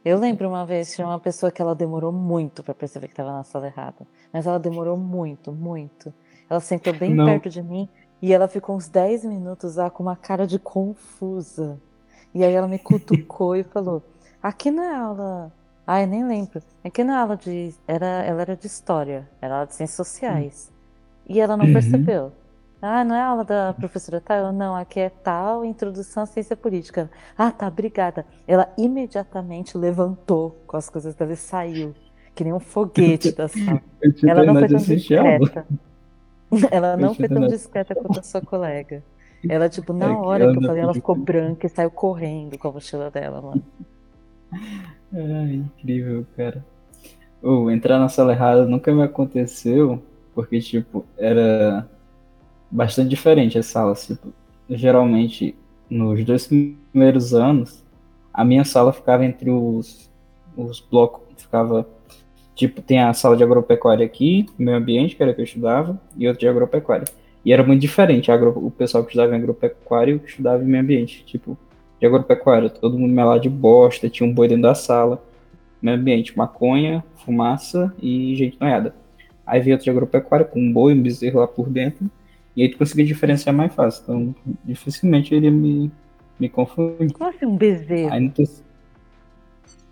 Eu 0.04 0.18
lembro 0.18 0.48
uma 0.48 0.66
vez 0.66 0.94
tinha 0.94 1.06
uma 1.06 1.18
pessoa 1.18 1.50
que 1.50 1.62
ela 1.62 1.74
demorou 1.74 2.12
muito 2.12 2.62
pra 2.62 2.74
perceber 2.74 3.06
que 3.06 3.12
estava 3.14 3.32
na 3.32 3.42
sala 3.44 3.66
errada. 3.66 4.06
Mas 4.32 4.46
ela 4.46 4.58
demorou 4.58 4.96
muito, 4.98 5.50
muito. 5.52 6.12
Ela 6.50 6.60
sentou 6.60 6.92
bem 6.92 7.14
Não. 7.14 7.24
perto 7.24 7.48
de 7.48 7.62
mim 7.62 7.88
e 8.20 8.32
ela 8.34 8.46
ficou 8.48 8.76
uns 8.76 8.88
10 8.88 9.24
minutos 9.24 9.76
lá 9.76 9.88
com 9.88 10.02
uma 10.02 10.16
cara 10.16 10.46
de 10.46 10.58
confusa. 10.58 11.80
E 12.34 12.44
aí 12.44 12.52
ela 12.52 12.68
me 12.68 12.78
cutucou 12.78 13.56
e 13.56 13.62
falou: 13.64 14.02
Aqui 14.42 14.70
não 14.70 14.82
é 14.82 14.94
aula. 14.94 15.52
Ai, 15.86 16.04
nem 16.06 16.26
lembro. 16.26 16.60
Aqui 16.82 17.02
não 17.04 17.14
é 17.14 17.18
aula 17.18 17.36
de. 17.36 17.72
Era, 17.88 18.06
ela 18.24 18.42
era 18.42 18.56
de 18.56 18.66
história, 18.66 19.26
era 19.40 19.54
aula 19.54 19.66
de 19.66 19.74
ciências 19.74 19.96
sociais. 19.96 20.70
E 21.26 21.40
ela 21.40 21.56
não 21.56 21.64
Uhum. 21.64 21.72
percebeu. 21.72 22.32
Ah, 22.86 23.02
não 23.02 23.14
é 23.16 23.22
aula 23.22 23.44
da 23.44 23.72
professora 23.72 24.20
tal? 24.20 24.36
Eu, 24.48 24.52
Não, 24.52 24.76
aqui 24.76 25.00
é 25.00 25.08
tal, 25.08 25.64
introdução 25.64 26.22
à 26.22 26.26
ciência 26.26 26.54
política. 26.54 27.10
Ah, 27.36 27.50
tá, 27.50 27.66
obrigada. 27.68 28.26
Ela 28.46 28.70
imediatamente 28.76 29.78
levantou 29.78 30.62
com 30.66 30.76
as 30.76 30.90
coisas 30.90 31.14
dela 31.14 31.32
e 31.32 31.36
saiu, 31.36 31.94
que 32.34 32.44
nem 32.44 32.52
um 32.52 32.60
foguete 32.60 33.32
da 33.32 33.48
sala. 33.48 33.80
Ela 34.26 34.44
não 34.44 34.54
foi 34.58 34.68
tão 34.68 34.84
discreta. 34.84 35.66
Ela 36.70 36.96
não 36.96 37.14
foi 37.14 37.28
tão 37.28 37.46
discreta 37.46 37.96
quanto 37.96 38.20
a 38.20 38.22
sua 38.22 38.42
colega. 38.42 39.02
Ela, 39.48 39.68
tipo, 39.68 39.92
É 40.00 40.06
na 40.06 40.18
hora 40.18 40.48
que 40.48 40.58
eu 40.58 40.62
falei, 40.62 40.82
ela 40.82 40.94
ficou 40.94 41.14
branca 41.16 41.66
e 41.66 41.70
saiu 41.70 41.90
correndo 41.90 42.58
com 42.58 42.68
a 42.68 42.72
mochila 42.72 43.10
dela, 43.10 43.40
mano. 43.42 43.62
Ah, 45.12 45.46
incrível, 45.52 46.26
cara. 46.36 46.64
Ou 47.42 47.70
entrar 47.70 47.98
na 47.98 48.08
sala 48.08 48.32
errada 48.32 48.66
nunca 48.66 48.92
me 48.94 49.02
aconteceu, 49.02 50.02
porque, 50.34 50.60
tipo, 50.60 51.06
era 51.18 51.88
bastante 52.70 53.08
diferente 53.08 53.58
as 53.58 53.66
salas. 53.66 54.06
Tipo, 54.06 54.32
geralmente, 54.68 55.54
nos 55.88 56.24
dois 56.24 56.46
primeiros 56.46 57.34
anos, 57.34 57.84
a 58.32 58.44
minha 58.44 58.64
sala 58.64 58.92
ficava 58.92 59.24
entre 59.24 59.50
os, 59.50 60.10
os 60.56 60.80
blocos, 60.80 61.22
ficava, 61.36 61.86
tipo, 62.54 62.82
tem 62.82 63.00
a 63.00 63.12
sala 63.12 63.36
de 63.36 63.44
agropecuária 63.44 64.04
aqui, 64.04 64.46
meio 64.58 64.76
ambiente, 64.76 65.16
que 65.16 65.22
era 65.22 65.32
que 65.32 65.40
eu 65.40 65.44
estudava, 65.44 66.00
e 66.16 66.26
outra 66.26 66.40
de 66.40 66.48
agropecuária. 66.48 67.04
E 67.44 67.52
era 67.52 67.62
muito 67.62 67.80
diferente 67.80 68.32
agro- 68.32 68.54
o 68.56 68.70
pessoal 68.70 69.04
que 69.04 69.10
estudava 69.10 69.36
em 69.36 69.38
agropecuária 69.38 70.12
e 70.12 70.14
o 70.14 70.20
que 70.20 70.30
estudava 70.30 70.62
em 70.62 70.66
meio 70.66 70.82
ambiente. 70.82 71.24
Tipo, 71.24 71.58
de 72.00 72.06
agropecuária, 72.06 72.70
todo 72.70 72.98
mundo 72.98 73.12
melado 73.12 73.40
de 73.40 73.50
bosta, 73.50 74.08
tinha 74.08 74.28
um 74.28 74.32
boi 74.32 74.48
dentro 74.48 74.62
da 74.62 74.74
sala. 74.74 75.22
Meio 75.80 75.98
ambiente, 75.98 76.36
maconha, 76.36 77.04
fumaça 77.16 77.94
e 78.00 78.34
gente 78.34 78.56
noiada. 78.58 78.94
Aí 79.46 79.60
veio 79.60 79.74
outro 79.74 79.84
de 79.84 79.90
agropecuária 79.90 80.46
com 80.46 80.58
um 80.58 80.72
boi, 80.72 80.94
um 80.94 81.02
bezerro 81.02 81.40
lá 81.40 81.46
por 81.46 81.68
dentro. 81.68 82.10
E 82.56 82.62
aí 82.62 82.70
tu 82.70 82.78
conseguia 82.78 83.04
diferenciar 83.04 83.54
mais 83.54 83.74
fácil. 83.74 84.02
Então, 84.02 84.34
dificilmente 84.64 85.34
ele 85.34 85.50
me, 85.50 85.90
me 86.38 86.48
confundir. 86.48 87.12
Como 87.12 87.30
assim 87.30 87.46
um 87.46 87.56
bezerro? 87.56 88.12
Aí 88.12 88.28
tem... 88.30 88.48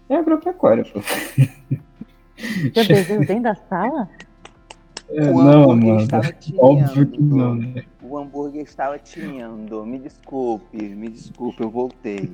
É 0.08 0.16
agropecuária, 0.16 0.84
pô. 0.84 1.00
Já 2.74 2.84
bezerro 2.84 3.24
dentro 3.26 3.42
da 3.44 3.54
sala? 3.54 4.08
É, 5.10 5.30
O 5.30 5.42
não, 5.42 5.70
hambúrguer 5.72 5.88
mano. 5.92 6.00
estava 6.02 6.34
Óbvio 6.58 7.06
que 7.06 7.22
não, 7.22 7.54
né? 7.54 7.84
O 8.02 8.16
hambúrguer 8.18 8.62
estava 8.62 8.98
tinindo. 8.98 9.84
Me 9.84 9.98
desculpe, 9.98 10.76
me 10.76 11.08
desculpe, 11.08 11.62
eu 11.62 11.70
voltei. 11.70 12.30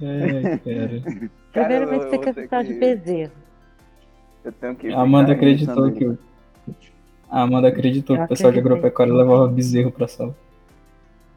É, 0.00 0.58
cara. 0.58 0.58
Cara, 0.58 0.90
eu- 0.94 1.30
Primeiramente 1.52 2.04
eu 2.04 2.10
você 2.34 2.48
quer 2.48 2.64
de 2.64 2.74
que- 2.74 2.80
bezerro. 2.80 3.32
Eu 4.44 4.52
tenho 4.52 4.74
que. 4.76 4.88
A 4.92 5.00
Amanda 5.00 5.32
acreditou 5.32 5.90
que 5.92 6.04
ele. 6.04 6.18
A 7.30 7.42
Amanda 7.42 7.68
acreditou 7.68 8.16
Eu 8.16 8.20
que 8.20 8.24
o 8.26 8.28
pessoal 8.28 8.52
de 8.52 8.58
agropecuária 8.58 9.12
levava 9.12 9.46
bezerro 9.48 9.90
pra 9.90 10.08
sala. 10.08 10.34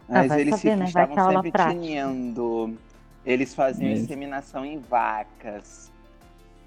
Mas 0.08 0.32
Ah, 0.32 0.39
eles 0.39 0.56
saber, 0.56 0.71
se- 0.71 0.75
né? 0.77 0.86
É 0.86 0.88
estavam 0.88 1.34
sempre 1.34 1.51
prática. 1.51 1.73
tinindo. 1.82 2.77
Eles 3.25 3.54
faziam 3.54 3.89
É. 3.89 3.93
inseminação 3.93 4.65
em 4.65 4.80
vacas. 4.80 5.91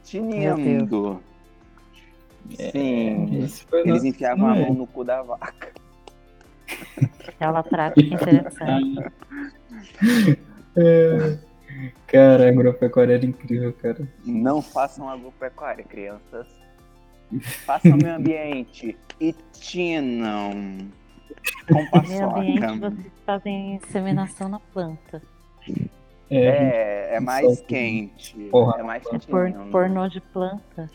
Tinindo. 0.04 1.20
Sim, 2.72 3.42
eles 3.72 4.04
enfiavam 4.04 4.46
a 4.48 4.54
mão 4.54 4.74
no 4.74 4.86
cu 4.86 5.02
da 5.02 5.22
vaca. 5.22 5.72
Aquela 7.28 7.62
prática 7.62 8.14
interessante. 8.14 9.04
É, 10.76 11.38
cara, 12.08 12.46
a 12.46 12.48
agropecuária 12.48 13.14
era 13.14 13.24
incrível, 13.24 13.72
cara. 13.74 14.08
Não 14.24 14.60
façam 14.60 15.08
agropecuária, 15.08 15.84
crianças. 15.84 16.48
Façam 17.40 17.96
meio 17.96 18.16
ambiente 18.16 18.96
e 19.20 19.34
tinham. 19.52 20.78
Com 21.68 22.08
meio 22.08 22.30
ambiente 22.30 22.78
vocês 22.78 23.12
fazem 23.26 23.74
inseminação 23.76 24.48
na 24.48 24.60
planta. 24.60 25.22
É, 26.30 27.10
é, 27.10 27.16
é 27.16 27.20
mais 27.20 27.60
quente. 27.60 28.34
Porra, 28.50 28.80
é 28.80 28.82
mais 28.82 29.06
quente. 29.06 29.26
É 29.28 29.30
por, 29.30 29.52
pornô 29.70 30.08
de 30.08 30.20
planta. 30.20 30.90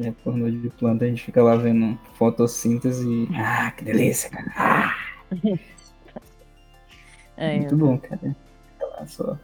É, 0.00 0.12
pornô 0.22 0.50
de 0.50 0.70
planta, 0.70 1.04
a 1.04 1.08
gente 1.08 1.24
fica 1.24 1.42
lá 1.42 1.56
vendo 1.56 1.98
fotossíntese 2.14 3.06
e. 3.08 3.28
Ah, 3.34 3.72
que 3.72 3.84
delícia, 3.84 4.30
cara. 4.30 4.50
Ah. 4.56 4.94
É, 7.40 7.56
Muito 7.56 7.76
bom, 7.76 7.96
cara. 7.96 8.36
Só, 9.06 9.38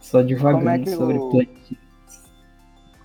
só 0.00 0.22
devagando 0.22 0.90
é 0.90 0.92
sobre 0.92 1.16
eu... 1.16 1.30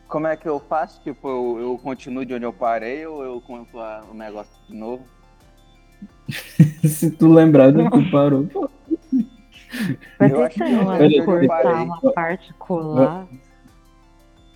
Como 0.07 0.27
é 0.27 0.37
que 0.37 0.47
eu 0.47 0.59
faço? 0.59 1.01
Tipo, 1.03 1.27
eu, 1.27 1.59
eu, 1.59 1.77
continuo 1.77 2.25
de 2.25 2.33
onde 2.33 2.45
eu 2.45 2.53
parei 2.53 3.05
ou 3.05 3.23
eu 3.23 3.41
conto 3.41 3.77
o 3.77 4.13
negócio 4.13 4.53
de 4.67 4.75
novo? 4.75 5.05
Se 6.83 7.11
tu 7.11 7.31
lembrar 7.31 7.71
do 7.71 7.89
que 7.89 8.03
tu 8.03 8.11
parou. 8.11 8.47
Vai 10.17 10.29
ter 10.29 11.09
que 11.09 11.23
cortar 11.23 11.83
uma 11.83 12.01
parte 12.13 12.53
colar. 12.53 13.27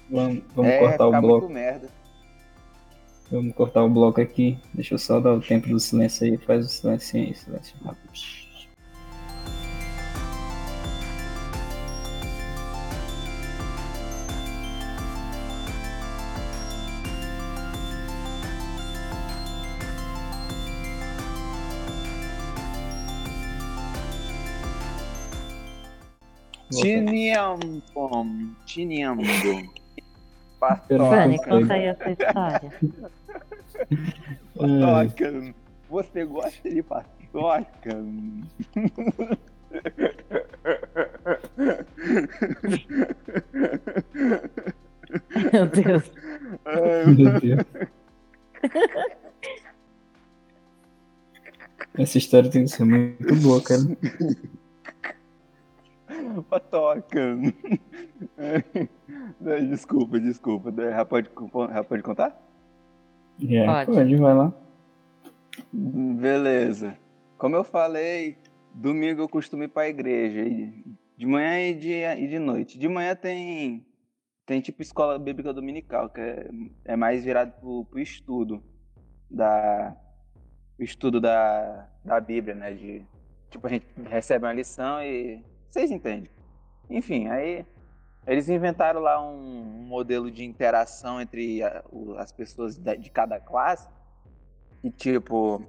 Vamos, 0.09 0.43
vamos 0.55 0.71
é, 0.71 0.79
cortar 0.79 1.07
o 1.07 1.21
bloco. 1.21 1.53
Vamos 3.31 3.55
cortar 3.55 3.83
o 3.83 3.89
bloco 3.89 4.21
aqui. 4.21 4.59
Deixa 4.73 4.93
eu 4.93 4.99
só 4.99 5.19
dar 5.19 5.33
o 5.33 5.41
tempo 5.41 5.69
do 5.69 5.79
silêncio 5.79 6.27
aí. 6.27 6.37
Faz 6.37 6.65
o 6.65 6.69
silêncio 6.69 7.19
aí, 7.19 7.33
silêncio 7.33 7.75
rápido. 7.83 8.11
Tiniambom. 26.71 28.53
Tiniambo. 28.65 29.23
Fanny, 30.87 31.37
conta 31.43 31.73
aí 31.73 31.85
essa 31.85 32.11
história. 32.11 32.73
Paçoca. 34.55 35.53
Você 35.89 36.25
gosta 36.25 36.69
de 36.69 36.83
paçoca? 36.83 37.95
Meu 45.51 45.65
Deus. 45.67 46.11
Meu 47.17 47.39
Deus. 47.39 47.65
Essa 51.97 52.17
história 52.17 52.49
tem 52.49 52.63
que 52.63 52.69
ser 52.69 52.85
muito 52.85 53.35
boa, 53.37 53.61
cara. 53.61 53.81
Patoca. 56.49 57.37
desculpa, 59.69 60.19
desculpa. 60.19 60.71
Já 60.71 61.05
pode, 61.05 61.29
já 61.73 61.83
pode 61.83 62.03
contar? 62.03 62.41
É, 63.49 63.65
pode. 63.65 63.91
pode, 63.91 64.15
vai 64.17 64.33
lá. 64.33 64.53
Beleza. 65.71 66.97
Como 67.37 67.55
eu 67.55 67.63
falei, 67.63 68.37
domingo 68.73 69.21
eu 69.21 69.29
costumo 69.29 69.63
ir 69.63 69.67
para 69.67 69.83
a 69.83 69.89
igreja. 69.89 70.43
De 71.17 71.25
manhã 71.25 71.59
e 71.59 71.73
de, 71.73 71.93
e 71.93 72.27
de 72.27 72.39
noite. 72.39 72.77
De 72.77 72.87
manhã 72.87 73.15
tem, 73.15 73.85
tem 74.45 74.61
tipo 74.61 74.81
escola 74.81 75.17
bíblica 75.19 75.53
dominical, 75.53 76.09
que 76.09 76.21
é, 76.21 76.49
é 76.85 76.95
mais 76.95 77.23
virado 77.23 77.53
pro, 77.59 77.85
pro 77.85 77.99
estudo 77.99 78.63
da 79.29 79.95
estudo 80.83 81.21
da, 81.21 81.87
da 82.03 82.19
Bíblia, 82.19 82.55
né? 82.55 82.73
De, 82.73 83.05
tipo, 83.49 83.65
a 83.67 83.69
gente 83.69 83.85
recebe 84.09 84.45
uma 84.45 84.53
lição 84.53 85.01
e 85.03 85.43
vocês 85.71 85.89
entendem. 85.89 86.29
Enfim, 86.89 87.29
aí 87.29 87.65
eles 88.27 88.49
inventaram 88.49 88.99
lá 88.99 89.21
um, 89.21 89.37
um 89.37 89.83
modelo 89.87 90.29
de 90.29 90.43
interação 90.43 91.21
entre 91.21 91.63
a, 91.63 91.81
o, 91.89 92.15
as 92.17 92.31
pessoas 92.31 92.77
de, 92.77 92.97
de 92.97 93.09
cada 93.09 93.39
classe. 93.39 93.87
E 94.83 94.91
tipo, 94.91 95.65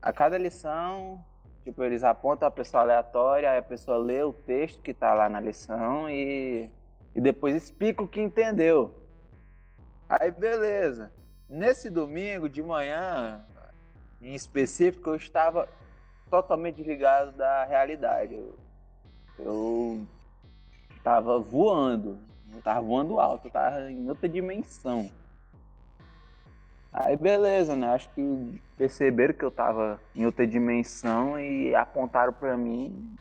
a 0.00 0.10
cada 0.10 0.38
lição, 0.38 1.22
tipo, 1.64 1.84
eles 1.84 2.02
apontam 2.02 2.48
a 2.48 2.50
pessoa 2.50 2.82
aleatória, 2.82 3.50
aí 3.50 3.58
a 3.58 3.62
pessoa 3.62 3.98
lê 3.98 4.22
o 4.22 4.32
texto 4.32 4.80
que 4.80 4.92
está 4.92 5.12
lá 5.12 5.28
na 5.28 5.38
lição 5.38 6.08
e, 6.08 6.70
e 7.14 7.20
depois 7.20 7.54
explica 7.54 8.02
o 8.02 8.08
que 8.08 8.22
entendeu. 8.22 8.94
Aí 10.08 10.30
beleza. 10.30 11.12
Nesse 11.46 11.90
domingo 11.90 12.48
de 12.48 12.62
manhã, 12.62 13.44
em 14.22 14.34
específico, 14.34 15.10
eu 15.10 15.16
estava 15.16 15.68
totalmente 16.30 16.76
desligado 16.76 17.32
da 17.32 17.64
realidade. 17.64 18.34
Eu 18.34 18.69
eu 19.44 20.06
tava 21.02 21.38
voando. 21.38 22.18
Eu 22.52 22.62
tava 22.62 22.80
voando 22.80 23.20
alto, 23.20 23.46
eu 23.46 23.50
tava 23.50 23.90
em 23.90 24.08
outra 24.08 24.28
dimensão. 24.28 25.10
Aí 26.92 27.16
beleza, 27.16 27.76
né? 27.76 27.88
Acho 27.88 28.08
que 28.10 28.60
perceberam 28.76 29.34
que 29.34 29.44
eu 29.44 29.50
tava 29.50 30.00
em 30.14 30.26
outra 30.26 30.46
dimensão 30.46 31.38
e 31.38 31.74
apontaram 31.74 32.32
para 32.32 32.56
mim 32.56 33.16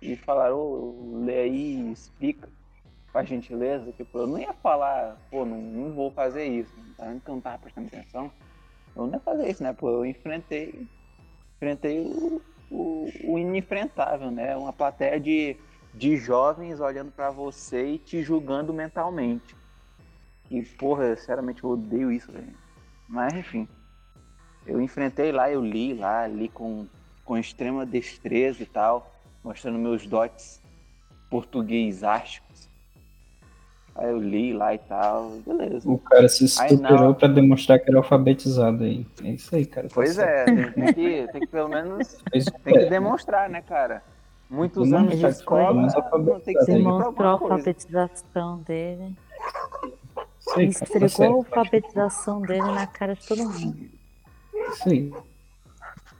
e 0.00 0.16
falaram, 0.16 0.56
oh, 0.56 1.20
lê 1.24 1.40
aí, 1.40 1.92
explica, 1.92 2.48
faz 3.12 3.28
gentileza. 3.28 3.92
Tipo, 3.92 4.18
eu 4.18 4.26
não 4.28 4.38
ia 4.38 4.52
falar, 4.54 5.16
pô, 5.30 5.44
não, 5.44 5.60
não 5.60 5.92
vou 5.92 6.10
fazer 6.12 6.44
isso. 6.44 6.72
Tá? 6.96 7.12
Então 7.12 7.34
não 7.34 7.42
tava 7.42 7.58
prestando 7.58 7.88
atenção. 7.88 8.30
Eu 8.94 9.06
não 9.06 9.14
ia 9.14 9.20
fazer 9.20 9.50
isso, 9.50 9.62
né? 9.62 9.72
Pô, 9.72 9.90
eu 9.90 10.06
enfrentei, 10.06 10.86
enfrentei 11.56 12.00
o, 12.00 12.40
o, 12.70 13.10
o 13.24 13.38
inenfrentável, 13.38 14.30
né? 14.30 14.56
Uma 14.56 14.72
plateia 14.72 15.18
de, 15.18 15.56
de 15.92 16.16
jovens 16.16 16.80
olhando 16.80 17.10
para 17.10 17.30
você 17.30 17.94
e 17.94 17.98
te 17.98 18.22
julgando 18.22 18.72
mentalmente. 18.72 19.56
E, 20.50 20.62
porra, 20.62 21.16
sinceramente, 21.16 21.62
eu 21.64 21.70
odeio 21.70 22.10
isso, 22.10 22.30
velho. 22.30 22.54
Mas, 23.08 23.32
enfim. 23.34 23.68
Eu 24.66 24.80
enfrentei 24.80 25.32
lá, 25.32 25.50
eu 25.50 25.64
li 25.64 25.94
lá, 25.94 26.26
li 26.26 26.48
com, 26.48 26.86
com 27.24 27.36
extrema 27.36 27.86
destreza 27.86 28.62
e 28.62 28.66
tal, 28.66 29.10
mostrando 29.42 29.78
meus 29.78 30.06
dotes 30.06 30.60
português 31.30 32.04
ásticos. 32.04 32.49
Aí 33.94 34.08
eu 34.08 34.18
li 34.18 34.52
lá 34.52 34.74
e 34.74 34.78
tal, 34.78 35.30
beleza. 35.46 35.90
O 35.90 35.98
cara 35.98 36.28
se 36.28 36.48
superou 36.48 37.14
para 37.14 37.28
demonstrar 37.28 37.78
que 37.78 37.90
era 37.90 37.98
alfabetizado 37.98 38.84
aí. 38.84 39.06
É 39.22 39.30
isso 39.30 39.54
aí, 39.54 39.66
cara. 39.66 39.88
Tá 39.88 39.94
pois 39.94 40.18
é, 40.18 40.44
tem, 40.44 40.72
tem, 40.72 40.94
que, 40.94 41.28
tem 41.32 41.40
que 41.40 41.46
pelo 41.48 41.68
menos 41.68 42.18
tem 42.64 42.74
que 42.74 42.86
demonstrar, 42.86 43.50
né, 43.50 43.60
cara? 43.60 44.02
Muitos 44.48 44.92
anos 44.92 45.18
de 45.18 45.26
escola, 45.26 45.88
tem 46.44 46.54
que 46.54 46.64
demonstrou 46.64 47.28
a 47.28 47.32
alfabetização 47.32 48.58
dele. 48.58 49.14
Sim, 50.40 50.62
Estregou 50.62 51.26
a 51.26 51.28
alfabetização 51.28 52.40
dele 52.42 52.72
na 52.72 52.86
cara 52.86 53.14
de 53.14 53.26
todo 53.26 53.44
mundo. 53.44 53.90
Sim. 54.82 55.12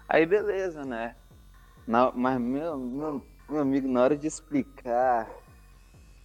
Aí 0.08 0.26
beleza, 0.26 0.84
né? 0.84 1.14
Na, 1.86 2.12
mas 2.14 2.40
meu, 2.40 2.76
meu, 2.76 3.22
meu 3.48 3.62
amigo, 3.62 3.88
na 3.88 4.02
hora 4.02 4.16
de 4.16 4.26
explicar 4.26 5.28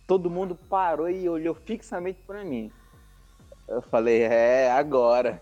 todo 0.07 0.29
mundo 0.29 0.55
parou 0.69 1.09
e 1.09 1.27
olhou 1.27 1.55
fixamente 1.55 2.19
para 2.25 2.43
mim. 2.43 2.71
Eu 3.67 3.81
falei, 3.81 4.21
é, 4.21 4.71
agora. 4.71 5.41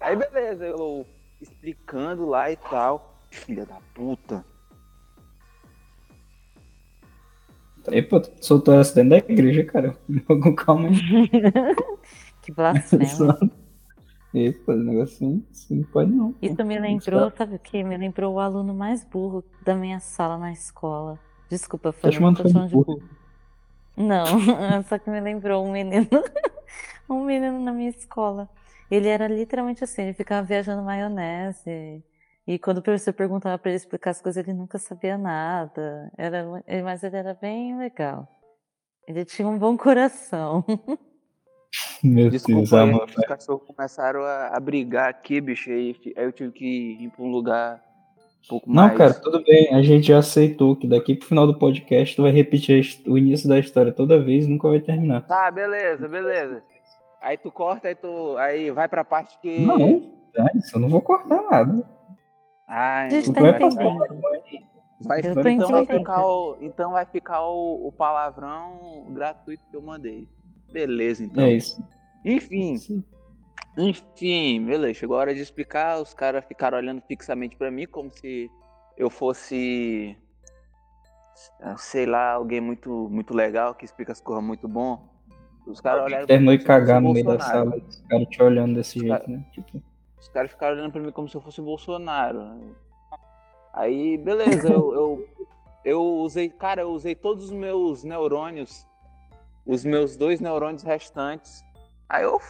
Aí 0.00 0.16
beleza, 0.16 0.66
eu 0.66 1.06
explicando 1.40 2.28
lá 2.28 2.50
e 2.50 2.56
tal. 2.56 3.16
Filha 3.30 3.64
da 3.64 3.78
puta. 3.94 4.44
E 7.90 8.02
pô, 8.02 8.20
tu 8.20 8.30
soltou 8.44 8.74
essa 8.74 8.94
dentro 8.94 9.10
da 9.10 9.32
igreja, 9.32 9.64
cara. 9.64 9.96
Com 10.26 10.54
calma 10.54 10.88
aí. 10.88 11.28
que 12.42 12.52
blasfêmia. 12.52 13.06
E, 14.32 14.52
pô, 14.52 14.74
negocinho, 14.74 15.44
assim, 15.50 15.78
não 15.78 15.84
pode 15.86 16.12
não. 16.12 16.32
Isso 16.40 16.64
me 16.64 16.78
lembrou, 16.78 17.32
sabe 17.36 17.56
o 17.56 17.58
que? 17.58 17.82
Me 17.82 17.96
lembrou 17.96 18.34
o 18.34 18.38
aluno 18.38 18.72
mais 18.72 19.04
burro 19.04 19.42
da 19.64 19.74
minha 19.74 19.98
sala 19.98 20.38
na 20.38 20.52
escola. 20.52 21.18
Desculpa, 21.50 21.90
foi 21.90 22.10
tá 22.10 22.16
chamando 22.16 22.44
de 22.44 22.52
burro. 22.72 23.02
Não, 23.96 24.24
só 24.88 24.98
que 24.98 25.10
me 25.10 25.20
lembrou 25.20 25.66
um 25.66 25.72
menino, 25.72 26.06
um 27.10 27.24
menino 27.24 27.58
na 27.58 27.72
minha 27.72 27.90
escola. 27.90 28.48
Ele 28.88 29.08
era 29.08 29.26
literalmente 29.26 29.82
assim, 29.82 30.02
ele 30.02 30.14
ficava 30.14 30.46
viajando 30.46 30.82
maionese. 30.82 32.02
E 32.46 32.58
quando 32.58 32.78
o 32.78 32.82
professor 32.82 33.12
perguntava 33.12 33.58
para 33.58 33.70
ele 33.70 33.76
explicar 33.76 34.10
as 34.10 34.20
coisas, 34.20 34.42
ele 34.42 34.56
nunca 34.56 34.78
sabia 34.78 35.18
nada. 35.18 36.10
Era, 36.16 36.44
mas 36.84 37.02
ele 37.02 37.16
era 37.16 37.34
bem 37.34 37.76
legal. 37.76 38.28
Ele 39.06 39.24
tinha 39.24 39.46
um 39.46 39.58
bom 39.58 39.76
coração. 39.76 40.64
Meu 42.02 42.30
Desculpa 42.30 42.60
Deus, 42.60 42.72
aí, 42.72 42.94
os 42.94 43.26
cachorros 43.26 43.66
começaram 43.66 44.22
a, 44.22 44.56
a 44.56 44.60
brigar 44.60 45.10
aqui, 45.10 45.40
bicho. 45.40 45.70
Aí, 45.70 45.94
aí 46.16 46.24
eu 46.24 46.32
tive 46.32 46.52
que 46.52 46.96
ir 47.00 47.10
pra 47.10 47.22
um 47.22 47.30
lugar 47.30 47.80
um 48.44 48.48
pouco 48.48 48.68
Não, 48.68 48.86
mais. 48.86 48.98
cara, 48.98 49.14
tudo 49.14 49.42
bem. 49.44 49.74
A 49.74 49.82
gente 49.82 50.08
já 50.08 50.18
aceitou 50.18 50.76
que 50.76 50.86
daqui 50.86 51.14
pro 51.14 51.28
final 51.28 51.46
do 51.46 51.58
podcast 51.58 52.16
tu 52.16 52.22
vai 52.22 52.32
repetir 52.32 52.84
o 53.06 53.16
início 53.16 53.48
da 53.48 53.58
história 53.58 53.92
toda 53.92 54.22
vez 54.22 54.46
e 54.46 54.48
nunca 54.48 54.68
vai 54.68 54.80
terminar. 54.80 55.22
Tá, 55.26 55.50
beleza, 55.50 56.08
beleza. 56.08 56.62
Aí 57.20 57.36
tu 57.36 57.50
corta, 57.50 57.88
aí 57.88 57.94
tu. 57.94 58.36
Aí 58.38 58.70
vai 58.70 58.88
pra 58.88 59.04
parte 59.04 59.38
que. 59.40 59.60
Não, 59.60 60.10
é 60.36 60.56
isso, 60.56 60.76
eu 60.76 60.80
não 60.80 60.88
vou 60.88 61.00
cortar 61.02 61.42
nada. 61.50 61.84
Ai, 62.66 63.06
A 63.06 63.10
gente 63.10 63.24
Tu 63.26 63.32
tá 63.32 63.40
vai 63.40 63.52
vai, 63.52 63.58
então, 65.52 65.70
vai 65.70 65.86
ficar 65.86 66.26
o, 66.26 66.56
então 66.60 66.92
vai 66.92 67.04
ficar 67.06 67.42
o, 67.46 67.88
o 67.88 67.92
palavrão 67.92 69.06
gratuito 69.10 69.64
que 69.70 69.76
eu 69.76 69.82
mandei. 69.82 70.28
Beleza, 70.72 71.24
então. 71.24 71.42
É 71.44 71.52
isso. 71.52 71.82
Enfim, 72.24 72.76
enfim, 73.80 74.64
beleza. 74.64 74.94
Chegou 74.94 75.16
a 75.16 75.20
hora 75.20 75.34
de 75.34 75.40
explicar. 75.40 76.00
Os 76.00 76.14
caras 76.14 76.44
ficaram 76.44 76.78
olhando 76.78 77.02
fixamente 77.02 77.56
pra 77.56 77.70
mim, 77.70 77.86
como 77.86 78.10
se 78.12 78.50
eu 78.96 79.08
fosse, 79.10 80.16
ah, 81.60 81.76
sei 81.76 82.06
lá, 82.06 82.32
alguém 82.32 82.60
muito, 82.60 83.08
muito 83.10 83.34
legal 83.34 83.74
que 83.74 83.84
explica 83.84 84.12
as 84.12 84.20
coisas 84.20 84.44
muito 84.44 84.68
bom. 84.68 85.08
Os 85.66 85.80
caras 85.80 86.04
olharam 86.04 86.26
Terminou 86.26 86.54
eu 86.54 86.64
cagar 86.64 87.00
no 87.00 87.12
meio 87.12 87.24
da 87.24 87.38
sala, 87.38 87.76
os 87.76 88.00
caras 88.08 88.28
te 88.28 88.42
olhando 88.42 88.74
desse 88.74 88.98
Os 88.98 89.02
jeito, 89.04 89.18
cara- 89.18 89.28
né? 89.28 89.44
Tipo, 89.52 89.82
Os 90.18 90.28
caras 90.28 90.50
ficaram 90.50 90.76
olhando 90.76 90.92
pra 90.92 91.00
mim 91.00 91.12
como 91.12 91.28
se 91.28 91.36
eu 91.36 91.40
fosse 91.40 91.60
o 91.60 91.64
Bolsonaro. 91.64 92.74
Aí, 93.72 94.18
beleza, 94.18 94.68
eu, 94.68 94.92
eu, 94.94 95.28
eu 95.84 96.02
usei, 96.02 96.48
cara, 96.48 96.82
eu 96.82 96.90
usei 96.90 97.14
todos 97.14 97.44
os 97.46 97.52
meus 97.52 98.02
neurônios, 98.02 98.84
os 99.64 99.84
meus 99.84 100.16
dois 100.16 100.40
neurônios 100.40 100.82
restantes. 100.82 101.62
Aí 102.08 102.24
eu 102.24 102.40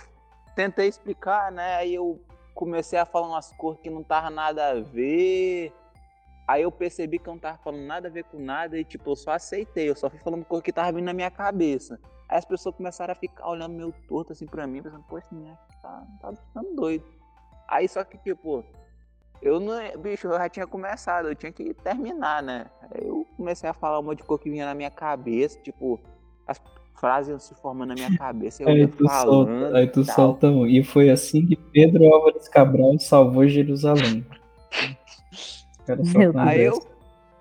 tentei 0.55 0.89
explicar, 0.89 1.51
né? 1.53 1.77
Aí 1.77 1.95
eu 1.95 2.21
comecei 2.55 2.99
a 2.99 3.07
falar 3.07 3.29
umas 3.29 3.53
coisas 3.53 3.81
que 3.83 3.91
não 3.91 4.03
tava 4.03 4.31
nada 4.31 4.71
a 4.71 4.81
ver. 4.81 5.73
Aí 6.47 6.63
eu 6.63 6.73
percebi 6.73 7.19
que 7.19 7.29
eu 7.29 7.35
não 7.35 7.41
tava 7.41 7.59
falando 7.59 7.87
nada 7.87 8.09
a 8.09 8.11
ver 8.11 8.25
com 8.25 8.39
nada 8.39 8.77
e, 8.79 8.85
tipo, 8.85 9.11
eu 9.11 9.17
só 9.17 9.33
aceitei. 9.33 9.89
Eu 9.89 9.97
só 9.97 10.11
fui 10.11 10.19
falando 10.19 10.45
coisa 10.45 10.63
que 10.63 10.73
tava 10.73 10.93
vindo 10.93 11.05
na 11.05 11.13
minha 11.13 11.31
cabeça. 11.31 11.99
Aí 12.29 12.39
as 12.39 12.45
pessoas 12.45 12.75
começaram 12.75 13.13
a 13.13 13.15
ficar 13.15 13.49
olhando 13.49 13.75
meio 13.75 13.95
torto 14.09 14.33
assim 14.33 14.47
pra 14.47 14.67
mim, 14.67 14.83
pensando, 14.83 15.05
menino 15.33 15.53
aqui 15.53 15.81
tá, 15.81 16.07
tá 16.21 16.33
ficando 16.33 16.75
doido. 16.75 17.05
Aí 17.69 17.89
só 17.89 18.03
que, 18.05 18.19
tipo, 18.19 18.65
eu 19.41 19.59
não. 19.59 19.75
Bicho, 19.99 20.27
eu 20.27 20.39
já 20.39 20.49
tinha 20.49 20.67
começado, 20.67 21.29
eu 21.29 21.35
tinha 21.35 21.53
que 21.53 21.73
terminar, 21.73 22.43
né? 22.43 22.67
Aí 22.83 23.07
eu 23.07 23.27
comecei 23.37 23.69
a 23.69 23.73
falar 23.73 24.01
um 24.01 24.03
monte 24.03 24.19
de 24.19 24.25
coisa 24.25 24.43
que 24.43 24.51
vinha 24.51 24.67
na 24.67 24.75
minha 24.75 24.91
cabeça, 24.91 25.59
tipo, 25.61 26.01
as 26.47 26.61
frases 27.01 27.31
iam 27.31 27.39
se 27.39 27.55
formando 27.57 27.89
na 27.89 27.95
minha 27.95 28.17
cabeça, 28.17 28.63
eu 28.63 28.69
aí 28.69 28.87
tu 28.87 29.05
falando. 29.07 29.61
solta, 29.61 29.77
aí 29.79 29.87
tu 29.89 30.01
e 30.03 30.07
tal. 30.07 30.15
solta 30.15 30.47
um. 30.49 30.67
E 30.67 30.85
foi 30.85 31.11
assim 31.11 31.47
que 31.47 31.57
Pedro 31.57 32.05
Álvares 32.13 32.47
Cabral 32.49 32.99
salvou 32.99 33.49
Jerusalém. 33.49 34.25
Cara 35.87 36.01
Aí 36.47 36.63
eu, 36.63 36.83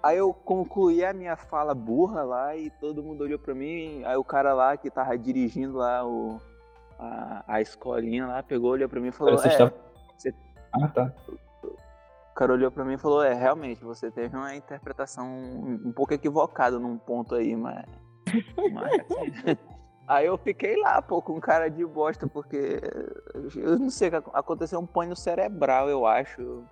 aí 0.02 0.18
eu 0.18 0.34
concluí 0.34 1.04
a 1.04 1.14
minha 1.14 1.36
fala 1.36 1.76
burra 1.76 2.24
lá 2.24 2.56
e 2.56 2.70
todo 2.70 3.04
mundo 3.04 3.22
olhou 3.24 3.38
pra 3.38 3.54
mim. 3.54 4.02
Aí 4.06 4.16
o 4.16 4.24
cara 4.24 4.54
lá 4.54 4.76
que 4.78 4.90
tava 4.90 5.18
dirigindo 5.18 5.78
lá 5.78 6.08
o, 6.08 6.40
a, 6.98 7.44
a 7.48 7.62
escolinha 7.62 8.26
lá 8.26 8.42
pegou, 8.42 8.72
olhou 8.72 8.90
pra 8.90 9.00
mim 9.00 9.10
e 9.10 9.12
falou: 9.12 9.38
Você 9.38 9.50
é, 9.50 9.52
estava- 9.52 9.74
você- 10.18 10.34
Ah, 10.72 10.88
tá. 10.88 11.14
O 11.28 12.34
cara 12.40 12.54
olhou 12.54 12.72
pra 12.72 12.86
mim 12.86 12.94
e 12.94 12.98
falou: 12.98 13.22
É, 13.22 13.34
realmente, 13.34 13.84
você 13.84 14.10
teve 14.10 14.36
uma 14.36 14.56
interpretação 14.56 15.28
um 15.28 15.92
pouco 15.92 16.14
equivocada 16.14 16.80
num 16.80 16.98
ponto 16.98 17.36
aí, 17.36 17.56
mas. 17.56 17.84
Mas- 18.72 19.58
aí 20.08 20.26
eu 20.26 20.38
fiquei 20.38 20.76
lá, 20.78 21.02
pô, 21.02 21.22
com 21.22 21.40
cara 21.40 21.70
de 21.70 21.86
bosta, 21.86 22.28
porque. 22.28 22.80
Eu 23.56 23.80
não 23.80 23.90
sei, 23.90 24.10
aconteceu 24.34 24.80
um 24.80 24.86
pânico 24.86 25.16
cerebral, 25.16 25.90
eu 25.90 26.06
acho. 26.06 26.64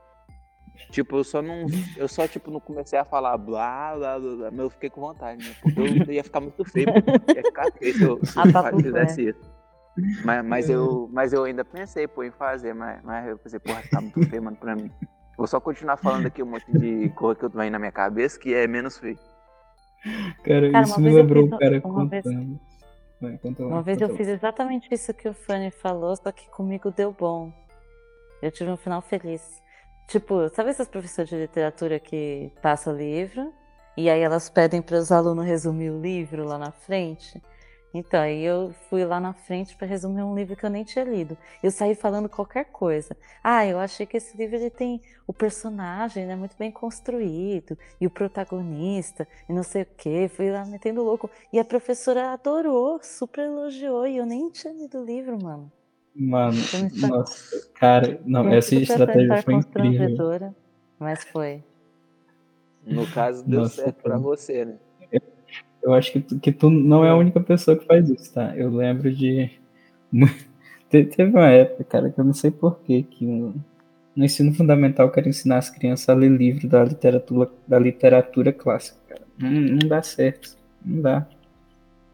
Tipo, 0.91 1.17
eu 1.17 1.23
só 1.23 1.41
não. 1.41 1.65
Eu 1.95 2.07
só, 2.07 2.27
tipo, 2.27 2.51
não 2.51 2.59
comecei 2.59 2.97
a 2.99 3.05
falar 3.05 3.37
blá, 3.37 3.95
blá, 3.95 4.19
blá, 4.19 4.35
blá 4.35 4.51
mas 4.51 4.59
eu 4.59 4.69
fiquei 4.69 4.89
com 4.89 5.01
vontade, 5.01 5.43
né? 5.43 5.55
Porque 5.61 5.79
eu 5.79 6.13
ia 6.13 6.23
ficar 6.23 6.39
muito 6.39 6.63
feio. 6.65 6.87
Ia 7.35 7.43
ficar 7.43 7.71
feio 7.71 7.93
se 7.93 8.03
eu, 8.03 8.25
se 8.25 8.33
Ah, 8.39 8.51
tá 8.51 8.69
eu 8.71 8.79
fizesse 8.79 9.29
isso. 9.29 9.57
Mas, 10.23 10.45
mas, 10.45 10.69
eu, 10.69 11.09
mas 11.11 11.33
eu 11.33 11.43
ainda 11.43 11.65
pensei, 11.65 12.07
pô, 12.07 12.23
em 12.23 12.31
fazer, 12.31 12.73
mas, 12.73 13.01
mas 13.03 13.27
eu 13.27 13.37
pensei, 13.37 13.59
porra, 13.59 13.81
tá 13.89 13.99
muito 13.99 14.23
feio, 14.29 14.43
mano, 14.43 14.55
pra 14.55 14.75
mim. 14.75 14.91
Vou 15.35 15.47
só 15.47 15.59
continuar 15.59 15.97
falando 15.97 16.25
aqui 16.27 16.41
um 16.41 16.47
monte 16.47 16.71
de 16.71 17.09
coisa 17.09 17.39
que 17.39 17.45
eu 17.45 17.49
tô 17.49 17.59
aí 17.59 17.69
na 17.69 17.79
minha 17.79 17.91
cabeça, 17.91 18.39
que 18.39 18.53
é 18.53 18.67
menos 18.67 18.97
feio. 18.97 19.17
Cara, 20.43 20.71
Cara, 20.71 20.83
isso 20.83 20.99
me 20.99 21.03
vez 21.03 21.15
eu 21.15 21.21
lembrou 21.23 21.45
o 21.45 21.49
cara 21.49 21.81
uma 21.83 22.05
vez- 22.05 22.23
contando. 22.23 22.59
Vai, 23.19 23.37
conta 23.39 23.63
lá, 23.63 23.69
Uma 23.69 23.81
vez 23.81 23.99
eu 23.99 24.15
fiz 24.15 24.27
exatamente 24.27 24.87
isso 24.93 25.13
que 25.13 25.27
o 25.27 25.33
Fanny 25.33 25.71
falou, 25.71 26.15
só 26.15 26.31
que 26.31 26.47
comigo 26.49 26.91
deu 26.91 27.11
bom. 27.11 27.51
Eu 28.41 28.51
tive 28.51 28.69
um 28.69 28.77
final 28.77 29.01
feliz. 29.01 29.61
Tipo, 30.07 30.47
sabe 30.49 30.69
essas 30.69 30.87
professoras 30.87 31.29
de 31.29 31.35
literatura 31.35 31.99
que 31.99 32.51
passam 32.61 32.95
livro 32.95 33.51
e 33.97 34.09
aí 34.09 34.21
elas 34.21 34.49
pedem 34.49 34.81
para 34.81 34.97
os 34.97 35.11
alunos 35.11 35.45
resumir 35.45 35.89
o 35.89 35.99
livro 35.99 36.45
lá 36.45 36.57
na 36.57 36.71
frente? 36.71 37.41
Então, 37.93 38.21
aí 38.21 38.43
eu 38.43 38.73
fui 38.89 39.03
lá 39.05 39.19
na 39.19 39.33
frente 39.33 39.75
para 39.75 39.87
resumir 39.87 40.21
um 40.21 40.35
livro 40.35 40.55
que 40.55 40.65
eu 40.65 40.69
nem 40.69 40.83
tinha 40.83 41.03
lido. 41.05 41.37
Eu 41.63 41.71
saí 41.71 41.95
falando 41.95 42.29
qualquer 42.29 42.65
coisa. 42.65 43.15
Ah, 43.43 43.65
eu 43.65 43.79
achei 43.79 44.05
que 44.05 44.17
esse 44.17 44.37
livro 44.37 44.55
ele 44.57 44.69
tem 44.69 45.01
o 45.25 45.33
personagem, 45.33 46.25
né, 46.25 46.35
muito 46.35 46.55
bem 46.57 46.71
construído 46.71 47.77
e 47.99 48.05
o 48.05 48.09
protagonista 48.11 49.27
e 49.49 49.53
não 49.53 49.63
sei 49.63 49.83
o 49.83 49.87
quê. 49.97 50.29
Fui 50.33 50.51
lá 50.51 50.65
metendo 50.65 51.03
louco 51.03 51.29
e 51.51 51.59
a 51.59 51.65
professora 51.65 52.33
adorou, 52.33 52.99
super 53.01 53.45
elogiou 53.45 54.05
e 54.05 54.17
eu 54.17 54.25
nem 54.25 54.49
tinha 54.49 54.73
lido 54.73 54.99
o 55.01 55.05
livro, 55.05 55.41
mano. 55.41 55.71
Mano, 56.15 56.57
história- 56.57 57.09
nossa, 57.09 57.67
cara, 57.75 58.19
não, 58.25 58.43
Foi 58.43 58.57
essa 58.57 58.75
estratégia 58.75 59.41
foi 59.43 59.53
incrível. 59.55 60.17
mas 60.99 61.23
foi. 61.25 61.63
No 62.85 63.05
caso, 63.11 63.43
deu 63.45 63.61
Nossa, 63.61 63.75
certo 63.75 64.01
pra 64.01 64.11
cara. 64.11 64.21
você, 64.21 64.65
né? 64.65 64.77
Eu 65.87 65.93
acho 65.95 66.11
que 66.11 66.19
tu, 66.21 66.39
que 66.39 66.51
tu 66.51 66.69
não 66.69 67.05
é 67.05 67.09
a 67.09 67.15
única 67.15 67.39
pessoa 67.41 67.77
que 67.77 67.85
faz 67.85 68.09
isso, 68.09 68.33
tá? 68.33 68.55
Eu 68.57 68.69
lembro 68.71 69.13
de. 69.13 69.51
Te- 70.89 71.05
Teve 71.05 71.31
uma 71.31 71.47
época, 71.49 71.83
cara, 71.85 72.09
que 72.11 72.19
eu 72.19 72.25
não 72.25 72.33
sei 72.33 72.51
porquê, 72.51 73.03
que 73.03 73.25
no, 73.25 73.55
no 74.15 74.25
ensino 74.25 74.53
fundamental 74.53 75.07
eu 75.07 75.11
quero 75.13 75.29
ensinar 75.29 75.57
as 75.59 75.69
crianças 75.69 76.09
a 76.09 76.13
ler 76.15 76.31
livro 76.31 76.67
da 76.67 76.83
literatura, 76.83 77.49
da 77.67 77.79
literatura 77.79 78.53
clássica, 78.53 78.99
cara. 79.09 79.21
Não, 79.39 79.51
não 79.51 79.87
dá 79.89 80.03
certo. 80.03 80.57
Não 80.85 81.01
dá. 81.01 81.27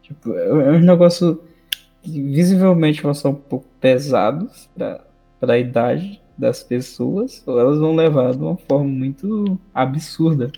Tipo, 0.02 0.34
é 0.34 0.46
é 0.48 0.70
um 0.72 0.80
negócio 0.80 1.40
que 2.02 2.22
visivelmente 2.22 3.02
vão 3.02 3.14
ser 3.14 3.28
um 3.28 3.34
pouco 3.34 3.66
pesados 3.80 4.68
pra, 4.74 5.04
pra 5.40 5.58
idade 5.58 6.20
das 6.38 6.62
pessoas, 6.62 7.42
ou 7.46 7.60
elas 7.60 7.78
vão 7.78 7.96
levar 7.96 8.32
de 8.32 8.38
uma 8.42 8.56
forma 8.56 8.88
muito 8.90 9.58
absurda. 9.74 10.52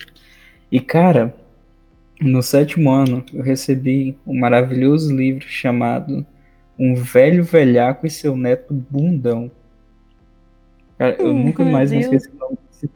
E, 0.70 0.81
cara, 0.81 1.35
no 2.20 2.42
sétimo 2.42 2.90
ano, 2.90 3.24
eu 3.33 3.42
recebi 3.42 4.16
um 4.26 4.38
maravilhoso 4.38 5.14
livro 5.14 5.46
chamado 5.48 6.26
Um 6.79 6.94
Velho 6.94 7.44
Velhaco 7.44 8.07
e 8.07 8.11
Seu 8.11 8.37
Neto 8.37 8.74
Bundão. 8.74 9.50
Cara, 10.98 11.16
eu 11.20 11.33
Hum, 11.33 11.35
nunca 11.35 11.64
mais 11.64 11.90
Deus. 11.90 12.05
esquecer 12.05 12.31
o 12.35 12.38
nome 12.38 12.59
desse 12.70 12.90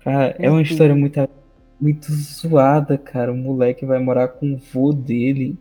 Cara, 0.00 0.34
é 0.38 0.50
uma 0.50 0.62
história 0.62 0.94
muito, 0.94 1.20
muito 1.80 2.12
zoada, 2.12 2.98
cara. 2.98 3.32
O 3.32 3.36
moleque 3.36 3.86
vai 3.86 3.98
morar 4.00 4.28
com 4.28 4.54
o 4.54 4.58
vô 4.58 4.92
dele. 4.92 5.56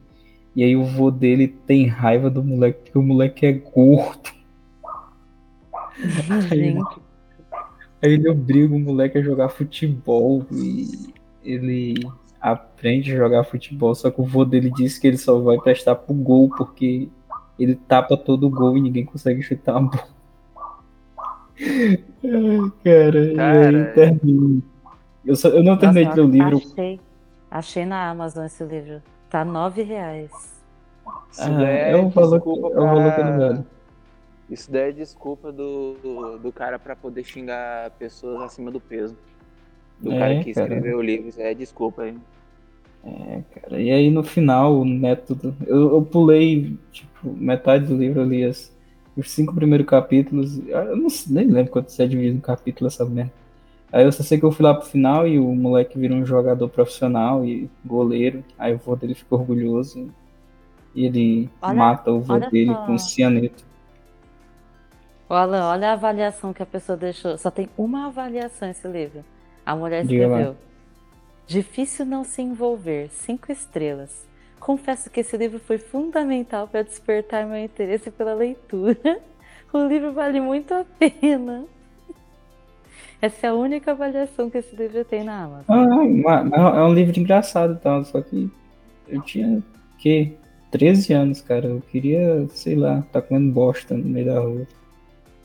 E 0.56 0.64
aí 0.64 0.76
o 0.76 0.84
vô 0.86 1.12
dele 1.12 1.48
tem 1.48 1.88
raiva 1.88 2.30
do 2.30 2.44
moleque 2.44 2.82
porque 2.84 2.98
o 3.00 3.04
moleque 3.04 3.46
é 3.46 3.54
gordo. 3.54 4.32
Aí, 6.52 6.76
Aí 8.02 8.14
ele 8.14 8.30
obriga 8.30 8.74
o 8.76 8.80
moleque 8.80 9.18
a 9.18 9.22
jogar 9.22 9.50
futebol 9.50 10.46
e 10.52 11.14
ele 11.44 11.96
aprende 12.42 13.14
a 13.14 13.18
jogar 13.18 13.44
futebol, 13.44 13.94
só 13.94 14.10
que 14.10 14.20
o 14.20 14.24
vô 14.26 14.44
dele 14.44 14.70
disse 14.72 15.00
que 15.00 15.08
ele 15.08 15.18
só 15.18 15.40
vai 15.40 15.58
prestar 15.60 15.96
pro 15.96 16.14
gol 16.14 16.50
porque 16.50 17.08
ele 17.60 17.76
tapa 17.76 18.18
todo 18.18 18.48
o 18.48 18.50
gol 18.50 18.76
e 18.78 18.82
ninguém 18.82 19.06
consegue 19.06 19.42
chutar 19.44 19.78
a 19.78 19.80
bola. 19.82 20.08
Ai, 21.60 22.72
cara, 22.84 23.36
Cara, 23.36 23.68
aí 23.70 23.94
termina. 23.94 24.62
Eu, 25.26 25.36
só, 25.36 25.50
eu 25.50 25.64
não 25.64 25.78
terminei 25.78 26.06
de 26.06 26.16
ler 26.16 26.22
o 26.22 26.28
livro. 26.30 26.58
achei, 26.58 27.00
achei 27.50 27.86
na 27.86 28.10
Amazon 28.10 28.46
esse 28.46 28.64
livro. 28.64 29.02
Tá 29.30 29.46
nove 29.46 29.84
reais. 29.84 30.32
Isso 31.32 31.42
Ah, 31.44 31.50
daí 31.50 31.66
é 31.66 31.92
valor 32.10 32.12
que- 32.12 32.20
desculpa 32.50 32.68
é 32.68 32.74
valor 32.74 33.14
que 33.14 33.22
eu 33.22 33.26
não 33.26 33.38
pra- 33.38 33.48
valho. 33.50 33.66
Isso 34.50 34.72
daí 34.72 34.90
é 34.90 34.92
desculpa 34.92 35.52
do, 35.52 36.38
do 36.42 36.52
cara 36.52 36.78
pra 36.80 36.96
poder 36.96 37.24
xingar 37.24 37.92
pessoas 37.92 38.42
acima 38.42 38.70
do 38.72 38.80
peso. 38.82 39.16
Do 40.02 40.12
É, 40.12 40.16
cara 40.16 40.36
que 40.36 40.50
cara. 40.54 40.72
escreveu 40.72 40.98
o 41.00 41.02
livro. 41.02 41.30
Isso 41.30 41.42
é 41.42 41.54
desculpa 41.56 42.04
aí. 42.04 42.20
É, 43.04 43.42
cara. 43.60 43.82
E 43.82 43.92
aí 43.92 44.10
no 44.12 44.24
final, 44.24 44.80
o 44.80 44.86
método. 44.86 45.56
Eu, 45.66 45.92
eu 45.96 46.06
pulei, 46.06 46.78
tipo, 46.92 47.34
metade 47.34 47.86
do 47.88 47.98
livro 47.98 48.22
ali, 48.22 48.44
as, 48.44 48.76
os 49.16 49.32
cinco 49.32 49.54
primeiros 49.56 49.88
capítulos. 49.88 50.58
Eu 50.68 50.96
não, 50.98 51.10
sei- 51.10 51.34
nem 51.34 51.48
lembro 51.48 51.72
quanto 51.72 51.92
você 51.92 52.04
é 52.04 52.08
dividido 52.08 52.36
no 52.36 52.42
capítulo 52.42 52.88
essa 52.88 53.06
merda. 53.06 53.34
Aí 53.92 54.06
eu 54.06 54.12
só 54.12 54.24
sei 54.24 54.40
que 54.40 54.46
eu 54.46 54.52
fui 54.52 54.66
lá 54.66 54.74
pro 54.76 54.88
final 54.88 55.28
e 55.28 55.40
o 55.40 55.56
moleque 55.56 56.00
virou 56.00 56.18
um 56.18 56.26
jogador 56.26 56.70
profissional 56.70 57.46
e 57.46 57.70
goleiro. 57.86 58.44
Aí 58.58 58.74
o 58.76 58.80
vô 58.80 58.96
dele 58.96 59.16
ficou 59.16 59.40
orgulhoso. 59.40 60.14
e 60.96 61.06
ele 61.06 61.52
olha, 61.62 61.92
mata 61.92 62.12
o 62.12 62.22
vô 62.22 62.40
dele 62.42 62.76
só. 62.76 62.78
com 62.78 62.98
cianeto. 62.98 63.66
Olha, 65.30 65.66
olha 65.66 65.90
a 65.90 65.94
avaliação 65.94 66.54
que 66.54 66.62
a 66.62 66.66
pessoa 66.66 66.98
deixou. 66.98 67.36
Só 67.38 67.50
tem 67.50 67.70
uma 67.78 68.08
avaliação 68.08 68.70
esse 68.70 68.88
livro. 68.88 69.26
A 69.66 69.76
mulher 69.76 70.04
escreveu. 70.04 70.56
Difícil 71.48 72.06
não 72.06 72.24
se 72.24 72.42
envolver. 72.42 73.10
Cinco 73.10 73.52
estrelas. 73.52 74.28
Confesso 74.60 75.10
que 75.10 75.22
esse 75.22 75.36
livro 75.38 75.60
foi 75.60 75.78
fundamental 75.78 76.68
para 76.68 76.84
despertar 76.84 77.46
meu 77.46 77.64
interesse 77.64 78.12
pela 78.12 78.34
leitura. 78.34 78.98
O 79.74 79.88
livro 79.88 80.12
vale 80.12 80.42
muito 80.42 80.74
a 80.74 80.84
pena. 80.84 81.64
Essa 83.22 83.48
é 83.48 83.50
a 83.52 83.54
única 83.54 83.92
avaliação 83.92 84.50
que 84.50 84.58
esse 84.58 84.76
livro 84.76 85.06
tem 85.06 85.24
na 85.24 85.46
Amazon. 85.46 86.26
Ah, 86.28 86.78
é 86.78 86.84
um 86.84 86.94
livro 86.94 87.18
engraçado, 87.18 87.78
então, 87.80 88.04
só 88.04 88.20
que 88.20 88.52
eu 89.08 89.22
tinha 89.22 89.64
que 89.98 90.34
13 90.72 91.14
anos, 91.14 91.42
cara. 91.42 91.68
Eu 91.68 91.82
queria, 91.82 92.48
sei 92.50 92.76
lá, 92.76 93.04
tá 93.12 93.22
comendo 93.22 93.52
bosta 93.52 93.96
no 93.96 94.04
meio 94.04 94.26
da 94.26 94.40
rua. 94.40 94.68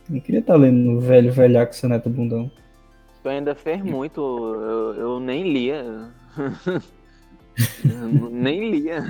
Não 0.09 0.20
queria 0.20 0.40
estar 0.40 0.55
tá 0.55 0.59
lendo 0.59 0.92
o 0.92 1.00
velho 1.00 1.33
velhaco 1.33 1.74
seu 1.74 1.88
neto 1.88 2.09
bundão. 2.09 2.50
Tu 3.26 3.30
ainda 3.30 3.56
fez 3.56 3.82
muito, 3.82 4.20
eu, 4.20 4.94
eu 4.94 5.18
nem 5.18 5.52
lia. 5.52 6.12
nem 8.30 8.70
lia. 8.70 9.02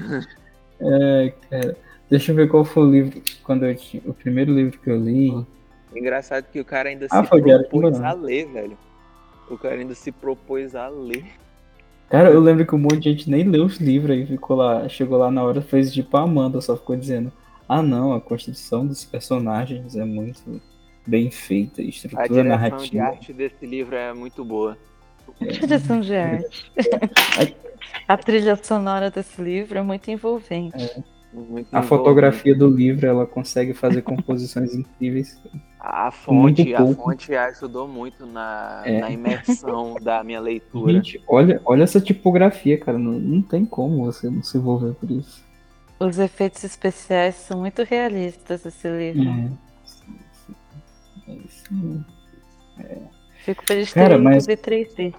É, 0.80 1.34
cara. 1.50 1.76
Deixa 2.08 2.32
eu 2.32 2.36
ver 2.36 2.48
qual 2.48 2.64
foi 2.64 2.82
o 2.82 2.90
livro 2.90 3.22
quando 3.42 3.66
eu 3.66 3.76
tinha, 3.76 4.02
o 4.06 4.14
primeiro 4.14 4.54
livro 4.54 4.78
que 4.78 4.88
eu 4.88 4.96
li. 4.96 5.46
Engraçado 5.94 6.46
que 6.50 6.58
o 6.58 6.64
cara 6.64 6.88
ainda 6.88 7.06
ah, 7.10 7.22
se 7.22 7.28
propôs 7.28 8.00
a 8.00 8.12
ler, 8.14 8.50
velho. 8.50 8.78
O 9.50 9.58
cara 9.58 9.74
ainda 9.74 9.94
se 9.94 10.10
propôs 10.10 10.74
a 10.74 10.88
ler. 10.88 11.26
Cara, 12.08 12.30
eu 12.30 12.40
lembro 12.40 12.64
que 12.64 12.74
um 12.74 12.78
monte 12.78 13.00
de 13.00 13.10
gente 13.10 13.30
nem 13.30 13.44
leu 13.44 13.66
os 13.66 13.76
livros 13.76 14.16
aí, 14.16 14.24
ficou 14.24 14.56
lá, 14.56 14.88
chegou 14.88 15.18
lá 15.18 15.30
na 15.30 15.44
hora, 15.44 15.60
fez 15.60 15.92
tipo 15.92 16.16
a 16.16 16.22
Amanda, 16.22 16.62
só 16.62 16.74
ficou 16.74 16.96
dizendo: 16.96 17.30
Ah 17.68 17.82
não, 17.82 18.14
a 18.14 18.20
construção 18.22 18.86
dos 18.86 19.04
personagens 19.04 19.94
é 19.94 20.06
muito 20.06 20.58
bem 21.06 21.30
feita, 21.30 21.82
estrutura 21.82 22.24
a 22.24 22.26
direção 22.26 22.50
narrativa. 22.50 22.90
de 22.90 22.98
arte 22.98 23.32
desse 23.32 23.66
livro 23.66 23.94
é 23.94 24.12
muito 24.12 24.44
boa. 24.44 24.76
É. 25.40 25.46
Direção 25.46 26.00
de 26.00 26.14
arte. 26.14 26.72
a 28.08 28.16
trilha 28.16 28.56
sonora 28.56 29.10
desse 29.10 29.40
livro 29.40 29.78
é 29.78 29.82
muito 29.82 30.10
envolvente. 30.10 30.82
É. 30.82 31.16
Muito 31.32 31.68
a 31.70 31.82
fotografia 31.82 32.54
do 32.54 32.66
livro, 32.66 33.06
ela 33.06 33.26
consegue 33.26 33.74
fazer 33.74 34.00
composições 34.02 34.72
incríveis. 34.74 35.38
A 35.78 36.10
fonte, 36.10 36.74
a 36.74 36.84
fonte 36.86 37.34
ajudou 37.34 37.86
muito 37.86 38.26
na, 38.26 38.82
é. 38.84 39.00
na 39.00 39.10
imersão 39.10 39.94
da 40.00 40.24
minha 40.24 40.40
leitura. 40.40 40.94
Gente, 40.94 41.22
olha, 41.28 41.60
olha 41.64 41.84
essa 41.84 42.00
tipografia, 42.00 42.78
cara. 42.78 42.98
Não, 42.98 43.12
não 43.12 43.42
tem 43.42 43.64
como 43.64 44.04
você 44.04 44.28
não 44.28 44.42
se 44.42 44.56
envolver 44.56 44.94
por 44.94 45.10
isso. 45.10 45.44
Os 46.00 46.18
efeitos 46.18 46.64
especiais 46.64 47.36
são 47.36 47.60
muito 47.60 47.82
realistas 47.82 48.64
esse 48.64 48.88
livro. 48.88 49.28
É. 49.28 49.65
Sim, 51.26 51.42
sim. 51.48 52.04
É. 52.78 52.98
Fico 53.44 53.64
feliz 53.66 53.88
de 53.88 53.94
Cara, 53.94 54.18
mas 54.18 54.46
3D. 54.46 55.14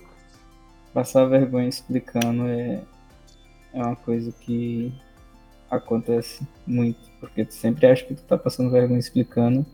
Passar 0.94 1.26
vergonha 1.26 1.68
explicando 1.68 2.48
é, 2.48 2.82
é 3.74 3.84
uma 3.84 3.96
coisa 3.96 4.32
que 4.32 4.92
acontece 5.70 6.48
muito, 6.66 7.00
porque 7.20 7.46
tu 7.46 7.54
sempre 7.54 7.86
acha 7.86 8.04
que 8.06 8.16
tu 8.16 8.24
tá 8.24 8.38
passando 8.38 8.72
vergonha 8.72 9.00
explicando, 9.00 9.66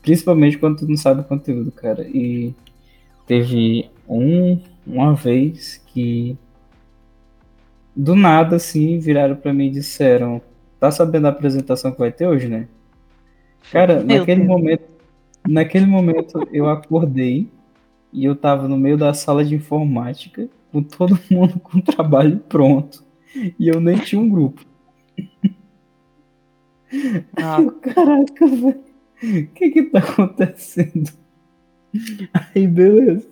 principalmente 0.00 0.58
quando 0.58 0.78
tu 0.78 0.88
não 0.88 0.96
sabe 0.96 1.20
o 1.20 1.24
conteúdo, 1.24 1.70
cara. 1.72 2.06
E 2.08 2.54
teve 3.26 3.90
um, 4.08 4.60
uma 4.86 5.14
vez 5.14 5.82
que 5.86 6.36
do 7.94 8.14
nada 8.14 8.56
assim 8.56 8.98
viraram 8.98 9.36
para 9.36 9.52
mim 9.52 9.66
e 9.66 9.70
disseram: 9.70 10.40
"Tá 10.78 10.90
sabendo 10.90 11.26
a 11.26 11.30
apresentação 11.30 11.92
que 11.92 11.98
vai 11.98 12.12
ter 12.12 12.26
hoje, 12.26 12.48
né?" 12.48 12.68
Cara, 13.70 14.02
Meu 14.02 14.18
naquele 14.20 14.40
Deus. 14.42 14.48
momento, 14.48 14.82
naquele 15.48 15.86
momento 15.86 16.46
eu 16.52 16.68
acordei 16.68 17.48
e 18.12 18.24
eu 18.24 18.34
tava 18.34 18.66
no 18.68 18.76
meio 18.76 18.96
da 18.96 19.14
sala 19.14 19.44
de 19.44 19.54
informática, 19.54 20.48
com 20.72 20.82
todo 20.82 21.18
mundo 21.30 21.58
com 21.60 21.78
o 21.78 21.82
trabalho 21.82 22.38
pronto, 22.48 23.04
e 23.58 23.68
eu 23.68 23.80
nem 23.80 23.98
tinha 23.98 24.20
um 24.20 24.28
grupo. 24.28 24.64
Ah. 27.36 27.58
Caraca, 27.82 28.46
velho. 28.46 28.90
O 29.22 29.46
que 29.54 29.70
que 29.70 29.82
tá 29.84 29.98
acontecendo? 29.98 31.10
Aí, 32.32 32.66
beleza. 32.66 33.28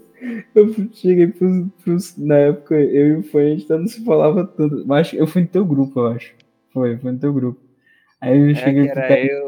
Eu 0.55 0.75
cheguei 0.93 1.29
pros, 1.29 1.69
pros, 1.83 2.17
Na 2.17 2.37
época, 2.37 2.75
eu 2.75 3.07
e 3.07 3.17
o 3.17 3.23
Fã, 3.23 3.41
a 3.41 3.49
gente 3.49 3.69
não 3.69 3.87
se 3.87 4.05
falava 4.05 4.47
tanto. 4.47 4.85
Mas 4.87 5.13
eu 5.13 5.27
fui 5.27 5.43
no 5.43 5.49
teu 5.49 5.65
grupo, 5.65 6.01
eu 6.01 6.07
acho. 6.09 6.35
Foi, 6.73 6.97
foi 6.99 7.13
no 7.13 7.19
teu 7.19 7.33
grupo. 7.33 7.61
Aí 8.21 8.51
eu 8.51 8.55
cheguei. 8.55 8.89
É 8.89 8.91
era 8.91 9.21
eu, 9.21 9.48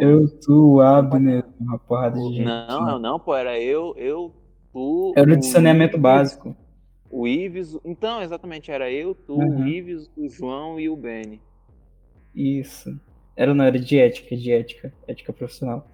Eu, 0.00 0.28
tu, 0.28 0.74
o 0.74 0.80
Abner, 0.80 1.44
uma 1.60 1.78
porrada 1.78 2.18
de 2.18 2.36
gente. 2.36 2.44
Não, 2.44 2.84
não, 2.84 2.98
não, 2.98 3.20
pô, 3.20 3.34
era 3.34 3.58
eu, 3.60 3.94
eu, 3.96 4.32
tu. 4.72 5.12
Era 5.16 5.32
o 5.32 5.36
de 5.36 5.46
saneamento 5.46 5.98
básico. 5.98 6.56
O 7.10 7.26
Ives. 7.26 7.78
Então, 7.84 8.20
exatamente, 8.22 8.70
era 8.70 8.90
eu, 8.90 9.14
tu, 9.14 9.34
uhum. 9.34 9.64
o 9.64 9.66
Ives, 9.66 10.10
o 10.16 10.28
João 10.28 10.78
e 10.78 10.88
o 10.88 10.96
Benny. 10.96 11.40
Isso. 12.34 12.98
Era 13.36 13.54
não, 13.54 13.64
era 13.64 13.78
de 13.78 13.98
ética, 13.98 14.36
de 14.36 14.52
ética, 14.52 14.92
ética 15.06 15.32
profissional. 15.32 15.86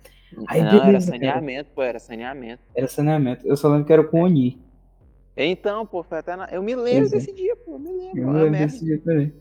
Aí, 0.48 0.62
não, 0.62 0.70
beleza, 0.70 0.88
era 0.88 1.00
saneamento, 1.00 1.64
cara. 1.64 1.74
pô, 1.74 1.82
era 1.82 1.98
saneamento. 1.98 2.62
Era 2.74 2.88
saneamento. 2.88 3.46
Eu 3.46 3.56
só 3.56 3.68
lembro 3.68 3.84
que 3.84 3.92
era 3.92 4.04
com 4.04 4.22
o 4.22 4.24
Oni. 4.24 4.60
Então, 5.36 5.86
pô, 5.86 6.02
foi 6.02 6.18
até 6.18 6.36
na... 6.36 6.46
Eu 6.46 6.62
me 6.62 6.74
lembro 6.74 7.04
Exato. 7.04 7.16
desse 7.16 7.32
dia, 7.34 7.56
pô, 7.56 7.72
eu 7.72 7.78
me 7.78 7.90
lembro. 7.90 8.18
Eu 8.18 8.28
me 8.28 8.32
lembro 8.32 8.58
desse 8.58 8.84
dia 8.84 9.00
também. 9.00 9.32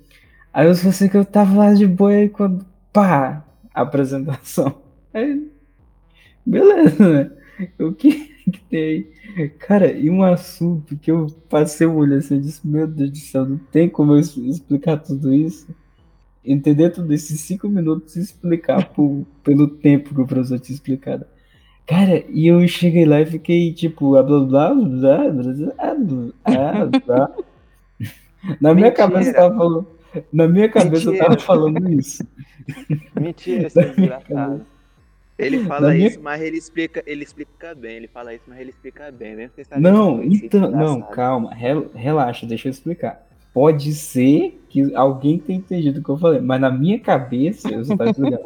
Aí 0.53 0.67
eu 0.67 0.75
só 0.75 0.91
sei 0.91 1.09
que 1.09 1.17
eu 1.17 1.25
tava 1.25 1.57
lá 1.57 1.73
de 1.73 1.87
boa 1.87 2.11
aí 2.11 2.29
quando, 2.29 2.65
pá, 2.91 3.45
apresentação. 3.73 4.81
Aí, 5.13 5.49
beleza, 6.45 7.09
né? 7.09 7.31
O 7.79 7.91
que 7.91 8.31
que 8.51 8.59
tem 8.69 9.07
aí? 9.37 9.49
Cara, 9.59 9.91
e 9.91 10.09
um 10.09 10.23
assunto 10.23 10.97
que 10.97 11.11
eu 11.11 11.27
passei 11.47 11.85
o 11.85 11.95
olho 11.95 12.17
assim, 12.17 12.35
eu 12.35 12.41
disse, 12.41 12.65
meu 12.65 12.87
Deus 12.87 13.11
do 13.11 13.17
céu, 13.17 13.45
não 13.45 13.57
tem 13.57 13.87
como 13.87 14.13
eu 14.13 14.19
explicar 14.19 14.97
tudo 14.97 15.33
isso 15.33 15.67
entender 16.43 16.89
tudo 16.89 17.13
esses 17.13 17.39
cinco 17.39 17.69
minutos 17.69 18.15
e 18.15 18.19
explicar 18.19 18.89
por, 18.89 19.25
pelo 19.43 19.67
tempo 19.67 20.13
que 20.13 20.21
o 20.21 20.27
professor 20.27 20.59
tinha 20.59 20.75
explicado. 20.75 21.25
Cara, 21.85 22.23
e 22.29 22.47
eu 22.47 22.65
cheguei 22.67 23.05
lá 23.05 23.21
e 23.21 23.25
fiquei 23.25 23.73
tipo, 23.73 24.11
blá 24.11 24.23
blá 24.23 24.39
blá 24.39 24.73
blá 24.73 25.29
blá 25.29 25.95
blá 26.45 26.99
blá. 27.05 27.31
Na 28.59 28.73
minha 28.73 28.91
cabeça 28.91 29.33
tava 29.33 29.55
falando. 29.55 29.87
Na 30.31 30.47
minha 30.47 30.69
cabeça 30.69 31.11
Mentira. 31.11 31.25
eu 31.25 31.29
tava 31.29 31.39
falando 31.39 31.89
isso. 31.89 32.25
Mentira, 33.19 33.67
esse 33.67 33.81
desgraçado. 33.81 34.65
Ele 35.37 35.63
fala 35.65 35.95
isso, 35.95 36.21
mas 36.21 36.41
ele 36.41 36.57
explica, 36.57 37.03
ele 37.07 37.23
explica 37.23 37.73
bem. 37.73 37.95
Ele 37.95 38.07
fala 38.07 38.33
isso, 38.33 38.43
mas 38.47 38.59
ele 38.59 38.69
explica 38.69 39.11
bem. 39.11 39.49
Não, 39.77 40.23
então, 40.23 40.69
não, 40.69 41.01
calma, 41.01 41.53
relaxa, 41.53 42.45
deixa 42.45 42.67
eu 42.67 42.71
explicar. 42.71 43.25
Pode 43.53 43.91
ser 43.93 44.63
que 44.69 44.95
alguém 44.95 45.37
tenha 45.39 45.59
entendido 45.59 45.99
o 45.99 46.03
que 46.03 46.09
eu 46.09 46.17
falei, 46.17 46.39
mas 46.39 46.61
na 46.61 46.69
minha 46.71 46.99
cabeça, 46.99 47.69
eu 47.69 47.83
só 47.83 47.93
estava 47.93 48.11
explicando. 48.11 48.43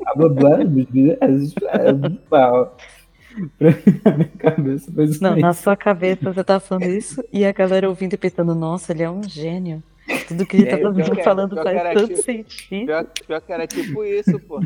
na 4.04 4.17
minha 4.17 4.32
cabeça 4.38 4.91
foi 4.91 5.10
Não, 5.21 5.36
na 5.36 5.54
sua 5.54 5.75
cabeça 5.75 6.32
você 6.32 6.43
tá 6.43 6.60
falando 6.60 6.88
isso 6.88 7.23
e 7.32 7.45
a 7.45 7.51
galera 7.51 7.89
ouvindo 7.89 8.13
e 8.13 8.17
pensando, 8.17 8.56
nossa, 8.56 8.93
ele 8.93 9.04
é 9.04 9.10
um 9.10 9.21
gênio. 9.21 9.84
Tudo 10.27 10.45
que 10.45 10.57
ele 10.57 10.65
tá 10.65 10.77
é, 10.77 11.23
falando 11.23 11.55
faz 11.55 11.93
tanto 11.93 12.07
tipo, 12.09 12.21
sentido. 12.21 12.85
Pior, 12.85 13.05
pior 13.27 13.41
que 13.41 13.51
era 13.51 13.67
tipo 13.67 14.03
isso, 14.03 14.39
pô. 14.39 14.59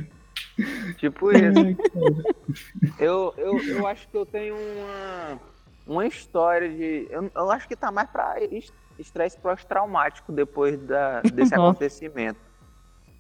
Tipo 0.97 1.32
isso. 1.32 1.49
eu, 2.99 3.34
eu, 3.38 3.58
eu 3.60 3.88
acho 3.88 4.08
que 4.10 4.17
eu 4.17 4.25
tenho 4.25 4.56
uma, 4.56 5.39
uma 5.88 6.08
história 6.08 6.69
de. 6.69 7.08
Eu, 7.10 7.32
eu 7.34 7.52
acho 7.52 7.67
que 7.67 7.75
tá 7.75 7.91
mais 7.91 8.10
pra 8.10 8.36
estresse 8.97 9.38
pós-traumático 9.38 10.32
depois 10.32 10.78
da, 10.82 11.22
desse 11.34 11.55
acontecimento. 11.55 12.39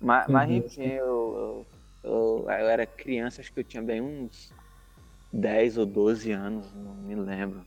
Mas, 0.01 0.27
mas 0.27 0.49
enfim, 0.49 0.87
eu, 0.87 1.65
eu, 2.03 2.45
eu, 2.45 2.49
era 2.49 2.85
criança, 2.85 3.41
acho 3.41 3.51
que 3.51 3.59
eu 3.61 3.63
tinha 3.63 3.83
bem 3.83 4.01
uns 4.01 4.53
10 5.31 5.77
ou 5.77 5.85
12 5.85 6.31
anos, 6.31 6.73
não 6.73 6.95
me 6.95 7.15
lembro. 7.15 7.61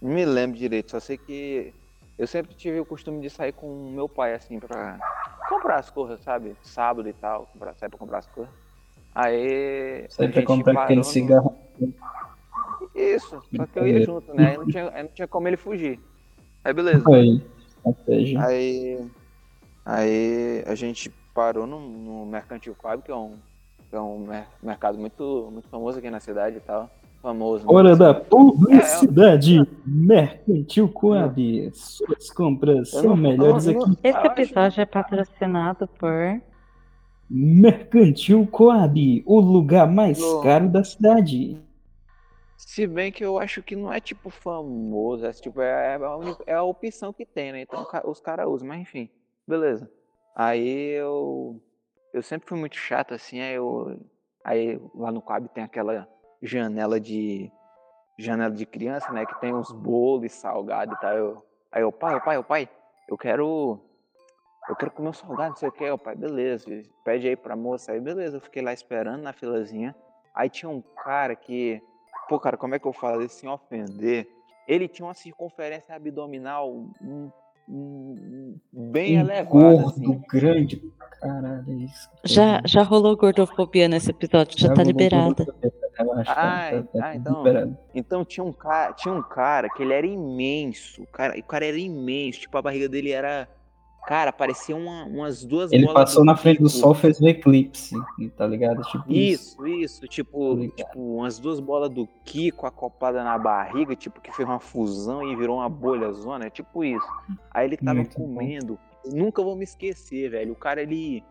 Não 0.00 0.10
me 0.12 0.24
lembro 0.24 0.58
direito, 0.58 0.90
só 0.90 1.00
sei 1.00 1.18
que 1.18 1.72
eu 2.18 2.26
sempre 2.26 2.54
tive 2.54 2.80
o 2.80 2.84
costume 2.84 3.20
de 3.20 3.30
sair 3.30 3.52
com 3.52 3.90
meu 3.90 4.08
pai, 4.08 4.34
assim, 4.34 4.58
pra 4.58 4.98
comprar 5.48 5.76
as 5.76 5.88
coisas, 5.88 6.20
sabe? 6.20 6.56
Sábado 6.62 7.08
e 7.08 7.12
tal, 7.12 7.46
comprar, 7.52 7.74
sair 7.74 7.88
pra 7.88 7.98
comprar 7.98 8.18
as 8.18 8.26
coisas. 8.26 8.52
Aí. 9.14 10.06
Sai 10.08 10.28
pra 10.28 10.42
comprar 10.42 10.82
aquele 10.84 10.98
no... 10.98 11.04
cigarro. 11.04 11.56
Isso, 12.94 13.40
só 13.54 13.66
que 13.66 13.78
eu 13.78 13.86
ia 13.86 14.04
junto, 14.04 14.34
né? 14.34 14.50
Aí 14.50 14.56
não 14.56 14.66
tinha, 14.66 14.90
aí 14.92 15.02
não 15.04 15.10
tinha 15.10 15.28
como 15.28 15.46
ele 15.46 15.56
fugir. 15.56 16.00
Aí 16.64 16.72
beleza. 16.72 17.04
Aí, 17.08 17.42
aí, 18.44 19.10
aí 19.86 20.64
a 20.66 20.74
gente 20.74 21.10
parou 21.32 21.66
no, 21.66 21.78
no 21.78 22.26
Mercantil 22.26 22.74
Fábio, 22.74 23.04
que 23.04 23.12
é 23.12 23.16
um, 23.16 23.36
que 23.88 23.94
é 23.94 24.00
um 24.00 24.26
mercado 24.60 24.98
muito, 24.98 25.48
muito 25.52 25.68
famoso 25.68 25.98
aqui 25.98 26.10
na 26.10 26.18
cidade 26.18 26.56
e 26.56 26.60
tal. 26.60 26.90
Famoso. 27.22 27.66
Né? 27.66 27.72
Hora 27.74 27.96
da 27.96 28.14
publicidade! 28.14 29.58
É, 29.60 29.66
Mercantil 29.84 30.88
Coab. 30.88 31.70
Suas 31.74 32.30
compras 32.30 32.90
são 32.90 33.16
melhores 33.16 33.66
aqui. 33.68 33.98
Esse 34.04 34.26
episódio 34.26 34.80
é 34.80 34.86
patrocinado 34.86 35.88
por 35.88 36.40
Mercantil 37.28 38.46
Coab, 38.46 39.22
o 39.26 39.40
lugar 39.40 39.86
mais 39.90 40.18
caro 40.42 40.68
da 40.68 40.82
cidade. 40.82 41.60
Se 42.56 42.86
bem 42.86 43.12
que 43.12 43.24
eu 43.24 43.38
acho 43.38 43.62
que 43.62 43.76
não 43.76 43.92
é 43.92 44.00
tipo 44.00 44.30
famoso, 44.30 45.24
é 45.26 45.30
tipo, 45.32 45.60
é, 45.60 45.94
é 45.94 46.04
a, 46.04 46.16
única- 46.16 46.44
é 46.46 46.54
a 46.54 46.62
opção 46.62 47.12
que 47.12 47.24
tem, 47.26 47.52
né? 47.52 47.60
Então 47.62 47.86
os 48.04 48.20
caras 48.20 48.46
usam, 48.48 48.66
mas 48.68 48.80
enfim, 48.80 49.08
beleza. 49.46 49.90
Aí 50.34 50.90
eu. 50.96 51.60
Eu 52.12 52.22
sempre 52.22 52.48
fui 52.48 52.58
muito 52.58 52.76
chato 52.76 53.12
assim, 53.14 53.40
aí 53.40 53.54
eu. 53.54 54.00
Aí 54.44 54.80
lá 54.94 55.12
no 55.12 55.20
Coab 55.20 55.48
tem 55.50 55.62
aquela 55.62 56.08
janela 56.42 56.98
de. 57.00 57.50
Janela 58.18 58.52
de 58.54 58.66
criança, 58.66 59.12
né? 59.12 59.24
Que 59.24 59.40
tem 59.40 59.54
uns 59.54 59.70
bolos 59.70 60.24
e 60.24 60.28
salgado 60.28 60.92
e 60.94 60.96
tal. 61.00 61.12
Eu, 61.16 61.42
aí 61.70 61.82
eu, 61.82 61.92
pai, 61.92 62.20
pai, 62.20 62.42
pai, 62.42 62.68
eu 63.08 63.16
quero. 63.16 63.80
Eu 64.68 64.76
quero 64.76 64.90
comer 64.90 65.08
um 65.08 65.12
salgado, 65.14 65.50
não 65.50 65.56
sei 65.56 65.68
o 65.70 65.72
que, 65.72 65.90
o 65.90 65.96
pai, 65.96 66.14
beleza, 66.14 66.66
pede 67.02 67.26
aí 67.26 67.34
pra 67.36 67.56
moça, 67.56 67.92
aí 67.92 68.00
beleza, 68.00 68.36
eu 68.36 68.40
fiquei 68.40 68.60
lá 68.60 68.70
esperando 68.70 69.22
na 69.22 69.32
filazinha. 69.32 69.94
Aí 70.34 70.50
tinha 70.50 70.68
um 70.68 70.82
cara 70.82 71.34
que, 71.34 71.80
pô, 72.28 72.38
cara, 72.38 72.54
como 72.58 72.74
é 72.74 72.78
que 72.78 72.86
eu 72.86 72.92
falo 72.92 73.22
isso 73.22 73.36
sem 73.36 73.48
ofender? 73.48 74.28
Ele 74.66 74.86
tinha 74.86 75.06
uma 75.06 75.14
circunferência 75.14 75.94
abdominal 75.94 76.70
um, 76.70 76.92
um- 77.00 77.32
um- 77.66 78.58
bem 78.90 79.16
um 79.16 79.20
elevada, 79.20 79.44
gordo 79.48 79.88
assim. 79.88 80.22
grande. 80.28 80.82
Caralho, 81.18 81.64
é 81.66 81.72
isso. 81.84 82.10
Já, 82.24 82.60
já 82.66 82.82
rolou 82.82 83.16
gordofobia 83.16 83.88
nesse 83.88 84.10
episódio, 84.10 84.58
já, 84.58 84.68
tá 84.68 84.82
vou 84.82 84.84
liberada. 84.84 85.46
Ai, 85.98 86.24
tá, 86.24 86.82
tá, 86.82 86.98
tá 87.00 87.06
ah, 87.08 87.14
então-. 87.16 87.78
Então 87.94 88.24
tinha 88.24 88.44
um 88.44 88.52
cara, 88.52 88.92
tinha 88.92 89.12
um 89.14 89.22
cara 89.22 89.68
que 89.68 89.82
ele 89.82 89.92
era 89.92 90.06
imenso, 90.06 91.04
cara, 91.12 91.38
o 91.38 91.42
cara 91.42 91.66
era 91.66 91.78
imenso, 91.78 92.40
tipo 92.40 92.56
a 92.56 92.62
barriga 92.62 92.88
dele 92.88 93.10
era, 93.10 93.48
cara, 94.06 94.32
parecia 94.32 94.76
uma- 94.76 95.04
umas 95.04 95.44
duas 95.44 95.72
Ele 95.72 95.92
passou 95.92 96.24
na 96.24 96.36
frente 96.36 96.62
do 96.62 96.68
sol, 96.68 96.94
fez 96.94 97.20
o 97.20 97.26
eclipse, 97.28 97.94
tá 98.36 98.46
ligado? 98.46 98.82
Tipo 98.84 99.10
Isso, 99.12 99.66
isso, 99.66 100.06
tipo, 100.06 100.52
Obrigado. 100.52 100.76
tipo, 100.76 100.98
umas 101.18 101.38
duas 101.38 101.58
bolas 101.60 101.90
do 101.90 102.06
Kiko 102.24 102.66
acopladas 102.66 103.24
na 103.24 103.36
barriga, 103.38 103.94
tipo, 103.96 104.20
que 104.20 104.32
fez 104.34 104.48
uma 104.48 104.60
fusão 104.60 105.22
e 105.30 105.34
virou 105.36 105.58
uma 105.58 105.68
bolha 105.68 106.12
zona, 106.12 106.46
é 106.46 106.50
tipo 106.50 106.84
isso. 106.84 107.06
Aí 107.50 107.66
ele 107.66 107.76
tava 107.76 107.94
Muito 107.96 108.18
bom. 108.18 108.24
comendo, 108.34 108.78
eu 109.04 109.12
nunca 109.12 109.42
vou 109.42 109.56
me 109.56 109.64
esquecer, 109.64 110.30
velho. 110.30 110.52
O 110.52 110.56
cara, 110.56 110.80
ele, 110.82 111.22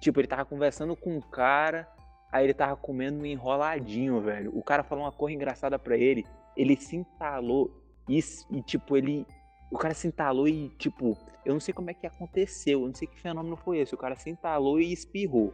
tipo, 0.00 0.20
ele 0.20 0.28
tava 0.28 0.44
conversando 0.44 0.94
com 0.94 1.16
um 1.16 1.20
cara, 1.20 1.88
aí 2.30 2.44
ele 2.44 2.54
tava 2.54 2.76
comendo 2.76 3.20
um 3.20 3.26
enroladinho, 3.26 4.20
velho. 4.20 4.56
O 4.56 4.62
cara 4.62 4.82
falou 4.82 5.04
uma 5.04 5.12
coisa 5.12 5.34
engraçada 5.34 5.78
pra 5.78 5.96
ele, 5.96 6.26
ele 6.56 6.76
se 6.76 6.96
entalou 6.96 7.70
e, 8.08 8.18
e, 8.50 8.62
tipo, 8.62 8.96
ele, 8.96 9.26
o 9.70 9.78
cara 9.78 9.94
se 9.94 10.08
entalou 10.08 10.48
e, 10.48 10.70
tipo, 10.78 11.16
eu 11.44 11.52
não 11.52 11.60
sei 11.60 11.74
como 11.74 11.90
é 11.90 11.94
que 11.94 12.06
aconteceu, 12.06 12.80
eu 12.82 12.86
não 12.86 12.94
sei 12.94 13.06
que 13.08 13.20
fenômeno 13.20 13.56
foi 13.56 13.78
esse, 13.78 13.94
o 13.94 13.98
cara 13.98 14.16
se 14.16 14.30
entalou 14.30 14.80
e 14.80 14.92
espirrou. 14.92 15.52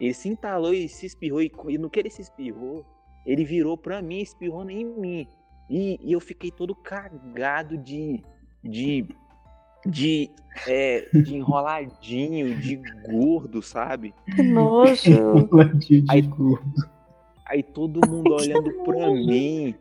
Ele 0.00 0.14
se 0.14 0.28
entalou 0.28 0.72
e 0.72 0.88
se 0.88 1.06
espirrou, 1.06 1.42
e, 1.42 1.52
e 1.68 1.78
no 1.78 1.90
que 1.90 2.00
ele 2.00 2.10
se 2.10 2.22
espirrou, 2.22 2.84
ele 3.26 3.44
virou 3.44 3.76
pra 3.76 4.00
mim, 4.00 4.20
espirrou 4.20 4.68
em 4.70 4.84
mim. 4.84 5.28
E, 5.68 5.98
e 6.02 6.12
eu 6.12 6.20
fiquei 6.20 6.50
todo 6.50 6.74
cagado 6.74 7.78
de. 7.78 8.24
de. 8.62 9.06
De. 9.86 10.30
é, 10.66 11.06
de 11.12 11.36
enroladinho, 11.36 12.54
de 12.56 12.80
gordo, 13.08 13.62
sabe? 13.62 14.14
Que 14.34 14.42
nojo. 14.42 15.48
ladinho 15.52 16.02
de 16.02 16.06
Aí- 16.10 16.22
gordo. 16.22 16.72
Aí 17.46 17.62
todo 17.62 18.00
mundo 18.08 18.32
olhando 18.34 18.70
pra 18.84 19.10
mim. 19.10 19.74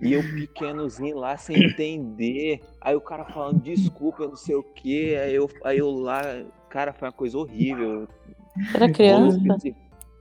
E 0.00 0.12
eu 0.12 0.22
pequenozinho 0.22 1.16
lá 1.16 1.36
sem 1.38 1.56
entender. 1.64 2.60
Aí 2.80 2.94
o 2.94 3.00
cara 3.00 3.24
falando 3.24 3.60
desculpa, 3.62 4.24
eu 4.24 4.28
não 4.28 4.36
sei 4.36 4.54
o 4.54 4.62
que. 4.62 5.16
Aí 5.16 5.34
eu, 5.34 5.48
aí 5.64 5.78
eu 5.78 5.90
lá. 5.90 6.22
Cara, 6.68 6.92
foi 6.92 7.08
uma 7.08 7.12
coisa 7.12 7.38
horrível. 7.38 8.06
Era 8.74 8.90
criança? 8.92 9.38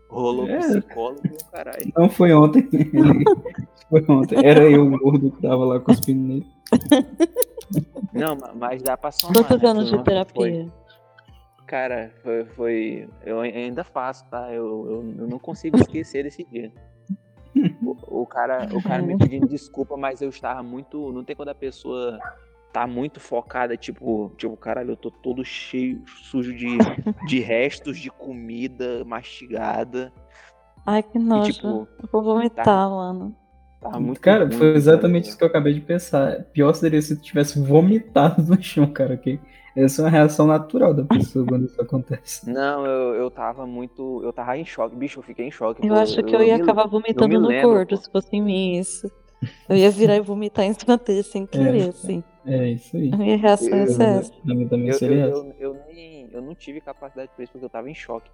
Rolou, 0.10 0.48
É. 0.50 0.60
psicólogo 0.60 1.22
e 1.26 1.30
o 1.30 1.52
caralho. 1.52 1.92
Não 1.98 2.10
foi 2.10 2.34
ontem. 2.34 2.68
foi 3.90 4.06
ontem. 4.08 4.38
Era 4.46 4.64
eu 4.64 4.86
o 4.88 4.98
gordo 4.98 5.30
que 5.30 5.42
tava 5.42 5.66
lá 5.66 5.80
cuspindo 5.80 6.22
nele. 6.28 6.46
Não, 8.14 8.36
ma- 8.36 8.54
mas 8.54 8.82
dá 8.82 8.96
pra 8.98 9.12
somar. 9.12 9.36
Quantos 9.36 9.62
né? 9.62 9.70
anos 9.70 9.86
de 9.90 9.96
foi- 9.96 10.04
terapia? 10.04 10.72
Cara, 11.66 12.12
foi, 12.22 12.46
foi- 12.46 13.10
Eu 13.24 13.40
ainda 13.42 13.84
faço, 13.84 14.24
tá? 14.30 14.54
Eu, 14.54 14.66
eu, 14.90 15.16
eu 15.20 15.28
não 15.28 15.40
consigo 15.40 15.78
esquecer 15.78 16.24
desse 16.24 16.44
dia. 16.46 16.72
O, 17.82 18.22
o 18.22 18.26
cara, 18.26 18.68
o 18.74 18.82
cara 18.84 19.02
me 19.02 19.18
pedindo 19.18 19.48
desculpa, 19.48 19.96
mas 19.98 20.22
eu 20.22 20.30
estava 20.30 20.62
muito. 20.62 21.12
Não 21.12 21.24
tem 21.24 21.36
quando 21.36 21.50
a 21.50 21.56
pessoa 21.56 22.20
tá 22.72 22.86
muito 22.86 23.20
focada, 23.22 23.78
tipo, 23.78 24.32
tipo, 24.38 24.56
caralho, 24.58 24.92
eu 24.92 24.98
tô 24.98 25.10
todo 25.10 25.44
cheio, 25.46 26.04
sujo 26.24 26.54
de, 26.54 26.78
de 27.26 27.40
restos 27.40 27.98
de 27.98 28.10
comida 28.12 29.04
mastigada. 29.06 30.12
Ai, 30.86 31.02
que 31.02 31.18
E, 31.18 31.22
nojo. 31.22 31.54
tipo, 31.54 31.88
Eu 32.04 32.10
vou 32.12 32.22
vomitar, 32.22 32.90
mano. 32.90 33.34
Tava 33.92 34.00
muito. 34.00 34.20
Cara, 34.22 34.46
ruim, 34.46 34.52
foi 34.58 34.76
exatamente 34.76 35.30
isso 35.30 35.38
que 35.38 35.44
eu 35.44 35.48
acabei 35.48 35.74
de 35.74 35.82
pensar. 35.82 36.44
Pior 36.54 36.74
seria 36.74 37.02
se 37.02 37.16
tu 37.16 37.22
tivesse 37.22 37.60
vomitado 37.60 38.42
no 38.44 38.62
chão, 38.62 38.88
cara. 38.88 39.16
Que 39.18 39.40
essa 39.76 40.02
é 40.02 40.06
uma 40.06 40.10
reação 40.12 40.48
natural 40.48 40.94
da 40.94 41.04
pessoa 41.04 41.46
quando 41.46 41.66
isso 41.66 41.82
acontece. 41.82 42.50
Não, 42.50 42.86
eu, 42.86 43.16
eu 43.16 43.32
tava 43.32 43.66
muito. 43.68 44.22
Eu 44.24 44.32
tava 44.34 44.58
em 44.58 44.66
choque, 44.66 44.96
bicho, 44.96 45.20
eu 45.20 45.24
fiquei 45.24 45.48
em 45.48 45.52
choque. 45.52 45.86
Eu 45.86 45.94
pô, 45.94 46.00
acho 46.00 46.24
que 46.24 46.36
eu 46.36 46.42
ia 46.42 46.56
me- 46.58 46.64
acabar 46.64 46.88
vomitando 46.88 47.40
no 47.40 47.48
lembro, 47.48 47.70
gordo, 47.70 47.90
pô. 47.90 47.98
se 47.98 48.12
fosse 48.12 48.36
em 48.36 48.42
mim 48.42 48.78
isso. 48.80 49.10
Eu 49.70 49.76
ia 49.76 49.92
virar 49.92 50.16
e 50.16 50.22
vomitar 50.22 50.66
em 50.66 50.74
cima 50.74 50.98
dele 50.98 51.22
sem 51.22 51.46
querer, 51.46 51.90
assim. 51.90 52.24
É 52.46 52.70
isso 52.70 52.96
aí. 52.96 53.12
A 53.14 53.18
minha 53.18 53.38
reação 53.38 53.68
ia 53.70 53.76
Eu- 53.84 53.88
ser 53.88 54.04
essa. 54.04 54.32
Também 54.70 54.88
Eu, 54.88 54.94
seria 54.94 55.26
eu, 55.26 55.54
eu, 55.60 55.74
eu 55.74 55.78
nem, 55.94 56.30
eu 56.32 56.42
não 56.42 56.56
tive 56.56 56.80
capacidade 56.82 57.30
pra 57.36 57.44
isso 57.44 57.52
porque 57.52 57.66
eu 57.66 57.70
tava 57.70 57.90
em 57.90 57.94
choque. 57.96 58.30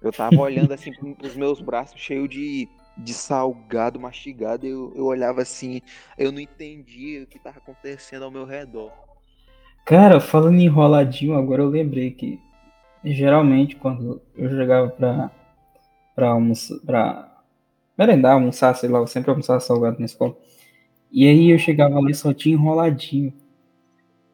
Eu 0.00 0.12
tava 0.12 0.36
olhando 0.40 0.72
assim 0.72 0.92
pro- 0.92 1.14
pros 1.14 1.36
meus 1.36 1.60
braços 1.60 2.00
cheios 2.00 2.28
de, 2.28 2.66
de 3.02 3.14
salgado 3.14 3.98
mastigado. 3.98 4.66
Eu, 4.66 4.92
eu 4.94 5.04
olhava 5.04 5.42
assim, 5.42 5.80
eu 6.18 6.30
não 6.30 6.40
entendia 6.40 7.22
o 7.22 7.26
que 7.26 7.38
tava 7.38 7.58
acontecendo 7.58 8.24
ao 8.24 8.30
meu 8.30 8.44
redor. 8.44 8.92
Cara, 9.84 10.20
falando 10.20 10.56
em 10.56 10.66
enroladinho, 10.66 11.36
agora 11.36 11.62
eu 11.62 11.68
lembrei 11.68 12.10
que 12.10 12.38
geralmente 13.04 13.76
quando 13.76 14.20
eu 14.36 14.50
chegava 14.50 14.88
pra, 14.88 15.30
pra 16.14 16.28
almoçar, 16.28 16.78
pra 16.84 17.42
merendar, 17.96 18.34
almoçar, 18.34 18.74
sei 18.74 18.88
lá, 18.88 18.98
eu 18.98 19.06
sempre 19.06 19.30
almoçava 19.30 19.60
salgado 19.60 19.98
na 19.98 20.06
escola. 20.06 20.36
E 21.10 21.26
aí 21.26 21.50
eu 21.50 21.58
chegava 21.58 21.98
lá 21.98 22.12
só 22.14 22.32
tinha 22.32 22.54
enroladinho. 22.54 23.32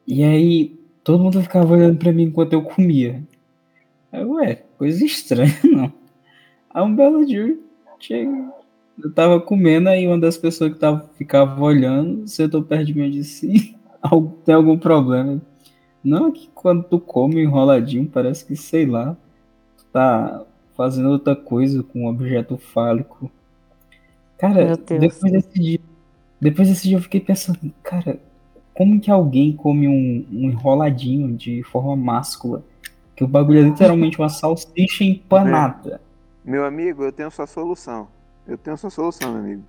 E 0.05 0.23
aí 0.23 0.79
todo 1.03 1.23
mundo 1.23 1.41
ficava 1.41 1.73
olhando 1.73 1.97
pra 1.97 2.11
mim 2.11 2.23
enquanto 2.23 2.53
eu 2.53 2.61
comia. 2.61 3.23
Ué, 4.13 4.63
coisa 4.77 5.03
estranha, 5.03 5.57
não. 5.63 5.91
Aí 6.69 6.83
um 6.83 6.95
belo 6.95 7.25
dia, 7.25 7.57
chega, 7.99 8.53
eu 9.03 9.13
tava 9.13 9.39
comendo, 9.41 9.89
aí 9.89 10.07
uma 10.07 10.19
das 10.19 10.37
pessoas 10.37 10.73
que 10.73 10.79
tava, 10.79 11.09
ficava 11.17 11.61
olhando, 11.63 12.27
sentou 12.27 12.63
perto 12.63 12.85
de 12.87 12.93
mim 12.95 13.07
e 13.07 13.11
disse, 13.11 13.75
"Al- 14.01 14.29
tem 14.45 14.55
algum 14.55 14.77
problema? 14.77 15.41
Não, 16.03 16.29
é 16.29 16.31
que 16.31 16.49
quando 16.55 16.83
tu 16.83 16.99
come 16.99 17.41
enroladinho, 17.43 18.07
parece 18.07 18.45
que, 18.45 18.55
sei 18.55 18.85
lá, 18.85 19.17
tu 19.77 19.85
tá 19.93 20.45
fazendo 20.75 21.09
outra 21.09 21.35
coisa 21.35 21.83
com 21.83 22.03
um 22.05 22.07
objeto 22.09 22.57
fálico. 22.57 23.31
Cara, 24.37 24.75
depois 24.91 25.31
desse 25.31 25.59
dia, 25.59 25.79
depois 26.41 26.67
desse 26.69 26.87
dia 26.87 26.97
eu 26.97 27.01
fiquei 27.01 27.19
pensando, 27.21 27.59
cara, 27.83 28.19
como 28.73 28.99
que 29.01 29.11
alguém 29.11 29.55
come 29.55 29.87
um, 29.87 30.25
um 30.31 30.49
enroladinho 30.51 31.35
de 31.35 31.63
forma 31.63 31.95
máscula? 31.95 32.63
Que 33.15 33.23
o 33.23 33.27
bagulho 33.27 33.59
é 33.59 33.63
literalmente 33.63 34.19
uma 34.19 34.29
salsicha 34.29 35.03
empanada. 35.03 36.01
Meu 36.43 36.65
amigo, 36.65 37.03
eu 37.03 37.11
tenho 37.11 37.29
sua 37.29 37.45
solução. 37.45 38.07
Eu 38.47 38.57
tenho 38.57 38.77
sua 38.77 38.89
solução, 38.89 39.31
meu 39.33 39.41
amigo. 39.41 39.63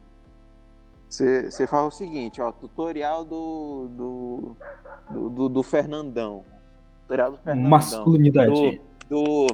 Você 1.09 1.67
faz 1.67 1.87
o 1.87 1.91
seguinte, 1.91 2.41
ó, 2.41 2.53
tutorial 2.53 3.25
do 3.25 3.89
do, 3.97 4.57
do, 5.11 5.31
do, 5.31 5.49
do 5.49 5.63
Fernandão. 5.63 6.45
Tutorial 7.03 7.33
do 7.33 7.39
Fernandão. 7.39 7.71
Masculinidade. 7.71 8.81
do 9.09 9.47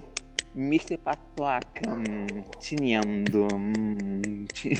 Mr. 0.56 0.96
Patoaca, 0.98 1.88
hum, 1.90 2.42
tineando. 2.58 3.46
hum, 3.54 4.44
ti- 4.52 4.72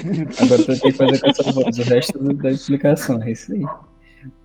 Agora 0.42 0.62
tu 0.62 0.66
tem 0.66 0.78
que 0.80 0.92
fazer 0.92 1.20
com 1.20 1.26
essa 1.30 1.52
voz, 1.52 1.78
o 1.78 1.82
resto 1.82 2.34
da- 2.34 2.50
explicação, 2.50 3.22
é 3.22 3.30
isso 3.30 3.52
aí. 3.52 3.60
Vai, 3.60 3.76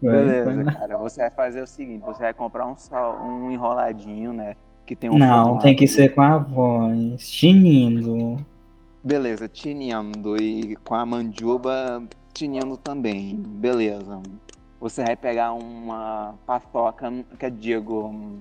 Beleza, 0.02 0.64
vai 0.64 0.74
cara. 0.74 0.98
Você 0.98 1.22
vai 1.22 1.30
fazer 1.32 1.62
o 1.64 1.68
seguinte: 1.68 2.02
você 2.06 2.20
vai 2.22 2.34
comprar 2.34 2.68
um, 2.68 2.76
sal, 2.78 3.24
um 3.26 3.50
enroladinho, 3.52 4.34
né? 4.34 4.56
Que 4.86 4.96
tem 4.96 5.10
um 5.10 5.18
Não, 5.18 5.58
tem 5.60 5.76
que 5.76 5.88
ser 5.88 6.14
com 6.14 6.22
a 6.22 6.38
voz. 6.38 7.30
Tinindo. 7.30 8.38
Beleza, 9.04 9.48
tineando 9.48 10.36
e 10.42 10.76
com 10.78 10.94
a 10.94 11.06
mandiuba 11.06 12.04
tineando 12.34 12.78
também. 12.78 13.36
Beleza. 13.36 14.22
Você 14.80 15.04
vai 15.04 15.16
pegar 15.16 15.54
uma 15.54 16.36
paçoca, 16.46 17.12
que 17.38 17.46
eu 17.46 17.50
digo, 17.50 18.40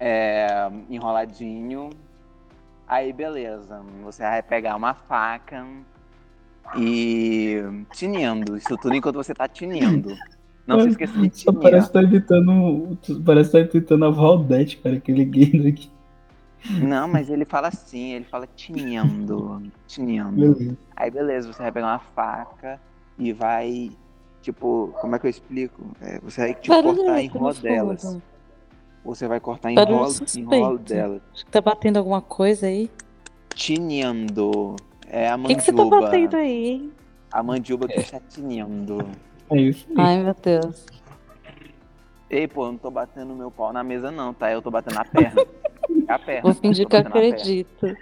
é, 0.00 0.70
enroladinho. 0.88 1.90
Aí, 2.86 3.12
beleza. 3.12 3.82
Você 4.02 4.22
vai 4.22 4.42
pegar 4.42 4.76
uma 4.76 4.94
faca 4.94 5.66
e 6.76 7.62
tineando. 7.92 8.56
Isso 8.56 8.76
tudo 8.78 8.94
enquanto 8.94 9.16
você 9.16 9.34
tá 9.34 9.48
tineando. 9.48 10.14
Não 10.66 10.80
se 10.80 10.88
esqueça 10.88 11.12
de 11.18 11.30
Só 11.38 11.52
tinear. 11.52 11.62
parece 11.62 11.86
que 11.86 11.92
tá 11.92 12.02
imitando. 12.02 12.98
Parece 13.24 13.50
que 13.50 13.68
tá 13.68 13.78
imitando 13.78 14.04
a 14.06 14.10
Valdete, 14.10 14.78
cara, 14.78 14.96
aquele 14.96 15.24
gay 15.24 15.62
daqui. 15.62 15.90
Não, 16.70 17.06
mas 17.06 17.28
ele 17.28 17.44
fala 17.44 17.68
assim, 17.68 18.12
ele 18.14 18.24
fala 18.24 18.48
tinhando, 18.56 19.62
tinhando. 19.86 20.54
Beleza. 20.54 20.78
Aí 20.96 21.10
beleza, 21.10 21.52
você 21.52 21.62
vai 21.62 21.72
pegar 21.72 21.86
uma 21.88 21.98
faca 21.98 22.80
e 23.18 23.32
vai, 23.32 23.90
tipo, 24.40 24.94
como 25.00 25.14
é 25.14 25.18
que 25.18 25.26
eu 25.26 25.30
explico? 25.30 25.82
É, 26.00 26.18
você 26.20 26.40
vai 26.40 26.54
tipo, 26.54 26.68
Barulho 26.68 26.96
cortar 26.96 27.20
em 27.20 27.26
rodelas. 27.28 28.02
fundo. 28.02 28.22
Você 29.04 29.28
vai 29.28 29.38
cortar 29.40 29.70
em, 29.70 29.74
Barulho 29.74 29.98
ro 29.98 30.06
em. 30.06 31.20
Acho 31.32 31.44
que 31.44 31.50
tá 31.50 31.60
batendo 31.60 31.98
alguma 31.98 32.22
coisa 32.22 32.66
aí. 32.66 32.90
Tinhando. 33.54 34.76
É 35.06 35.28
a 35.28 35.36
O 35.36 35.44
que, 35.44 35.56
que 35.56 35.62
você 35.62 35.72
tá 35.72 35.84
batendo 35.84 36.36
aí, 36.36 36.66
hein? 36.66 36.92
A 37.30 37.42
mandiúba 37.42 37.86
que 37.86 38.00
está 38.00 38.18
tinhando. 38.20 39.06
É 39.50 39.60
isso 39.60 39.86
aí. 39.90 39.94
Ai, 39.98 40.22
meu 40.22 40.34
Deus. 40.34 40.86
Ei, 42.30 42.48
pô, 42.48 42.64
eu 42.66 42.72
não 42.72 42.78
tô 42.78 42.90
batendo 42.90 43.34
meu 43.34 43.50
pau 43.50 43.72
na 43.72 43.84
mesa 43.84 44.10
não, 44.10 44.32
tá? 44.32 44.50
Eu 44.50 44.62
tô 44.62 44.70
batendo 44.70 44.94
na 44.94 45.04
perna. 45.04 45.44
A 46.08 46.18
perna. 46.18 46.42
Vou 46.42 46.54
fingir 46.54 46.86
que 46.88 46.96
acredito. 46.96 47.96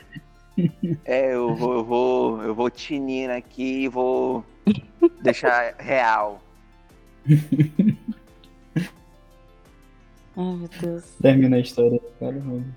É, 1.05 1.35
eu 1.35 1.55
vou, 1.55 1.75
eu 1.75 1.85
vou, 1.85 2.43
eu 2.43 2.55
vou 2.55 2.71
tinir 2.71 3.31
aqui 3.31 3.85
e 3.85 3.89
vou 3.89 4.45
deixar 5.23 5.75
real. 5.79 6.43
Ai, 10.37 10.57
meu 10.57 10.69
Deus. 10.81 11.05
Termina 11.21 11.57
a 11.57 11.61
história, 11.61 12.01
cara. 12.19 12.33
mano. 12.33 12.75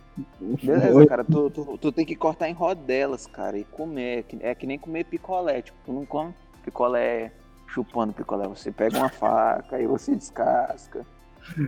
Beleza, 0.63 1.05
cara, 1.05 1.23
tu, 1.23 1.49
tu, 1.49 1.77
tu 1.77 1.91
tem 1.91 2.05
que 2.05 2.15
cortar 2.15 2.49
em 2.49 2.53
rodelas, 2.53 3.27
cara, 3.27 3.57
e 3.57 3.63
comer. 3.65 4.19
É 4.19 4.23
que, 4.23 4.37
é 4.41 4.55
que 4.55 4.67
nem 4.67 4.77
comer 4.77 5.05
picolé, 5.05 5.61
tipo, 5.61 5.77
tu 5.85 5.91
não 5.91 6.05
come 6.05 6.33
picolé 6.63 7.31
chupando 7.67 8.13
picolé. 8.13 8.47
Você 8.47 8.71
pega 8.71 8.97
uma 8.97 9.09
faca 9.09 9.79
e 9.79 9.85
você 9.85 10.15
descasca. 10.15 11.05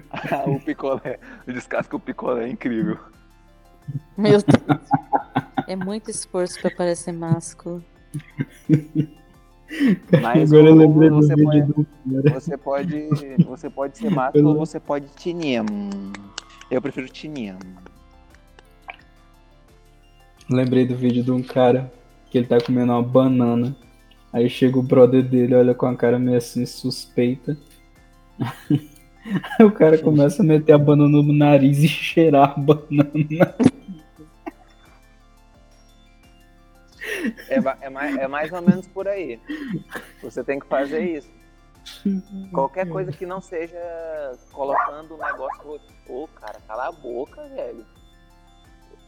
Ah, 0.10 0.44
o 0.50 0.60
picolé, 0.60 1.20
descasca 1.46 1.96
o 1.96 2.00
picolé, 2.00 2.46
é 2.46 2.50
incrível. 2.50 2.98
Meu 4.18 4.32
Deus. 4.32 4.44
É 5.68 5.76
muito 5.76 6.10
esforço 6.10 6.60
pra 6.62 6.72
parecer 6.72 7.12
másculo. 7.12 7.84
Mas 10.22 10.52
Agora 10.54 10.70
eu 10.70 10.76
lembrei 10.76 11.10
do 11.10 11.16
você 11.18 11.36
vídeo 11.36 11.46
pode- 11.46 11.62
do 11.74 11.88
cara. 12.24 12.40
Você 12.40 12.58
pode, 12.58 13.10
você 13.46 13.70
pode 13.70 13.98
ser 13.98 14.10
mato 14.10 14.40
ou 14.48 14.56
você 14.56 14.80
pode 14.80 15.08
tinir. 15.18 15.62
Hum, 15.62 16.12
Eu 16.72 16.82
prefiro 16.82 17.08
tinir. 17.10 17.56
Lembrei 20.50 20.86
do 20.86 20.96
vídeo 20.96 21.24
de 21.24 21.32
um 21.32 21.42
cara 21.44 21.92
que 22.30 22.38
ele 22.38 22.48
tá 22.48 22.60
comendo 22.62 22.92
uma 22.94 23.04
banana. 23.04 23.76
Aí 24.32 24.50
chega 24.50 24.78
o 24.78 24.84
brother 24.84 25.24
dele, 25.24 25.56
olha 25.56 25.74
com 25.74 25.86
a 25.86 25.96
cara 25.96 26.18
meio 26.20 26.38
assim 26.38 26.66
suspeita. 26.66 27.58
Aí 28.40 29.66
o 29.66 29.72
cara 29.72 29.98
começa 29.98 30.42
a 30.42 30.46
meter 30.46 30.74
a 30.74 30.78
banana 30.78 31.10
no 31.22 31.34
nariz 31.34 31.80
e 31.80 31.88
cheirar 31.90 32.54
a 32.56 32.60
banana. 32.60 33.56
É, 37.50 37.56
é, 37.86 37.90
mais, 37.90 38.16
é 38.18 38.28
mais 38.28 38.52
ou 38.52 38.62
menos 38.62 38.88
por 38.88 39.08
aí. 39.08 39.40
Você 40.22 40.44
tem 40.44 40.60
que 40.60 40.66
fazer 40.68 41.02
isso. 41.18 41.30
Qualquer 42.52 42.88
coisa 42.90 43.12
que 43.12 43.26
não 43.26 43.40
seja 43.40 43.78
colocando 44.52 45.16
um 45.16 45.18
negócio. 45.18 45.80
Ô, 46.10 46.28
cara, 46.36 46.60
cala 46.68 46.88
a 46.88 46.92
boca, 46.92 47.48
velho. 47.48 47.86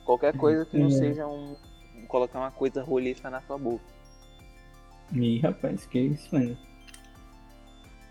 Qualquer 0.05 0.35
coisa 0.37 0.65
que 0.65 0.77
não 0.77 0.87
É. 0.87 0.91
seja 0.91 1.27
um. 1.27 1.55
Colocar 2.07 2.39
uma 2.39 2.51
coisa 2.51 2.81
roliça 2.81 3.29
na 3.29 3.41
sua 3.41 3.57
boca. 3.57 3.83
Ih, 5.13 5.39
rapaz, 5.39 5.85
que 5.85 5.99
isso, 5.99 6.33
mano. 6.33 6.57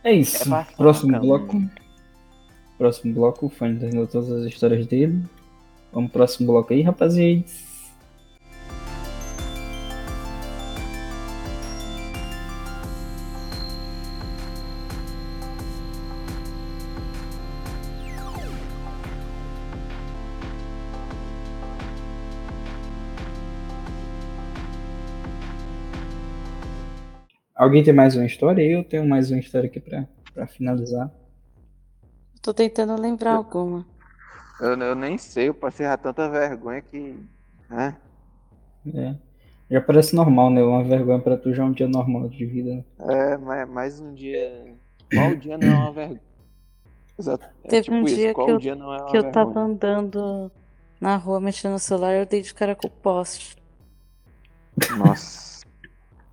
É 0.04 0.12
isso. 0.12 0.42
É 0.42 0.48
bastante, 0.48 0.76
Próximo 0.76 1.20
bloco. 1.20 1.62
Próximo 2.76 3.14
bloco, 3.14 3.46
o 3.46 3.48
Fanny 3.48 3.78
terminou 3.80 4.06
todas 4.06 4.30
as 4.30 4.44
histórias 4.44 4.86
dele. 4.86 5.24
Vamos 5.92 6.10
pro 6.10 6.18
próximo 6.20 6.46
bloco 6.52 6.72
aí, 6.72 6.82
rapaziada. 6.82 7.42
Alguém 27.58 27.82
tem 27.82 27.92
mais 27.92 28.14
uma 28.14 28.24
história? 28.24 28.62
Eu 28.62 28.84
tenho 28.84 29.04
mais 29.04 29.30
uma 29.32 29.40
história 29.40 29.66
aqui 29.68 29.80
pra, 29.80 30.06
pra 30.32 30.46
finalizar. 30.46 31.10
Tô 32.40 32.54
tentando 32.54 32.94
lembrar 33.00 33.34
alguma. 33.34 33.84
Eu, 34.60 34.78
eu 34.78 34.94
nem 34.94 35.18
sei, 35.18 35.48
eu 35.48 35.54
passei 35.54 35.84
já 35.84 35.96
tanta 35.96 36.28
vergonha 36.30 36.80
que. 36.80 37.16
né? 37.68 37.96
É. 38.94 39.14
Já 39.70 39.80
parece 39.80 40.14
normal, 40.14 40.50
né? 40.50 40.62
Uma 40.62 40.84
vergonha 40.84 41.20
pra 41.20 41.36
tu 41.36 41.52
já 41.52 41.64
é 41.64 41.66
um 41.66 41.72
dia 41.72 41.88
normal 41.88 42.28
de 42.28 42.46
vida. 42.46 42.84
É, 43.00 43.36
mas 43.36 43.68
mais 43.68 44.00
um 44.00 44.14
dia. 44.14 44.74
Qual 45.12 45.34
dia 45.34 45.58
não 45.58 45.68
é 45.68 45.74
uma 45.74 45.92
vergonha? 45.92 46.20
Exato. 47.18 47.44
É 47.64 47.68
Teve 47.68 47.82
tipo 47.82 47.96
um 47.96 48.04
isso, 48.04 48.14
dia 48.14 48.32
qual 48.32 48.46
que 48.46 48.52
eu- 48.52 48.58
dia 48.58 48.76
não 48.76 48.94
é 48.94 48.98
uma 48.98 49.06
Que 49.10 49.16
eu 49.18 49.32
tava 49.32 49.58
andando 49.58 50.50
na 51.00 51.16
rua 51.16 51.40
mexendo 51.40 51.72
no 51.72 51.78
celular 51.80 52.14
eu 52.14 52.24
dei 52.24 52.40
de 52.40 52.54
cara 52.54 52.76
com 52.76 52.86
o 52.86 52.90
poste. 52.90 53.56
Nossa. 54.96 55.47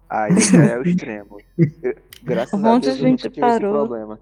Aí 0.09 0.39
já 0.39 0.63
é 0.65 0.77
o 0.77 0.83
extremo. 0.83 1.37
Eu- 1.57 1.95
Graças 2.23 2.53
Um 2.59 2.65
a 2.65 2.71
monte 2.73 2.85
Deus 2.85 2.97
de 2.97 3.03
eu 3.03 3.09
nunca 3.09 3.23
gente 3.23 3.33
tive 3.33 3.41
parou. 3.41 3.73
problema. 3.73 4.19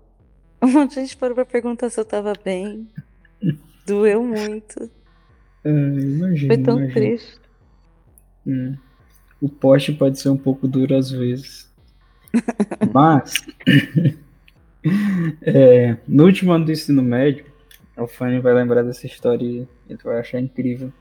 Um 0.61 0.67
monte 0.67 0.89
de 0.95 0.95
gente 1.01 1.17
parou 1.17 1.35
pra 1.35 1.45
perguntar 1.45 1.89
se 1.89 1.99
eu 1.99 2.05
tava 2.05 2.33
bem. 2.43 2.87
Doeu 3.85 4.23
muito. 4.23 4.89
É, 5.63 5.69
imagino, 5.69 6.53
Foi 6.53 6.63
tão 6.63 6.77
imagino. 6.79 6.93
triste. 6.93 7.39
Hum. 8.47 8.75
O 9.41 9.49
poste 9.49 9.91
pode 9.93 10.19
ser 10.19 10.29
um 10.29 10.37
pouco 10.37 10.67
duro 10.67 10.95
às 10.95 11.11
vezes. 11.11 11.71
Mas, 12.93 13.33
é, 15.41 15.97
no 16.07 16.25
último 16.25 16.51
ano 16.51 16.65
do 16.65 16.71
ensino 16.71 17.01
médio, 17.01 17.45
o 17.97 18.07
Fanny 18.07 18.39
vai 18.39 18.53
lembrar 18.53 18.83
dessa 18.83 19.05
história 19.05 19.45
e 19.45 19.67
ele 19.89 19.99
vai 20.03 20.19
achar 20.19 20.39
incrível. 20.39 20.91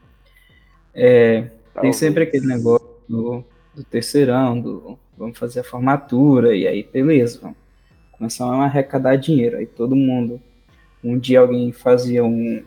É, 0.95 1.51
tem 1.81 1.93
sempre 1.93 2.25
aquele 2.25 2.47
negócio 2.47 2.87
do, 3.09 3.45
do 3.75 3.85
terceirão, 3.85 4.61
do 4.61 4.99
vamos 5.17 5.39
fazer 5.39 5.61
a 5.61 5.65
formatura, 5.65 6.57
e 6.57 6.67
aí 6.67 6.83
beleza, 6.83 7.39
vamos 7.41 7.57
começar 8.11 8.47
a 8.47 8.65
arrecadar 8.65 9.17
dinheiro. 9.17 9.57
Aí 9.57 9.67
todo 9.67 9.95
mundo, 9.95 10.41
um 11.03 11.19
dia 11.19 11.41
alguém 11.41 11.73
fazia 11.73 12.25
um, 12.25 12.63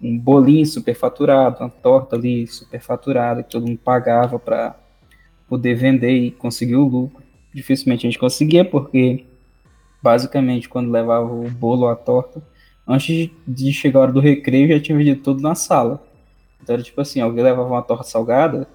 um 0.00 0.18
bolinho 0.18 0.66
superfaturado, 0.66 1.60
uma 1.60 1.70
torta 1.70 2.16
ali 2.16 2.46
superfaturada, 2.46 3.42
que 3.42 3.50
todo 3.50 3.66
mundo 3.66 3.78
pagava 3.78 4.38
para 4.38 4.76
poder 5.48 5.74
vender 5.74 6.12
e 6.12 6.30
conseguir 6.30 6.76
o 6.76 6.86
lucro. 6.86 7.22
Dificilmente 7.52 8.06
a 8.06 8.10
gente 8.10 8.18
conseguia, 8.18 8.64
porque 8.64 9.24
basicamente 10.02 10.68
quando 10.68 10.90
levava 10.90 11.32
o 11.32 11.50
bolo 11.50 11.82
ou 11.82 11.88
a 11.88 11.96
torta, 11.96 12.42
antes 12.86 13.30
de 13.46 13.72
chegar 13.72 14.00
a 14.00 14.02
hora 14.02 14.12
do 14.12 14.20
recreio 14.20 14.68
já 14.68 14.80
tinha 14.80 14.96
vendido 14.96 15.22
tudo 15.22 15.42
na 15.42 15.54
sala. 15.54 16.02
Então 16.62 16.74
era 16.74 16.82
tipo 16.82 17.00
assim, 17.00 17.20
alguém 17.20 17.42
levava 17.42 17.68
uma 17.68 17.82
torta 17.82 18.04
salgada, 18.04 18.68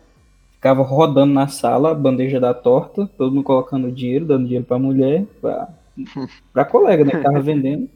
ficava 0.63 0.81
rodando 0.81 1.33
na 1.33 1.49
sala 1.49 1.91
a 1.91 1.93
bandeja 1.93 2.39
da 2.39 2.53
torta, 2.53 3.05
todo 3.17 3.33
mundo 3.33 3.43
colocando 3.43 3.91
dinheiro, 3.91 4.25
dando 4.25 4.45
dinheiro 4.45 4.63
pra 4.63 4.79
mulher, 4.79 5.25
pra, 5.41 5.67
pra 6.53 6.63
colega, 6.63 7.03
né, 7.03 7.11
que 7.11 7.17
tava 7.17 7.41
vendendo. 7.41 7.89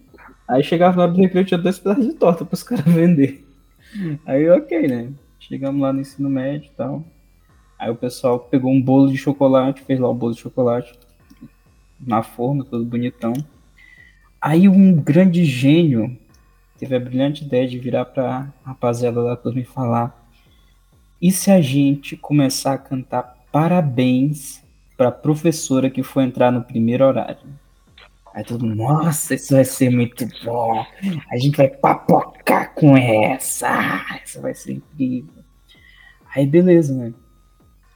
Aí 0.46 0.62
chegava 0.62 0.98
na 0.98 1.04
hora 1.04 1.14
do 1.14 1.18
recreio, 1.18 1.46
tinha 1.46 1.58
dois 1.58 1.80
pedaços 1.80 2.06
de 2.06 2.14
torta 2.16 2.44
pros 2.44 2.64
caras 2.64 2.84
vender. 2.84 3.48
Aí 4.26 4.50
ok, 4.50 4.86
né? 4.86 5.14
Chegamos 5.40 5.82
lá 5.82 5.94
no 5.94 6.02
ensino 6.02 6.30
médio 6.30 6.68
e 6.68 6.76
tal. 6.76 7.06
Aí 7.80 7.90
o 7.90 7.96
pessoal 7.96 8.38
pegou 8.38 8.70
um 8.70 8.82
bolo 8.82 9.10
de 9.10 9.18
chocolate, 9.18 9.84
fez 9.84 9.98
lá 9.98 10.10
o 10.10 10.14
bolo 10.14 10.34
de 10.34 10.42
chocolate 10.42 10.94
na 11.98 12.22
forma, 12.22 12.66
todo 12.66 12.84
bonitão. 12.84 13.32
Aí 14.42 14.68
um 14.68 14.94
grande 14.94 15.46
gênio 15.46 16.18
teve 16.78 16.98
a 16.98 17.00
brilhante 17.00 17.46
ideia 17.46 17.66
de 17.66 17.80
virar 17.80 18.04
pra 18.04 18.52
rapaziada 18.66 19.24
da 19.24 19.38
turma 19.38 19.62
e 19.62 19.66
falar: 19.66 20.17
e 21.22 21.32
se 21.32 21.50
a 21.50 21.62
gente 21.62 22.16
começar 22.16 22.74
a 22.74 22.78
cantar 22.78 23.36
parabéns 23.52 24.64
pra 24.96 25.12
professora 25.12 25.90
que 25.90 26.04
foi 26.04 26.24
entrar 26.24 26.52
no 26.52 26.64
primeiro 26.64 27.06
horário? 27.06 27.48
Aí 28.34 28.44
todo 28.44 28.66
mundo, 28.66 28.76
nossa, 28.76 29.34
isso 29.34 29.56
vai 29.56 29.66
ser 29.66 29.90
muito 29.90 30.28
bom. 30.46 30.86
A 31.32 31.38
gente 31.38 31.58
vai 31.58 31.70
papocar 31.70 32.72
com 32.76 32.96
essa. 32.96 34.06
Isso 34.24 34.40
vai 34.40 34.54
ser 34.54 34.74
incrível. 34.74 35.44
Aí 36.36 36.46
beleza, 36.46 36.94
né? 36.94 37.14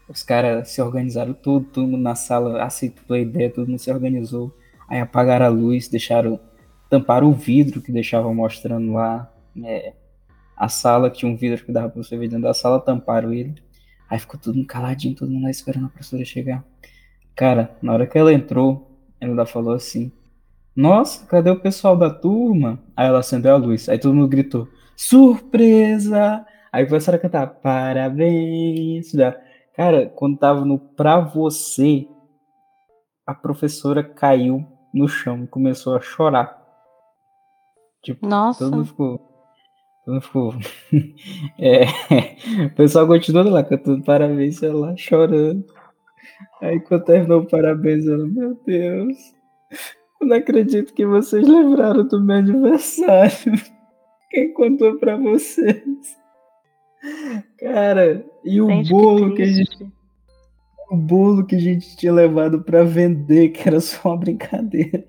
Os 0.10 0.24
caras 0.24 0.70
se 0.70 0.82
organizaram 0.82 1.34
tudo, 1.34 1.68
todo 1.68 1.88
mundo 1.88 2.02
na 2.02 2.16
sala 2.16 2.64
aceitou 2.64 3.16
a 3.16 3.20
ideia, 3.20 3.52
todo 3.52 3.70
mundo 3.70 3.80
se 3.80 3.92
organizou. 3.92 4.52
Aí 4.90 5.00
apagaram 5.00 5.46
a 5.46 5.50
luz, 5.50 5.88
deixaram, 5.88 6.40
tamparam 6.90 7.30
o 7.30 7.34
vidro 7.34 7.80
que 7.80 7.92
deixava 7.92 8.34
mostrando 8.34 8.94
lá 8.94 9.32
é, 9.64 9.94
a 10.62 10.70
sala, 10.70 11.10
que 11.10 11.18
tinha 11.18 11.32
um 11.32 11.36
vidro 11.36 11.66
que 11.66 11.72
dava 11.72 11.90
pra 11.90 12.04
você 12.04 12.16
ver 12.16 12.28
dentro 12.28 12.44
da 12.44 12.54
sala, 12.54 12.80
tamparam 12.80 13.34
ele. 13.34 13.56
Aí 14.08 14.20
ficou 14.20 14.40
todo 14.40 14.54
mundo 14.54 14.68
caladinho, 14.68 15.16
todo 15.16 15.32
mundo 15.32 15.46
lá 15.46 15.50
esperando 15.50 15.88
a 15.88 15.90
professora 15.90 16.24
chegar. 16.24 16.64
Cara, 17.36 17.76
na 17.82 17.94
hora 17.94 18.06
que 18.06 18.16
ela 18.16 18.32
entrou, 18.32 18.96
ela 19.20 19.44
falou 19.48 19.74
assim: 19.74 20.12
Nossa, 20.76 21.26
cadê 21.26 21.50
o 21.50 21.60
pessoal 21.60 21.98
da 21.98 22.12
turma? 22.12 22.78
Aí 22.96 23.08
ela 23.08 23.20
acendeu 23.20 23.56
a 23.56 23.58
luz, 23.58 23.90
aí 23.90 23.98
todo 23.98 24.14
mundo 24.14 24.28
gritou: 24.28 24.68
Surpresa! 24.96 26.46
Aí 26.72 26.86
começaram 26.86 27.18
a 27.18 27.22
cantar 27.22 27.48
parabéns. 27.48 29.14
Cara, 29.76 30.10
quando 30.10 30.38
tava 30.38 30.64
no 30.64 30.78
pra 30.78 31.22
você, 31.22 32.08
a 33.26 33.34
professora 33.34 34.04
caiu 34.04 34.64
no 34.94 35.08
chão 35.08 35.44
e 35.44 35.48
começou 35.48 35.96
a 35.96 36.02
chorar. 36.02 36.56
Tipo, 38.04 38.28
Nossa. 38.28 38.60
todo 38.60 38.76
mundo 38.76 38.86
ficou. 38.86 39.31
Ficou. 40.22 40.56
é, 41.60 41.86
o 42.66 42.76
pessoal 42.76 43.08
continuando 43.08 43.52
lá 43.52 43.64
cantando 43.64 44.04
parabéns, 44.04 44.62
ela 44.64 44.88
lá 44.88 44.98
chorando. 44.98 45.64
Aí 46.62 46.80
quando 46.80 47.06
terminou 47.06 47.42
o 47.42 47.48
parabéns, 47.48 48.08
ela, 48.08 48.26
meu 48.26 48.60
Deus, 48.66 49.18
eu 50.20 50.28
não 50.28 50.36
acredito 50.36 50.94
que 50.94 51.06
vocês 51.06 51.48
lembraram 51.48 52.08
do 52.08 52.20
meu 52.22 52.38
aniversário. 52.38 53.54
Quem 54.30 54.54
contou 54.54 54.98
pra 54.98 55.18
vocês? 55.18 55.84
Cara, 57.60 58.26
e 58.44 58.62
o 58.62 58.68
bolo 58.84 59.32
que, 59.32 59.36
que 59.36 59.42
a 59.44 59.46
gente. 59.46 59.92
O 60.90 60.98
bolo 60.98 61.46
que 61.46 61.56
a 61.56 61.60
gente 61.60 61.96
tinha 61.96 62.12
levado 62.12 62.64
pra 62.64 62.84
vender, 62.84 63.50
que 63.50 63.68
era 63.68 63.80
só 63.80 64.10
uma 64.10 64.18
brincadeira. 64.18 65.06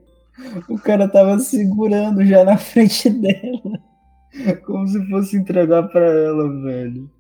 O 0.69 0.79
cara 0.79 1.09
tava 1.09 1.39
segurando 1.39 2.25
já 2.25 2.45
na 2.45 2.57
frente 2.57 3.11
dela. 3.11 3.92
Como 4.65 4.87
se 4.87 5.05
fosse 5.09 5.37
entregar 5.37 5.85
pra 5.89 6.05
ela, 6.05 6.49
velho. 6.63 7.11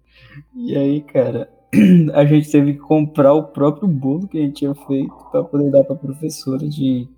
E 0.54 0.76
aí, 0.76 1.00
cara, 1.02 1.48
a 2.14 2.24
gente 2.24 2.50
teve 2.50 2.74
que 2.74 2.80
comprar 2.80 3.32
o 3.32 3.44
próprio 3.44 3.88
bolo 3.88 4.28
que 4.28 4.38
a 4.38 4.42
gente 4.42 4.56
tinha 4.56 4.74
feito 4.74 5.14
pra 5.30 5.42
poder 5.42 5.70
dar 5.70 5.84
pra 5.84 5.94
professora 5.94 6.68
de 6.68 7.08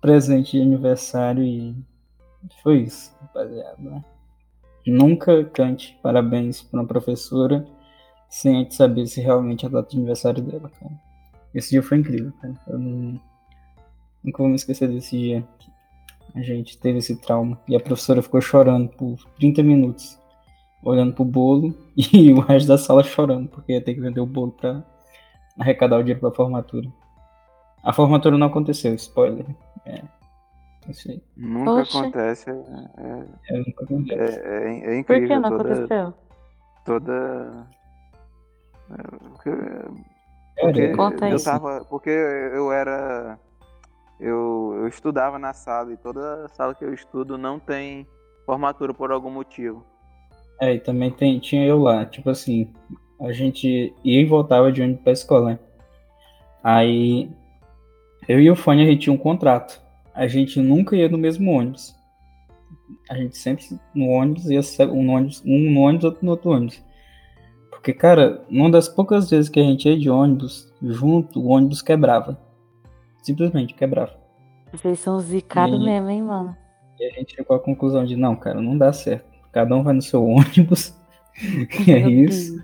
presente 0.00 0.52
de 0.52 0.62
aniversário 0.62 1.44
e 1.44 1.74
foi 2.62 2.82
isso, 2.82 3.14
rapaziada. 3.20 3.76
Né? 3.78 4.04
Nunca 4.86 5.44
cante 5.44 5.98
parabéns 6.02 6.62
para 6.62 6.80
uma 6.80 6.86
professora 6.86 7.66
sem 8.28 8.56
a 8.56 8.58
gente 8.60 8.74
saber 8.74 9.06
se 9.06 9.20
realmente 9.20 9.64
é 9.64 9.68
a 9.68 9.72
data 9.72 9.90
de 9.90 9.96
aniversário 9.96 10.42
dela, 10.42 10.70
cara. 10.70 10.92
Esse 11.54 11.70
dia 11.70 11.82
foi 11.82 11.98
incrível, 11.98 12.32
cara. 12.40 12.54
Eu 12.68 12.78
não, 12.78 13.20
nunca 14.22 14.38
vou 14.38 14.48
me 14.48 14.54
esquecer 14.54 14.88
desse 14.88 15.18
dia. 15.18 15.48
A 16.34 16.40
gente 16.42 16.78
teve 16.78 16.98
esse 16.98 17.16
trauma. 17.20 17.58
E 17.68 17.74
a 17.76 17.80
professora 17.80 18.22
ficou 18.22 18.40
chorando 18.40 18.88
por 18.90 19.16
30 19.38 19.62
minutos, 19.62 20.18
olhando 20.82 21.12
pro 21.14 21.24
bolo, 21.24 21.74
e 21.96 22.32
o 22.32 22.40
resto 22.40 22.68
da 22.68 22.78
sala 22.78 23.02
chorando, 23.02 23.48
porque 23.48 23.72
ia 23.72 23.80
ter 23.82 23.94
que 23.94 24.00
vender 24.00 24.20
o 24.20 24.26
bolo 24.26 24.52
pra 24.52 24.82
arrecadar 25.58 25.98
o 25.98 26.02
dinheiro 26.02 26.20
pra 26.20 26.30
formatura. 26.30 26.88
A 27.82 27.92
formatura 27.92 28.36
não 28.38 28.46
aconteceu, 28.46 28.94
spoiler. 28.94 29.46
É. 29.86 30.02
Isso 30.88 31.10
aí. 31.10 31.22
Nunca 31.36 31.72
Oxe. 31.82 31.96
acontece. 31.98 32.50
É, 32.50 32.54
é, 32.54 33.26
É, 33.48 33.58
nunca 33.58 33.84
acontece. 33.84 34.38
é, 34.40 34.78
é 34.78 34.80
Por 34.84 34.94
incrível. 35.16 35.28
que 35.28 35.38
não 35.38 35.50
toda, 35.58 35.72
aconteceu? 35.74 36.14
toda. 36.84 37.66
é, 38.90 39.02
Porque, 40.62 40.88
porque 40.96 41.24
eu 41.24 41.42
tava. 41.44 41.84
Porque 41.88 42.10
eu 42.10 42.72
era. 42.72 43.38
Eu, 44.20 44.74
eu 44.76 44.88
estudava 44.88 45.38
na 45.38 45.54
sala 45.54 45.92
e 45.92 45.96
toda 45.96 46.46
sala 46.48 46.74
que 46.74 46.84
eu 46.84 46.92
estudo 46.92 47.38
não 47.38 47.58
tem 47.58 48.06
formatura 48.44 48.92
por 48.92 49.10
algum 49.10 49.30
motivo. 49.30 49.84
É, 50.60 50.74
e 50.74 50.80
também 50.80 51.10
tem, 51.10 51.38
tinha 51.38 51.64
eu 51.64 51.78
lá, 51.78 52.04
tipo 52.04 52.28
assim, 52.28 52.70
a 53.18 53.32
gente 53.32 53.94
ia 54.04 54.20
e 54.20 54.24
voltava 54.26 54.70
de 54.70 54.82
ônibus 54.82 55.02
pra 55.02 55.12
escola, 55.12 55.50
né? 55.52 55.58
Aí 56.62 57.30
eu 58.28 58.38
e 58.38 58.50
o 58.50 58.56
Fone 58.56 58.82
a 58.82 58.86
gente 58.86 59.02
tinha 59.02 59.12
um 59.12 59.18
contrato. 59.18 59.80
A 60.14 60.26
gente 60.26 60.60
nunca 60.60 60.94
ia 60.94 61.08
no 61.08 61.16
mesmo 61.16 61.50
ônibus. 61.50 61.96
A 63.08 63.14
gente 63.14 63.38
sempre 63.38 63.64
no 63.94 64.08
ônibus 64.08 64.50
ia 64.50 64.60
um 64.90 65.02
no 65.02 65.12
ônibus, 65.12 65.42
um 65.46 65.70
no 65.70 65.80
ônibus, 65.80 66.04
outro 66.04 66.24
no 66.24 66.30
outro 66.32 66.50
ônibus. 66.50 66.82
Porque, 67.70 67.94
cara, 67.94 68.44
uma 68.50 68.70
das 68.70 68.88
poucas 68.88 69.30
vezes 69.30 69.48
que 69.48 69.58
a 69.58 69.62
gente 69.62 69.88
ia 69.88 69.98
de 69.98 70.10
ônibus 70.10 70.70
junto, 70.82 71.40
o 71.40 71.48
ônibus 71.48 71.80
quebrava. 71.80 72.38
Simplesmente 73.22 73.74
quebrava. 73.74 74.18
Vocês 74.72 75.00
são 75.00 75.18
zicados 75.20 75.82
mesmo, 75.84 76.08
hein, 76.08 76.22
mano? 76.22 76.56
E 76.98 77.04
a 77.04 77.10
gente 77.10 77.34
chegou 77.34 77.56
à 77.56 77.60
conclusão 77.60 78.04
de, 78.04 78.16
não, 78.16 78.36
cara, 78.36 78.60
não 78.60 78.76
dá 78.76 78.92
certo. 78.92 79.24
Cada 79.52 79.74
um 79.74 79.82
vai 79.82 79.94
no 79.94 80.02
seu 80.02 80.24
ônibus. 80.26 80.94
E 81.86 81.92
é 81.92 82.08
isso. 82.08 82.62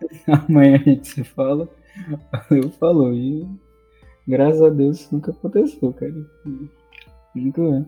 Amanhã 0.48 0.76
a 0.76 0.78
gente 0.78 1.08
se 1.08 1.24
fala. 1.24 1.68
Eu 2.50 2.70
falou. 2.70 3.12
E 3.12 3.48
graças 4.26 4.62
a 4.62 4.68
Deus 4.68 5.00
isso 5.00 5.14
nunca 5.14 5.30
aconteceu, 5.30 5.92
cara. 5.92 6.12
Nunca 7.34 7.86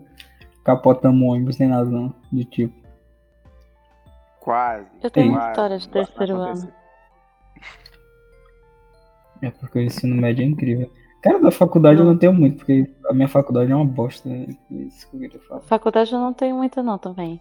capotamos 0.64 1.22
o 1.22 1.32
ônibus 1.32 1.59
nem 1.59 1.68
nada 1.68 1.89
não. 1.89 2.14
De 2.32 2.45
tipo. 2.45 2.74
Quase. 4.41 4.86
Eu 5.03 5.11
tenho 5.11 5.30
uma 5.30 5.39
quase, 5.39 5.51
história 5.51 5.78
de 5.78 5.89
terceiro 5.89 6.36
ano. 6.36 6.72
É 9.43 9.51
porque 9.51 9.78
o 9.78 9.82
ensino 9.82 10.16
médio 10.16 10.43
é 10.43 10.47
incrível. 10.47 10.91
Cara, 11.22 11.40
da 11.40 11.50
faculdade 11.50 11.98
eu 11.98 12.06
não 12.06 12.16
tenho 12.16 12.32
muito, 12.32 12.58
porque 12.58 12.88
a 13.08 13.12
minha 13.12 13.28
faculdade 13.28 13.72
é 13.72 13.74
uma 13.74 13.84
bosta. 13.84 14.28
Né? 14.28 14.46
Isso 14.70 15.08
que 15.10 15.24
eu. 15.24 15.60
Faculdade 15.62 16.12
eu 16.12 16.20
não 16.20 16.32
tenho 16.32 16.56
muita 16.56 16.82
não 16.82 16.96
também. 16.96 17.40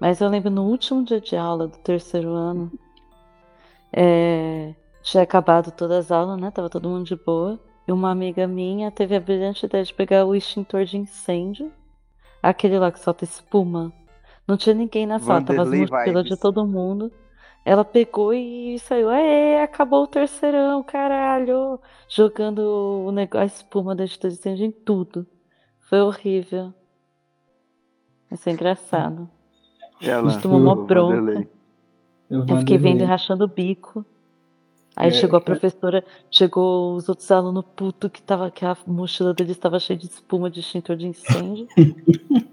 Mas 0.00 0.20
eu 0.20 0.28
lembro 0.28 0.50
no 0.50 0.64
último 0.64 1.04
dia 1.04 1.20
de 1.20 1.36
aula 1.36 1.66
do 1.66 1.76
terceiro 1.78 2.30
ano, 2.30 2.70
é, 3.92 4.74
tinha 5.02 5.22
acabado 5.22 5.72
todas 5.72 6.06
as 6.06 6.12
aulas, 6.12 6.40
né? 6.40 6.50
Tava 6.50 6.70
todo 6.70 6.88
mundo 6.88 7.04
de 7.04 7.16
boa. 7.16 7.58
E 7.86 7.92
uma 7.92 8.10
amiga 8.10 8.46
minha 8.46 8.90
teve 8.90 9.16
a 9.16 9.20
brilhante 9.20 9.64
ideia 9.64 9.82
de 9.82 9.94
pegar 9.94 10.24
o 10.26 10.34
extintor 10.34 10.84
de 10.84 10.98
incêndio, 10.98 11.72
aquele 12.42 12.78
lá 12.78 12.92
que 12.92 13.00
solta 13.00 13.24
espuma. 13.24 13.92
Não 14.46 14.56
tinha 14.56 14.74
ninguém 14.74 15.06
na 15.06 15.18
sala, 15.18 15.42
tava 15.42 15.62
as 15.62 15.70
mochilas 15.70 16.24
de 16.24 16.36
todo 16.36 16.66
mundo. 16.66 17.10
Ela 17.68 17.84
pegou 17.84 18.32
e 18.32 18.78
saiu, 18.78 19.10
aê, 19.10 19.60
acabou 19.60 20.04
o 20.04 20.06
terceirão, 20.06 20.82
caralho! 20.82 21.78
Jogando 22.08 22.60
o 23.06 23.12
negócio, 23.12 23.42
a 23.42 23.44
espuma 23.44 23.94
da 23.94 24.04
extintor 24.04 24.30
de 24.30 24.36
incêndio 24.38 24.64
em 24.64 24.70
tudo. 24.70 25.26
Foi 25.80 26.00
horrível. 26.00 26.72
Isso 28.32 28.48
é 28.48 28.52
engraçado. 28.52 29.28
Ela, 30.00 30.30
gente 30.30 30.40
tomou 30.40 30.60
uma 30.60 30.72
o 30.72 30.86
bronca. 30.86 31.46
Eu, 32.30 32.46
Eu 32.46 32.56
fiquei 32.56 32.78
vendo 32.78 33.02
e 33.02 33.04
rachando 33.04 33.44
o 33.44 33.48
bico. 33.48 34.02
Aí 34.96 35.08
É, 35.08 35.10
chegou 35.10 35.36
a 35.36 35.40
cara. 35.42 35.58
professora, 35.60 36.04
chegou 36.30 36.94
os 36.94 37.06
outros 37.06 37.30
alunos 37.30 37.66
puto 37.76 38.08
que 38.08 38.22
tava 38.22 38.50
que 38.50 38.64
a 38.64 38.74
mochila 38.86 39.34
deles 39.34 39.52
estava 39.52 39.78
cheia 39.78 39.98
de 39.98 40.06
espuma 40.06 40.50
de 40.50 40.60
extintor 40.60 40.96
de 40.96 41.06
incêndio. 41.06 41.68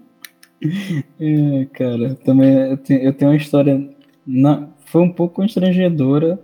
É, 1.20 1.66
cara, 1.72 2.14
também 2.16 2.70
eu 2.70 2.76
tenho, 2.78 3.00
eu 3.02 3.12
tenho 3.12 3.30
uma 3.30 3.36
história. 3.36 3.94
Não, 4.26 4.72
foi 4.86 5.02
um 5.02 5.12
pouco 5.12 5.34
constrangedora, 5.34 6.38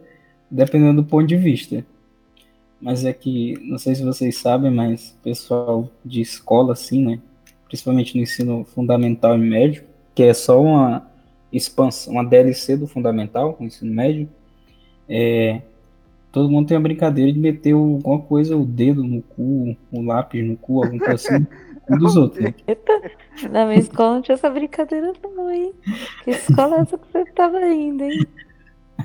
dependendo 0.50 1.02
do 1.02 1.08
ponto 1.08 1.26
de 1.26 1.36
vista. 1.36 1.84
Mas 2.80 3.04
é 3.04 3.12
que, 3.12 3.54
não 3.62 3.78
sei 3.78 3.94
se 3.94 4.04
vocês 4.04 4.36
sabem, 4.36 4.70
mas 4.70 5.16
pessoal 5.22 5.88
de 6.04 6.20
escola, 6.20 6.72
assim, 6.72 7.04
né? 7.04 7.20
Principalmente 7.66 8.16
no 8.16 8.22
ensino 8.22 8.64
fundamental 8.64 9.36
e 9.36 9.38
médio, 9.38 9.84
que 10.14 10.24
é 10.24 10.34
só 10.34 10.60
uma 10.60 11.06
expansão, 11.52 12.14
uma 12.14 12.24
DLC 12.24 12.76
do 12.76 12.86
fundamental, 12.86 13.56
o 13.58 13.64
ensino 13.64 13.94
médio, 13.94 14.28
é, 15.08 15.62
todo 16.32 16.50
mundo 16.50 16.66
tem 16.66 16.76
a 16.76 16.80
brincadeira 16.80 17.32
de 17.32 17.38
meter 17.38 17.72
alguma 17.72 18.18
coisa, 18.18 18.56
o 18.56 18.64
dedo 18.64 19.04
no 19.04 19.22
cu, 19.22 19.76
o 19.92 20.02
lápis 20.02 20.44
no 20.44 20.56
cu, 20.56 20.82
alguma 20.82 20.98
coisa 20.98 21.14
assim, 21.14 21.46
um 21.90 21.98
dos 21.98 22.16
outros, 22.16 22.42
né? 22.42 22.54
Na 23.50 23.66
minha 23.66 23.78
escola 23.78 24.14
não 24.14 24.22
tinha 24.22 24.34
essa 24.34 24.50
brincadeira 24.50 25.12
não, 25.22 25.50
hein? 25.50 25.72
Que 26.24 26.30
escola 26.30 26.76
é 26.76 26.80
essa 26.80 26.98
que 26.98 27.06
você 27.12 27.24
tava 27.32 27.60
indo, 27.66 28.04
hein? 28.04 28.26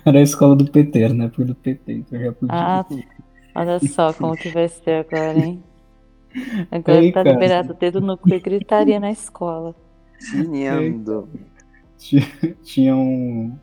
Era 0.06 0.20
a 0.20 0.22
escola 0.22 0.56
do 0.56 0.70
PT, 0.70 1.10
né? 1.10 1.30
Foi 1.36 1.46
do 1.46 1.56
PT, 1.56 1.92
então 1.94 2.20
já 2.20 2.32
podia. 2.32 2.56
Ah, 2.56 2.86
olha 3.56 3.80
só 3.80 4.14
como 4.14 4.36
que 4.36 4.50
vai 4.50 4.68
ser 4.68 5.06
agora, 5.06 5.38
hein? 5.40 5.64
Agora 6.72 7.00
Aí, 7.00 7.12
tá 7.12 7.24
cara. 7.24 7.34
liberado 7.34 7.74
o 7.74 7.76
dedo 7.76 8.00
no 8.00 8.18
cu 8.18 8.30
e 8.34 8.40
gritaria 8.40 9.00
na 9.00 9.12
escola. 9.12 9.74
Cineando. 10.20 11.28
Tinha- 11.98 12.28
Tinha 12.64 12.96
um, 12.96 13.58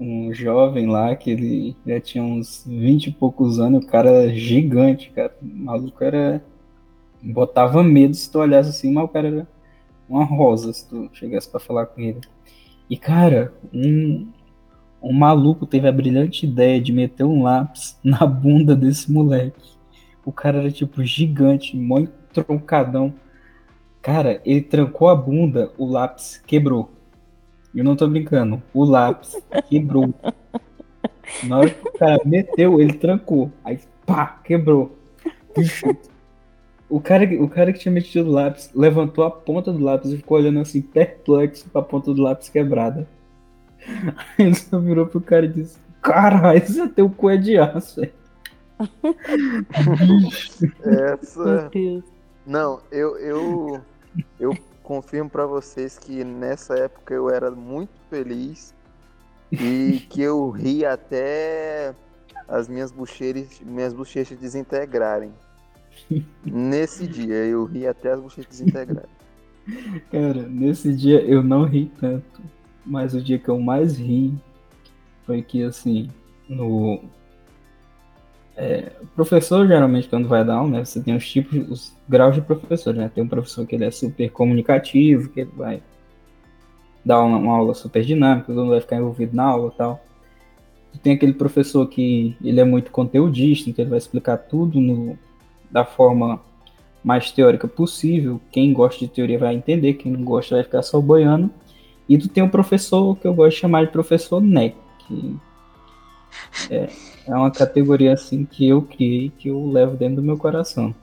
um 0.00 0.32
jovem 0.34 0.86
lá 0.88 1.14
que 1.14 1.30
ele 1.30 1.76
já 1.86 2.00
tinha 2.00 2.24
uns 2.24 2.64
20 2.66 3.06
e 3.08 3.12
poucos 3.12 3.60
anos, 3.60 3.84
o 3.84 3.86
cara 3.86 4.10
era 4.10 4.34
gigante, 4.34 5.10
cara. 5.10 5.32
O 5.40 5.46
maluco 5.46 6.02
era. 6.02 6.42
Botava 7.22 7.82
medo 7.82 8.14
se 8.14 8.30
tu 8.30 8.38
olhasse 8.38 8.70
assim, 8.70 8.92
mas 8.92 9.04
o 9.04 9.08
cara 9.08 9.28
era 9.28 9.48
uma 10.08 10.24
rosa 10.24 10.72
se 10.72 10.88
tu 10.88 11.08
chegasse 11.12 11.48
pra 11.48 11.60
falar 11.60 11.86
com 11.86 12.00
ele. 12.00 12.20
E, 12.90 12.96
cara, 12.96 13.54
um, 13.72 14.28
um 15.00 15.12
maluco 15.12 15.66
teve 15.66 15.88
a 15.88 15.92
brilhante 15.92 16.46
ideia 16.46 16.80
de 16.80 16.92
meter 16.92 17.24
um 17.24 17.42
lápis 17.42 17.98
na 18.04 18.26
bunda 18.26 18.74
desse 18.74 19.10
moleque. 19.10 19.72
O 20.24 20.32
cara 20.32 20.58
era 20.58 20.70
tipo 20.70 21.02
gigante, 21.04 21.76
mó 21.76 22.04
troncadão. 22.32 23.14
Cara, 24.00 24.40
ele 24.44 24.62
trancou 24.62 25.08
a 25.08 25.14
bunda, 25.14 25.72
o 25.78 25.86
lápis 25.86 26.42
quebrou. 26.46 26.90
Eu 27.74 27.84
não 27.84 27.96
tô 27.96 28.06
brincando. 28.06 28.62
O 28.74 28.84
lápis 28.84 29.40
quebrou. 29.68 30.12
Na 31.44 31.58
hora 31.58 31.70
que 31.70 31.88
o 31.88 31.92
cara 31.92 32.20
meteu, 32.24 32.80
ele 32.80 32.92
trancou. 32.94 33.50
Aí, 33.64 33.78
pá, 34.04 34.40
quebrou. 34.44 34.96
Bicho, 35.56 35.86
O 36.94 37.00
cara, 37.00 37.26
que- 37.26 37.38
o 37.38 37.48
cara 37.48 37.72
que 37.72 37.78
tinha 37.78 37.92
metido 37.92 38.28
o 38.28 38.32
lápis 38.32 38.70
levantou 38.74 39.24
a 39.24 39.30
ponta 39.30 39.72
do 39.72 39.82
lápis 39.82 40.12
e 40.12 40.16
ficou 40.18 40.36
olhando 40.36 40.60
assim, 40.60 40.82
perplexo 40.82 41.68
pra 41.70 41.80
ponta 41.80 42.12
do 42.12 42.20
lápis 42.22 42.50
quebrada. 42.50 43.08
Ele 44.38 44.54
só 44.54 44.78
virou 44.78 45.06
pro 45.06 45.20
cara 45.20 45.46
e 45.46 45.48
disse: 45.48 45.78
Caralho, 46.02 46.60
você 46.66 46.86
tem 46.88 47.04
o 47.04 47.08
cu 47.10 47.30
é 47.30 47.36
de 47.38 47.56
aço, 47.56 48.00
velho. 48.00 48.12
Essa. 50.84 51.70
Não, 52.46 52.80
eu, 52.90 53.16
eu, 53.18 53.80
eu 54.38 54.56
confirmo 54.82 55.30
para 55.30 55.46
vocês 55.46 55.98
que 55.98 56.24
nessa 56.24 56.74
época 56.74 57.14
eu 57.14 57.30
era 57.30 57.50
muito 57.50 57.92
feliz 58.10 58.74
e 59.50 60.00
que 60.10 60.20
eu 60.20 60.50
ri 60.50 60.84
até 60.84 61.94
as 62.48 62.68
minhas 62.68 62.90
bochechas, 62.90 63.60
minhas 63.64 63.94
bochechas 63.94 64.38
desintegrarem. 64.38 65.32
Nesse 66.44 67.06
dia 67.06 67.34
eu 67.34 67.64
ri 67.64 67.86
até 67.86 68.12
as 68.12 68.20
bochechas 68.20 68.46
desintegrarem. 68.50 69.10
Cara, 70.10 70.48
nesse 70.48 70.94
dia 70.94 71.20
eu 71.22 71.42
não 71.42 71.64
ri 71.64 71.90
tanto, 72.00 72.42
mas 72.84 73.14
o 73.14 73.22
dia 73.22 73.38
que 73.38 73.48
eu 73.48 73.60
mais 73.60 73.96
ri 73.96 74.34
foi 75.24 75.40
que 75.40 75.62
assim, 75.62 76.10
no 76.48 77.00
é, 78.56 78.92
professor, 79.14 79.66
geralmente, 79.66 80.08
quando 80.08 80.28
vai 80.28 80.44
dar 80.44 80.56
aula, 80.56 80.70
né, 80.70 80.84
você 80.84 81.02
tem 81.02 81.16
os 81.16 81.28
tipos, 81.28 81.70
os 81.70 81.96
graus 82.08 82.34
de 82.34 82.42
professor, 82.42 82.94
né? 82.94 83.10
Tem 83.12 83.24
um 83.24 83.28
professor 83.28 83.66
que 83.66 83.74
ele 83.74 83.84
é 83.84 83.90
super 83.90 84.30
comunicativo, 84.30 85.30
que 85.30 85.40
ele 85.40 85.50
vai 85.56 85.82
dar 87.04 87.22
uma, 87.22 87.38
uma 87.38 87.56
aula 87.56 87.74
super 87.74 88.04
dinâmica, 88.04 88.46
todo 88.46 88.56
mundo 88.56 88.70
vai 88.70 88.80
ficar 88.80 88.96
envolvido 88.96 89.34
na 89.34 89.44
aula 89.44 89.72
e 89.74 89.76
tal. 89.76 90.04
Tem 91.02 91.14
aquele 91.14 91.32
professor 91.32 91.86
que 91.88 92.36
ele 92.44 92.60
é 92.60 92.64
muito 92.64 92.90
conteudista, 92.90 93.70
então 93.70 93.82
ele 93.82 93.90
vai 93.90 93.98
explicar 93.98 94.36
tudo 94.36 94.78
no, 94.78 95.18
da 95.72 95.84
forma 95.84 96.40
mais 97.02 97.32
teórica 97.32 97.66
possível. 97.66 98.40
Quem 98.50 98.72
gosta 98.72 99.00
de 99.00 99.10
teoria 99.10 99.38
vai 99.38 99.54
entender, 99.54 99.94
quem 99.94 100.12
não 100.12 100.22
gosta 100.22 100.54
vai 100.54 100.64
ficar 100.64 100.82
só 100.82 101.00
boiando. 101.00 101.50
E 102.08 102.18
tu 102.18 102.28
tem 102.28 102.42
um 102.42 102.48
professor 102.48 103.16
que 103.16 103.26
eu 103.26 103.34
gosto 103.34 103.54
de 103.54 103.60
chamar 103.60 103.86
de 103.86 103.92
professor 103.92 104.40
NEC, 104.40 104.76
que 105.06 105.36
é, 106.70 106.88
é 107.26 107.34
uma 107.34 107.50
categoria 107.50 108.12
assim 108.12 108.44
que 108.44 108.68
eu 108.68 108.82
criei, 108.82 109.30
que 109.30 109.48
eu 109.48 109.66
levo 109.70 109.96
dentro 109.96 110.16
do 110.16 110.22
meu 110.22 110.36
coração. 110.36 110.94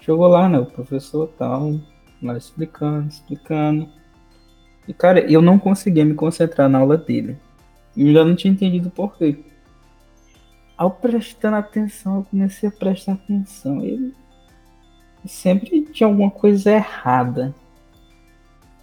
Chegou 0.00 0.26
lá, 0.26 0.48
né? 0.48 0.58
O 0.58 0.66
professor 0.66 1.28
tal, 1.38 1.78
lá 2.22 2.36
explicando, 2.36 3.08
explicando. 3.08 3.88
E, 4.86 4.94
cara, 4.94 5.20
eu 5.20 5.42
não 5.42 5.58
conseguia 5.58 6.04
me 6.04 6.14
concentrar 6.14 6.68
na 6.68 6.78
aula 6.78 6.96
dele. 6.96 7.36
Eu 7.96 8.12
já 8.12 8.24
não 8.24 8.34
tinha 8.34 8.52
entendido 8.52 8.90
por 8.90 9.16
quê. 9.16 9.38
Ao 10.78 10.92
prestando 10.92 11.56
atenção, 11.56 12.18
eu 12.18 12.22
comecei 12.22 12.68
a 12.68 12.72
prestar 12.72 13.14
atenção. 13.14 13.82
Ele 13.82 14.14
sempre 15.26 15.84
tinha 15.86 16.06
alguma 16.06 16.30
coisa 16.30 16.70
errada. 16.70 17.52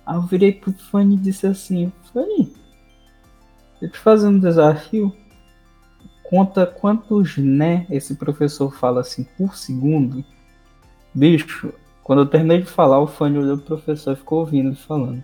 Aí 0.06 0.18
eu 0.18 0.22
virei 0.24 0.52
pro 0.52 0.74
Fanny 0.74 1.16
e 1.16 1.20
disse 1.20 1.48
assim, 1.48 1.92
Fanny, 2.12 2.54
eu 3.82 3.90
te 3.90 3.98
fazendo 3.98 4.36
um 4.36 4.42
desafio. 4.42 5.16
Conta 6.22 6.66
quantos 6.66 7.38
né 7.38 7.88
esse 7.90 8.16
professor 8.16 8.76
fala 8.76 9.00
assim 9.00 9.24
por 9.38 9.56
segundo. 9.56 10.24
Bicho, 11.14 11.74
quando 12.04 12.24
eu 12.24 12.26
terminei 12.26 12.60
de 12.62 12.68
falar, 12.68 13.00
o 13.00 13.08
Fanny 13.08 13.38
olhou 13.38 13.58
pro 13.58 13.78
professor 13.78 14.14
e 14.14 14.18
ficou 14.18 14.40
ouvindo 14.40 14.70
ele 14.70 14.76
falando. 14.76 15.24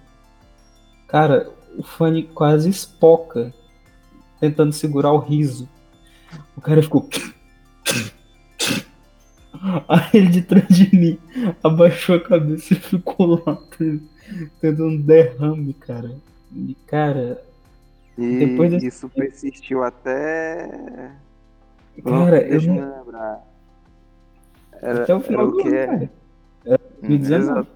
Cara, 1.05 1.51
o 1.77 1.83
Fanny 1.83 2.23
quase 2.23 2.69
espoca, 2.69 3.53
tentando 4.39 4.71
segurar 4.71 5.11
o 5.11 5.19
riso. 5.19 5.67
O 6.55 6.61
cara 6.61 6.81
ficou. 6.81 7.07
Aí 9.87 10.09
ele 10.13 10.29
de 10.29 10.41
trás 10.41 10.67
de 10.67 10.95
mim 10.95 11.19
abaixou 11.63 12.15
a 12.15 12.19
cabeça 12.19 12.73
e 12.73 12.77
ficou 12.77 13.43
lá, 13.45 13.57
tendo 14.59 14.85
um 14.87 14.99
derrame, 14.99 15.73
cara. 15.73 16.15
E, 16.51 16.75
cara, 16.87 17.43
e 18.17 18.45
Depois 18.45 18.71
desse... 18.71 18.87
isso 18.87 19.09
persistiu 19.09 19.83
até. 19.83 21.11
Cara, 22.03 22.43
Deixa 22.43 22.69
eu 22.69 22.75
não 22.75 22.97
lembrar. 22.97 23.47
Era, 24.81 25.03
até 25.03 25.15
o 25.15 25.19
final 25.19 25.51
do 25.51 25.59
ano, 25.59 25.75
é. 25.75 26.09
Era 26.65 27.67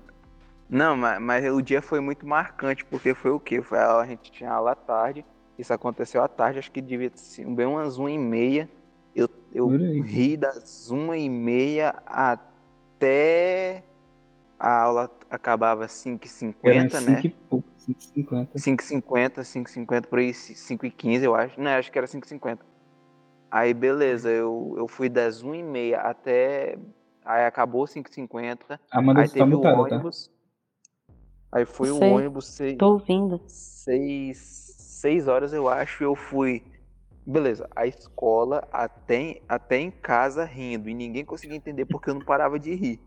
Não, 0.70 0.98
mas, 0.98 1.22
mas 1.22 1.54
o 1.54 1.62
dia 1.62 1.82
foi 1.82 2.00
muito 2.00 2.28
marcante, 2.28 2.84
porque 2.86 3.14
foi 3.14 3.32
o 3.32 3.40
quê? 3.40 3.62
Foi 3.62 3.78
a, 3.78 3.98
a 3.98 4.06
gente 4.06 4.32
tinha 4.32 4.52
aula 4.52 4.72
à 4.72 4.76
tarde, 4.76 5.26
isso 5.58 5.74
aconteceu 5.74 6.22
à 6.22 6.28
tarde, 6.28 6.60
acho 6.60 6.72
que 6.72 6.82
devia 6.82 7.12
ser 7.16 7.46
bem 7.48 7.66
umas 7.66 7.98
uma 7.98 8.12
e 8.12 8.18
meia. 8.18 8.70
Eu, 9.16 9.30
eu 9.54 9.68
ri 9.68 10.36
das 10.36 10.90
uma 10.90 11.18
e 11.18 11.30
meia 11.30 11.96
até 12.06 13.84
a 14.60 14.82
aula 14.82 15.12
acabava 15.30 15.86
5h50, 15.86 17.02
né? 17.02 17.22
5 17.22 17.28
e 17.28 17.30
pouco. 17.30 17.68
5,50. 17.88 18.50
5,50, 18.56 19.34
5,50 19.42 20.08
por 20.08 20.20
aí, 20.20 20.32
5,15 20.32 21.24
eu 21.24 21.36
acho. 21.36 21.60
Não, 21.60 21.72
acho 21.72 21.92
que 21.92 21.98
era 21.98 22.08
5,50. 22.08 22.60
Aí 23.52 23.74
beleza, 23.74 24.30
eu, 24.30 24.74
eu 24.78 24.88
fui 24.88 25.08
das 25.08 25.44
1h30 25.44 25.96
até. 25.96 26.78
Aí 27.24 27.46
acabou 27.46 27.86
5,50. 27.86 28.80
Amanda 28.92 29.22
aí 29.22 29.28
teve 29.28 29.40
tá 29.40 29.46
mutado, 29.46 29.80
o 29.80 29.88
tá? 29.88 29.96
ônibus. 29.96 30.28
Tá? 30.28 30.36
Aí 31.60 31.66
foi 31.66 31.88
Sei. 31.88 31.98
o 31.98 32.16
ônibus. 32.16 32.48
Seis, 32.48 32.78
Tô 32.78 32.94
ouvindo. 32.94 33.42
6, 33.48 34.75
6 34.96 35.28
horas 35.28 35.54
eu 35.54 35.68
acho. 35.68 36.04
Eu 36.04 36.16
fui. 36.16 36.64
Beleza, 37.28 37.68
a 37.76 37.88
escola 37.88 38.68
até, 38.72 39.42
até 39.50 39.80
em 39.80 39.92
casa 39.92 40.46
rindo. 40.46 40.90
E 40.90 40.94
ninguém 40.94 41.26
conseguia 41.26 41.58
entender 41.58 41.86
porque 41.86 42.10
eu 42.10 42.14
não 42.14 42.22
parava 42.22 42.60
de 42.60 42.74
rir. 42.74 43.00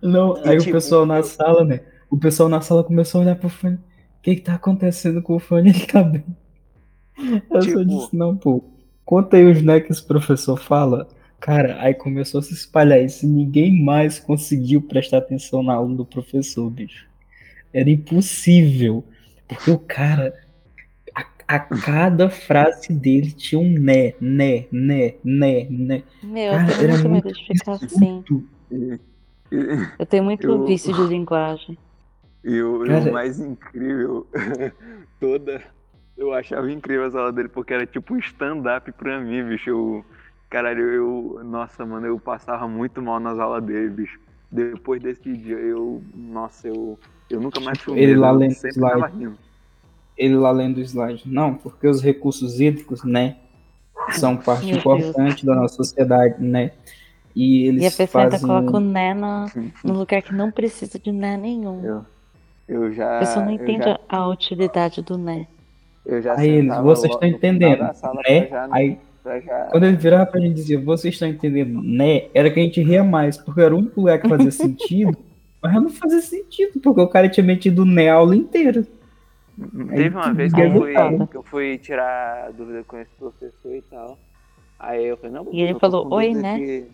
Não, 0.00 0.36
e, 0.44 0.48
aí 0.48 0.58
tipo, 0.58 0.70
o 0.70 0.74
pessoal 0.74 1.04
na 1.06 1.18
eu... 1.18 1.22
sala, 1.24 1.64
né? 1.64 1.80
O 2.08 2.16
pessoal 2.16 2.48
na 2.48 2.60
sala 2.60 2.84
começou 2.84 3.20
a 3.20 3.24
olhar 3.24 3.36
pro 3.36 3.48
fone. 3.48 3.76
O 3.76 4.22
que 4.22 4.36
que 4.36 4.42
tá 4.42 4.54
acontecendo 4.54 5.22
com 5.22 5.36
o 5.36 5.40
fone? 5.40 5.70
Ele 5.70 5.86
tá 5.86 6.02
bem. 6.02 6.24
Eu 7.50 7.60
tipo... 7.60 7.78
só 7.78 7.82
disse, 7.82 8.16
não, 8.16 8.36
pô. 8.36 8.62
Conta 9.04 9.36
aí 9.38 9.44
os 9.44 9.62
né 9.62 9.80
que 9.80 9.90
esse 9.90 10.06
professor 10.06 10.56
fala. 10.56 11.08
Cara, 11.40 11.80
aí 11.80 11.94
começou 11.94 12.38
a 12.38 12.42
se 12.42 12.52
espalhar 12.52 13.02
isso 13.02 13.24
e 13.24 13.28
ninguém 13.28 13.82
mais 13.82 14.20
conseguiu 14.20 14.82
prestar 14.82 15.18
atenção 15.18 15.62
na 15.62 15.74
aula 15.74 15.96
do 15.96 16.04
professor, 16.04 16.70
bicho. 16.70 17.08
Era 17.72 17.90
impossível. 17.90 19.04
Porque 19.48 19.70
o 19.70 19.78
cara, 19.78 20.32
a, 21.50 21.56
a 21.56 21.58
cada 21.58 22.30
frase 22.30 22.92
dele 22.92 23.32
tinha 23.32 23.60
um 23.60 23.72
né, 23.72 24.14
né, 24.20 24.66
né, 24.70 25.14
né, 25.24 25.66
né. 25.68 26.02
Meu, 26.22 26.52
cara, 26.52 26.72
eu 26.72 26.78
tenho 26.78 27.10
muito 27.10 27.26
medo 27.26 27.32
de 27.32 27.46
ficar 27.46 27.72
assim. 27.72 28.24
Eu 29.98 30.06
tenho 30.06 30.24
muito 30.24 30.46
eu... 30.46 30.64
vício 30.64 30.94
de 30.94 31.02
linguagem. 31.02 31.76
E 32.44 32.62
o, 32.62 32.84
Cara... 32.86 33.10
o 33.10 33.12
mais 33.12 33.40
incrível, 33.40 34.26
toda. 35.18 35.60
Eu 36.16 36.32
achava 36.32 36.70
incrível 36.70 37.06
as 37.06 37.14
aulas 37.14 37.34
dele, 37.34 37.48
porque 37.48 37.74
era 37.74 37.84
tipo 37.84 38.14
um 38.14 38.18
stand-up 38.18 38.92
pra 38.92 39.20
mim, 39.20 39.42
bicho. 39.44 39.70
Eu, 39.70 40.04
caralho, 40.48 40.82
eu. 40.82 41.40
Nossa, 41.44 41.84
mano, 41.84 42.06
eu 42.06 42.18
passava 42.18 42.68
muito 42.68 43.02
mal 43.02 43.18
nas 43.18 43.38
aulas 43.38 43.64
dele, 43.64 43.90
bicho. 43.90 44.20
Depois 44.50 45.02
desse 45.02 45.36
dia, 45.36 45.56
eu. 45.56 46.02
Nossa, 46.14 46.68
eu. 46.68 46.98
Eu 47.28 47.40
nunca 47.40 47.60
mais 47.60 47.78
fui 47.80 47.98
Ele 47.98 48.16
lá 48.16 48.30
lendo 48.32 48.52
slide. 48.52 49.32
Ele 50.20 50.36
lá 50.36 50.50
lendo 50.50 50.76
o 50.76 50.80
slide. 50.82 51.22
Não, 51.24 51.54
porque 51.54 51.88
os 51.88 52.02
recursos 52.02 52.60
hídricos, 52.60 53.02
né? 53.02 53.36
São 54.10 54.36
parte 54.36 54.66
Meu 54.66 54.76
importante 54.76 55.46
Deus. 55.46 55.56
da 55.56 55.62
nossa 55.62 55.76
sociedade, 55.76 56.44
né? 56.44 56.72
E 57.34 57.68
eles 57.68 57.82
e 57.82 57.86
a 57.86 57.90
pessoa 57.90 58.24
fazem... 58.24 58.36
ainda 58.36 58.46
coloca 58.46 58.76
o 58.76 58.80
né 58.80 59.14
no, 59.14 59.46
no 59.82 59.98
lugar 59.98 60.20
que 60.20 60.34
não 60.34 60.50
precisa 60.50 60.98
de 60.98 61.10
né 61.10 61.38
nenhum. 61.38 61.82
Eu, 61.82 62.04
eu 62.68 62.92
já. 62.92 63.16
A 63.16 63.20
pessoa 63.20 63.44
não 63.46 63.52
entende 63.52 63.84
já... 63.84 63.98
a 64.10 64.28
utilidade 64.28 65.00
do 65.00 65.16
né. 65.16 65.46
Eu 66.04 66.20
já 66.20 66.38
aí 66.38 66.50
eles, 66.50 66.76
vocês 66.78 67.12
estão 67.14 67.28
entendendo, 67.28 67.80
né? 67.80 68.48
Já, 68.48 68.68
aí, 68.70 68.98
já... 69.24 69.68
quando 69.70 69.84
ele 69.84 69.96
virava 69.96 70.26
pra 70.26 70.40
gente 70.40 70.54
dizer, 70.54 70.76
vocês 70.78 71.14
estão 71.14 71.28
entendendo, 71.28 71.82
né? 71.82 72.24
Era 72.34 72.50
que 72.50 72.60
a 72.60 72.62
gente 72.62 72.82
ria 72.82 73.02
mais, 73.02 73.38
porque 73.38 73.62
era 73.62 73.74
um 73.74 73.90
lugar 73.96 74.20
que 74.20 74.28
fazia 74.28 74.50
sentido, 74.50 75.16
mas 75.62 75.72
não 75.74 75.88
fazia 75.88 76.20
sentido, 76.20 76.78
porque 76.78 77.00
o 77.00 77.08
cara 77.08 77.28
tinha 77.28 77.44
metido 77.44 77.86
né 77.86 78.10
a 78.10 78.14
aula 78.14 78.36
inteira. 78.36 78.86
Teve 79.94 80.16
uma 80.16 80.32
vez 80.32 80.52
que 80.52 80.60
eu, 80.60 80.72
fui, 80.72 80.94
que 81.26 81.36
eu 81.36 81.42
fui 81.42 81.78
tirar 81.78 82.52
dúvida 82.52 82.82
com 82.84 82.98
esse 82.98 83.10
professor 83.16 83.74
e 83.74 83.82
tal. 83.82 84.18
Aí 84.78 85.06
eu 85.06 85.16
falei, 85.16 85.32
não, 85.32 85.48
E 85.52 85.62
ele 85.62 85.78
falou, 85.78 86.10
oi, 86.12 86.32
né? 86.32 86.58
Que... 86.58 86.86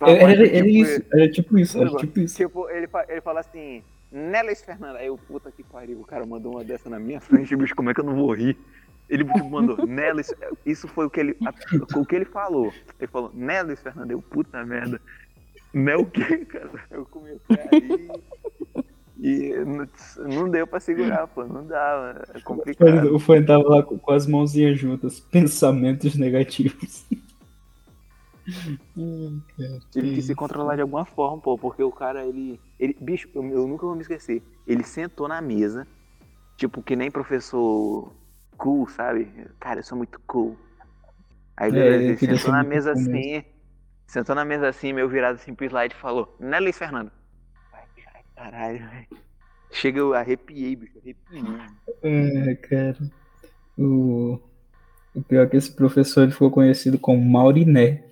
Era, 0.00 0.12
era, 0.12 0.46
era, 0.46 0.62
tipo, 0.62 0.68
isso, 0.68 1.02
era 1.12 1.30
tipo 1.30 1.58
isso, 1.58 1.80
era 1.80 1.96
tipo 1.96 2.20
isso. 2.20 2.36
Tipo, 2.36 2.68
ele, 2.68 2.88
ele 3.08 3.20
fala 3.22 3.40
assim, 3.40 3.82
Nelis 4.12 4.62
Fernanda. 4.62 4.98
Aí 4.98 5.06
eu, 5.06 5.16
puta 5.16 5.50
que 5.50 5.62
pariu, 5.62 6.00
o 6.00 6.04
cara 6.04 6.26
mandou 6.26 6.52
uma 6.52 6.64
dessa 6.64 6.90
na 6.90 6.98
minha 6.98 7.20
frente, 7.20 7.56
bicho, 7.56 7.74
como 7.74 7.90
é 7.90 7.94
que 7.94 8.00
eu 8.00 8.04
não 8.04 8.14
vou 8.14 8.34
rir? 8.34 8.58
Ele 9.08 9.24
mandou, 9.24 9.76
Nelis, 9.86 10.32
isso 10.64 10.86
foi 10.88 11.06
o 11.06 11.10
que 11.10 11.20
ele, 11.20 11.36
o 11.96 12.04
que 12.04 12.14
ele 12.14 12.24
falou. 12.24 12.72
Ele 12.98 13.08
falou, 13.08 13.30
Nelis 13.34 13.80
Fernanda, 13.80 14.12
eu, 14.12 14.20
puta 14.20 14.64
merda. 14.64 15.00
Né 15.72 15.96
o 15.96 16.04
quê, 16.04 16.44
cara? 16.44 16.70
Eu 16.90 17.06
comecei 17.06 17.56
a 17.56 17.76
rir. 17.76 18.10
E 19.22 19.52
não, 20.16 20.48
deu 20.48 20.66
pra 20.66 20.80
segurar, 20.80 21.26
pô, 21.26 21.44
não 21.44 21.66
dá, 21.66 22.24
é 22.34 22.40
complicado. 22.40 23.14
O 23.14 23.18
Fã 23.18 23.44
tava 23.44 23.68
lá 23.68 23.82
com, 23.82 23.98
com 23.98 24.12
as 24.12 24.26
mãozinhas 24.26 24.78
juntas, 24.78 25.20
pensamentos 25.30 26.14
negativos. 26.16 27.04
Hum, 28.96 29.40
Tive 29.92 30.14
que 30.14 30.22
se 30.22 30.34
controlar 30.34 30.74
de 30.74 30.82
alguma 30.82 31.04
forma, 31.04 31.40
pô, 31.40 31.56
porque 31.56 31.84
o 31.84 31.92
cara, 31.92 32.24
ele. 32.24 32.58
ele 32.80 32.96
bicho, 33.00 33.28
eu, 33.32 33.44
eu, 33.44 33.68
nunca 33.68 33.86
vou 33.86 33.94
me 33.94 34.00
esquecer. 34.00 34.42
Ele 34.66 34.82
sentou 34.82 35.28
na 35.28 35.40
mesa, 35.40 35.86
Tipo, 36.60 36.82
que 36.82 36.94
nem 36.94 37.10
professor 37.10 38.12
cool, 38.58 38.86
sabe? 38.86 39.32
Cara, 39.58 39.80
eu 39.80 39.82
sou 39.82 39.96
muito 39.96 40.20
cool. 40.26 40.58
Aí 41.56 41.72
beleza, 41.72 42.04
é, 42.04 42.06
ele 42.06 42.16
sentou 42.18 42.52
na 42.52 42.62
mesa 42.62 42.92
assim, 42.92 43.10
mesmo. 43.10 43.44
sentou 44.06 44.34
na 44.34 44.44
mesa 44.44 44.68
assim, 44.68 44.92
meu 44.92 45.08
virado 45.08 45.36
assim 45.36 45.54
pro 45.54 45.64
slide 45.64 45.94
e 45.94 45.98
falou, 45.98 46.36
né, 46.38 46.60
Luiz 46.60 46.76
Fernando? 46.76 47.10
Caralho, 48.40 48.78
velho. 48.78 49.06
Chega, 49.70 49.98
eu 49.98 50.14
arrepiei, 50.14 50.74
bicho, 50.74 50.98
arrepiei. 50.98 51.42
É, 52.02 52.54
cara. 52.54 52.96
O... 53.78 54.38
o 55.14 55.22
pior 55.22 55.44
é 55.44 55.46
que 55.46 55.58
esse 55.58 55.70
professor 55.76 56.22
ele 56.22 56.32
ficou 56.32 56.50
conhecido 56.50 56.98
como 56.98 57.22
Mauriné. 57.22 58.02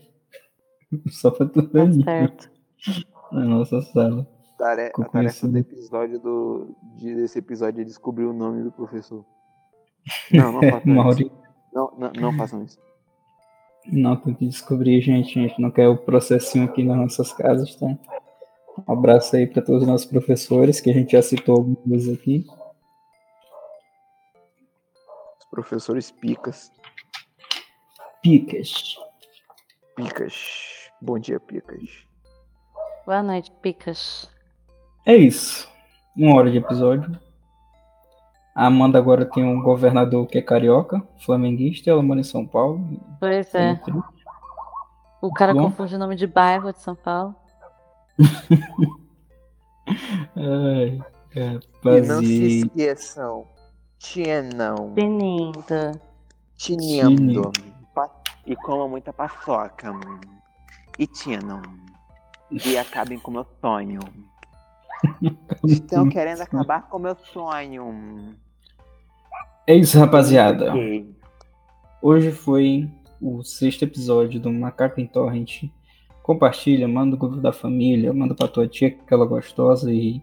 Só 1.08 1.30
pra 1.30 1.46
tu 1.46 1.62
ver. 1.62 1.96
Tá 2.04 2.04
certo. 2.04 2.50
Na 3.32 3.44
nossa 3.44 3.80
sala. 3.80 4.28
Tare 4.58 4.92
a 4.94 5.04
tarefa 5.04 5.48
do 5.48 5.58
episódio 5.58 6.18
do, 6.20 6.76
de, 6.98 7.14
desse 7.14 7.38
episódio 7.38 7.80
é 7.80 7.84
descobrir 7.84 8.26
o 8.26 8.32
nome 8.34 8.62
do 8.62 8.70
professor. 8.70 9.24
Não, 10.30 10.52
não 10.52 10.60
façam 10.60 10.82
Mauri... 10.94 11.22
isso. 11.22 11.32
Não, 11.72 11.92
não, 11.96 12.12
não 12.12 12.36
façam 12.36 12.64
isso. 12.64 12.78
Não, 13.90 14.16
tem 14.16 14.34
que 14.34 14.46
descobrir, 14.46 15.00
gente. 15.00 15.38
A 15.38 15.42
gente 15.42 15.62
não 15.62 15.70
quer 15.70 15.88
o 15.88 15.96
processinho 15.96 16.66
aqui 16.66 16.84
nas 16.84 16.98
nossas 16.98 17.32
casas, 17.32 17.74
tá? 17.76 17.96
Um 18.86 18.92
abraço 18.92 19.34
aí 19.34 19.46
para 19.46 19.62
todos 19.62 19.82
os 19.82 19.88
nossos 19.88 20.06
professores, 20.06 20.80
que 20.80 20.90
a 20.90 20.92
gente 20.92 21.12
já 21.12 21.22
citou 21.22 21.56
algumas 21.56 21.84
vezes 21.84 22.14
aqui. 22.18 22.46
Os 25.40 25.46
professores 25.50 26.10
picas. 26.10 26.70
Picas. 28.22 28.96
Picas. 29.96 30.90
Bom 31.00 31.18
dia, 31.18 31.40
Picas. 31.40 32.06
Boa 33.04 33.22
noite, 33.22 33.50
Picas. 33.62 34.30
É 35.04 35.16
isso. 35.16 35.68
Uma 36.16 36.36
hora 36.36 36.50
de 36.50 36.58
episódio. 36.58 37.18
A 38.54 38.66
Amanda 38.66 38.98
agora 38.98 39.24
tem 39.24 39.44
um 39.44 39.62
governador 39.62 40.26
que 40.26 40.36
é 40.36 40.42
carioca, 40.42 41.00
flamenguista, 41.24 41.88
e 41.88 41.92
ela 41.92 42.02
mora 42.02 42.20
em 42.20 42.24
São 42.24 42.46
Paulo. 42.46 42.80
Pois 43.20 43.54
é. 43.54 43.80
O 45.22 45.32
cara 45.32 45.54
Bom. 45.54 45.62
confunde 45.62 45.94
o 45.94 45.98
nome 45.98 46.16
de 46.16 46.26
bairro 46.26 46.72
de 46.72 46.80
São 46.80 46.94
Paulo. 46.94 47.34
Ai, 50.36 51.00
e 51.34 52.00
não 52.06 52.20
se 52.20 52.58
esqueçam. 52.58 53.46
Tienão. 53.98 54.92
Tenindo. 54.94 56.00
Tinindo. 56.56 57.52
E 58.46 58.56
coma 58.56 58.88
muita 58.88 59.12
paçoca. 59.12 59.92
E 60.98 61.06
tienão. 61.06 61.62
E 62.50 62.78
acabem 62.78 63.18
com 63.18 63.30
meu 63.30 63.46
sonho. 63.60 64.00
Estão 65.64 66.08
querendo 66.10 66.40
acabar 66.40 66.88
com 66.88 66.98
meu 66.98 67.16
sonho. 67.16 68.34
É 69.66 69.74
isso, 69.74 69.98
rapaziada. 69.98 70.72
Hoje 72.00 72.32
foi 72.32 72.90
o 73.20 73.42
sexto 73.42 73.82
episódio 73.82 74.40
do 74.40 74.50
Macaco 74.52 75.00
em 75.00 75.06
Torrent. 75.06 75.64
Compartilha, 76.28 76.86
manda 76.86 77.12
no 77.12 77.16
grupo 77.16 77.36
da 77.36 77.54
família, 77.54 78.12
manda 78.12 78.34
pra 78.34 78.46
tua 78.46 78.68
tia, 78.68 78.88
aquela 78.88 79.24
gostosa, 79.24 79.90
e 79.90 80.20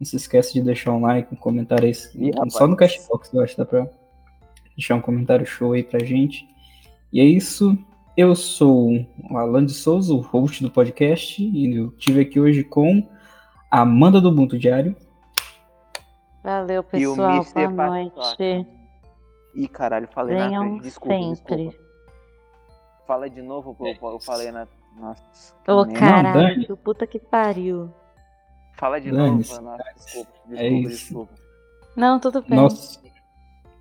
não 0.00 0.04
se 0.04 0.16
esquece 0.16 0.54
de 0.54 0.60
deixar 0.60 0.90
um 0.90 1.02
like, 1.02 1.32
um 1.32 1.36
comentário 1.36 1.86
aí. 1.86 1.92
E, 1.92 2.50
só 2.50 2.66
no 2.66 2.74
Cashbox, 2.74 3.32
eu 3.32 3.44
acho, 3.44 3.56
dá 3.56 3.64
pra 3.64 3.88
deixar 4.76 4.96
um 4.96 5.00
comentário 5.00 5.46
show 5.46 5.72
aí 5.72 5.84
pra 5.84 6.04
gente. 6.04 6.44
E 7.12 7.20
é 7.20 7.24
isso. 7.24 7.78
Eu 8.16 8.34
sou 8.34 8.90
o 9.30 9.38
Alan 9.38 9.64
de 9.64 9.72
Souza, 9.72 10.12
o 10.12 10.18
host 10.18 10.64
do 10.64 10.68
podcast, 10.68 11.40
e 11.40 11.76
eu 11.76 11.94
estive 11.96 12.22
aqui 12.22 12.40
hoje 12.40 12.64
com 12.64 13.08
a 13.70 13.82
Amanda 13.82 14.20
do 14.20 14.30
Ubuntu 14.30 14.58
Diário. 14.58 14.96
Valeu, 16.42 16.82
pessoal. 16.82 17.46
Boa 17.54 17.70
noite. 17.70 18.66
Ih, 19.54 19.68
caralho, 19.68 20.08
falei 20.12 20.34
Venham 20.34 20.64
na 20.64 20.70
frente. 20.70 20.82
Desculpa, 20.82 21.14
sempre. 21.14 21.56
desculpa. 21.68 21.86
Fala 23.06 23.30
de 23.30 23.42
novo, 23.42 23.76
pô, 23.76 23.86
eu 24.10 24.18
falei 24.18 24.50
na. 24.50 24.66
Nossa. 24.98 25.54
Ô, 25.68 25.80
oh, 25.80 25.86
caralho, 25.92 26.66
Não, 26.68 26.76
puta 26.76 27.06
que 27.06 27.18
pariu. 27.18 27.90
Fala 28.72 29.00
de 29.00 29.10
novo, 29.10 29.36
nossa, 29.36 29.62
desculpa, 29.94 30.32
desculpa, 30.46 30.54
é 30.54 30.70
desculpa. 30.82 31.34
Não, 31.96 32.20
tudo 32.20 32.42
bem. 32.42 32.58
Nossa, 32.58 33.00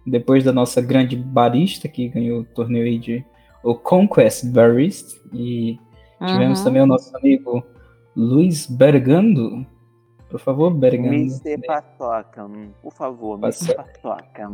depois 0.05 0.43
da 0.43 0.53
nossa 0.53 0.81
grande 0.81 1.15
barista 1.15 1.87
que 1.87 2.07
ganhou 2.07 2.41
o 2.41 2.45
torneio 2.45 2.85
aí 2.85 2.97
de 2.97 3.25
o 3.63 3.75
Conquest 3.75 4.45
Barista 4.45 5.19
e 5.33 5.79
tivemos 6.25 6.59
uhum. 6.59 6.65
também 6.65 6.81
o 6.83 6.85
nosso 6.85 7.15
amigo 7.17 7.65
Luiz 8.15 8.67
Bergando. 8.67 9.65
Por 10.29 10.39
favor, 10.39 10.71
Bergando. 10.71 11.15
Mr. 11.15 11.57
Patoca, 11.65 12.47
por 12.81 12.93
favor, 12.93 13.39
Mr. 13.39 13.75
Patoca. 13.75 14.49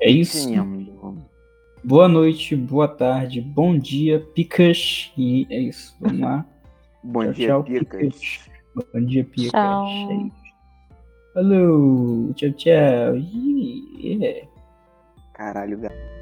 É 0.00 0.10
isso. 0.10 0.48
Boa 1.84 2.06
noite, 2.06 2.54
boa 2.54 2.86
tarde, 2.86 3.40
bom 3.40 3.76
dia, 3.76 4.20
Picas. 4.20 5.12
E 5.18 5.48
é 5.50 5.58
isso. 5.62 5.96
Vamos 6.00 6.20
lá. 6.20 6.46
bom 7.02 7.22
tchau, 7.24 7.32
dia, 7.32 7.48
tchau, 7.48 7.64
Picas. 7.64 8.00
Picas. 8.00 8.50
Bom 8.92 9.04
dia, 9.04 9.24
Picas. 9.24 9.50
Tchau. 9.50 9.86
É 9.88 10.30
Falou. 11.34 12.32
Tchau, 12.34 12.52
tchau. 12.52 13.16
Yeah. 13.98 14.46
Caralho, 15.34 15.78
gato. 15.78 16.21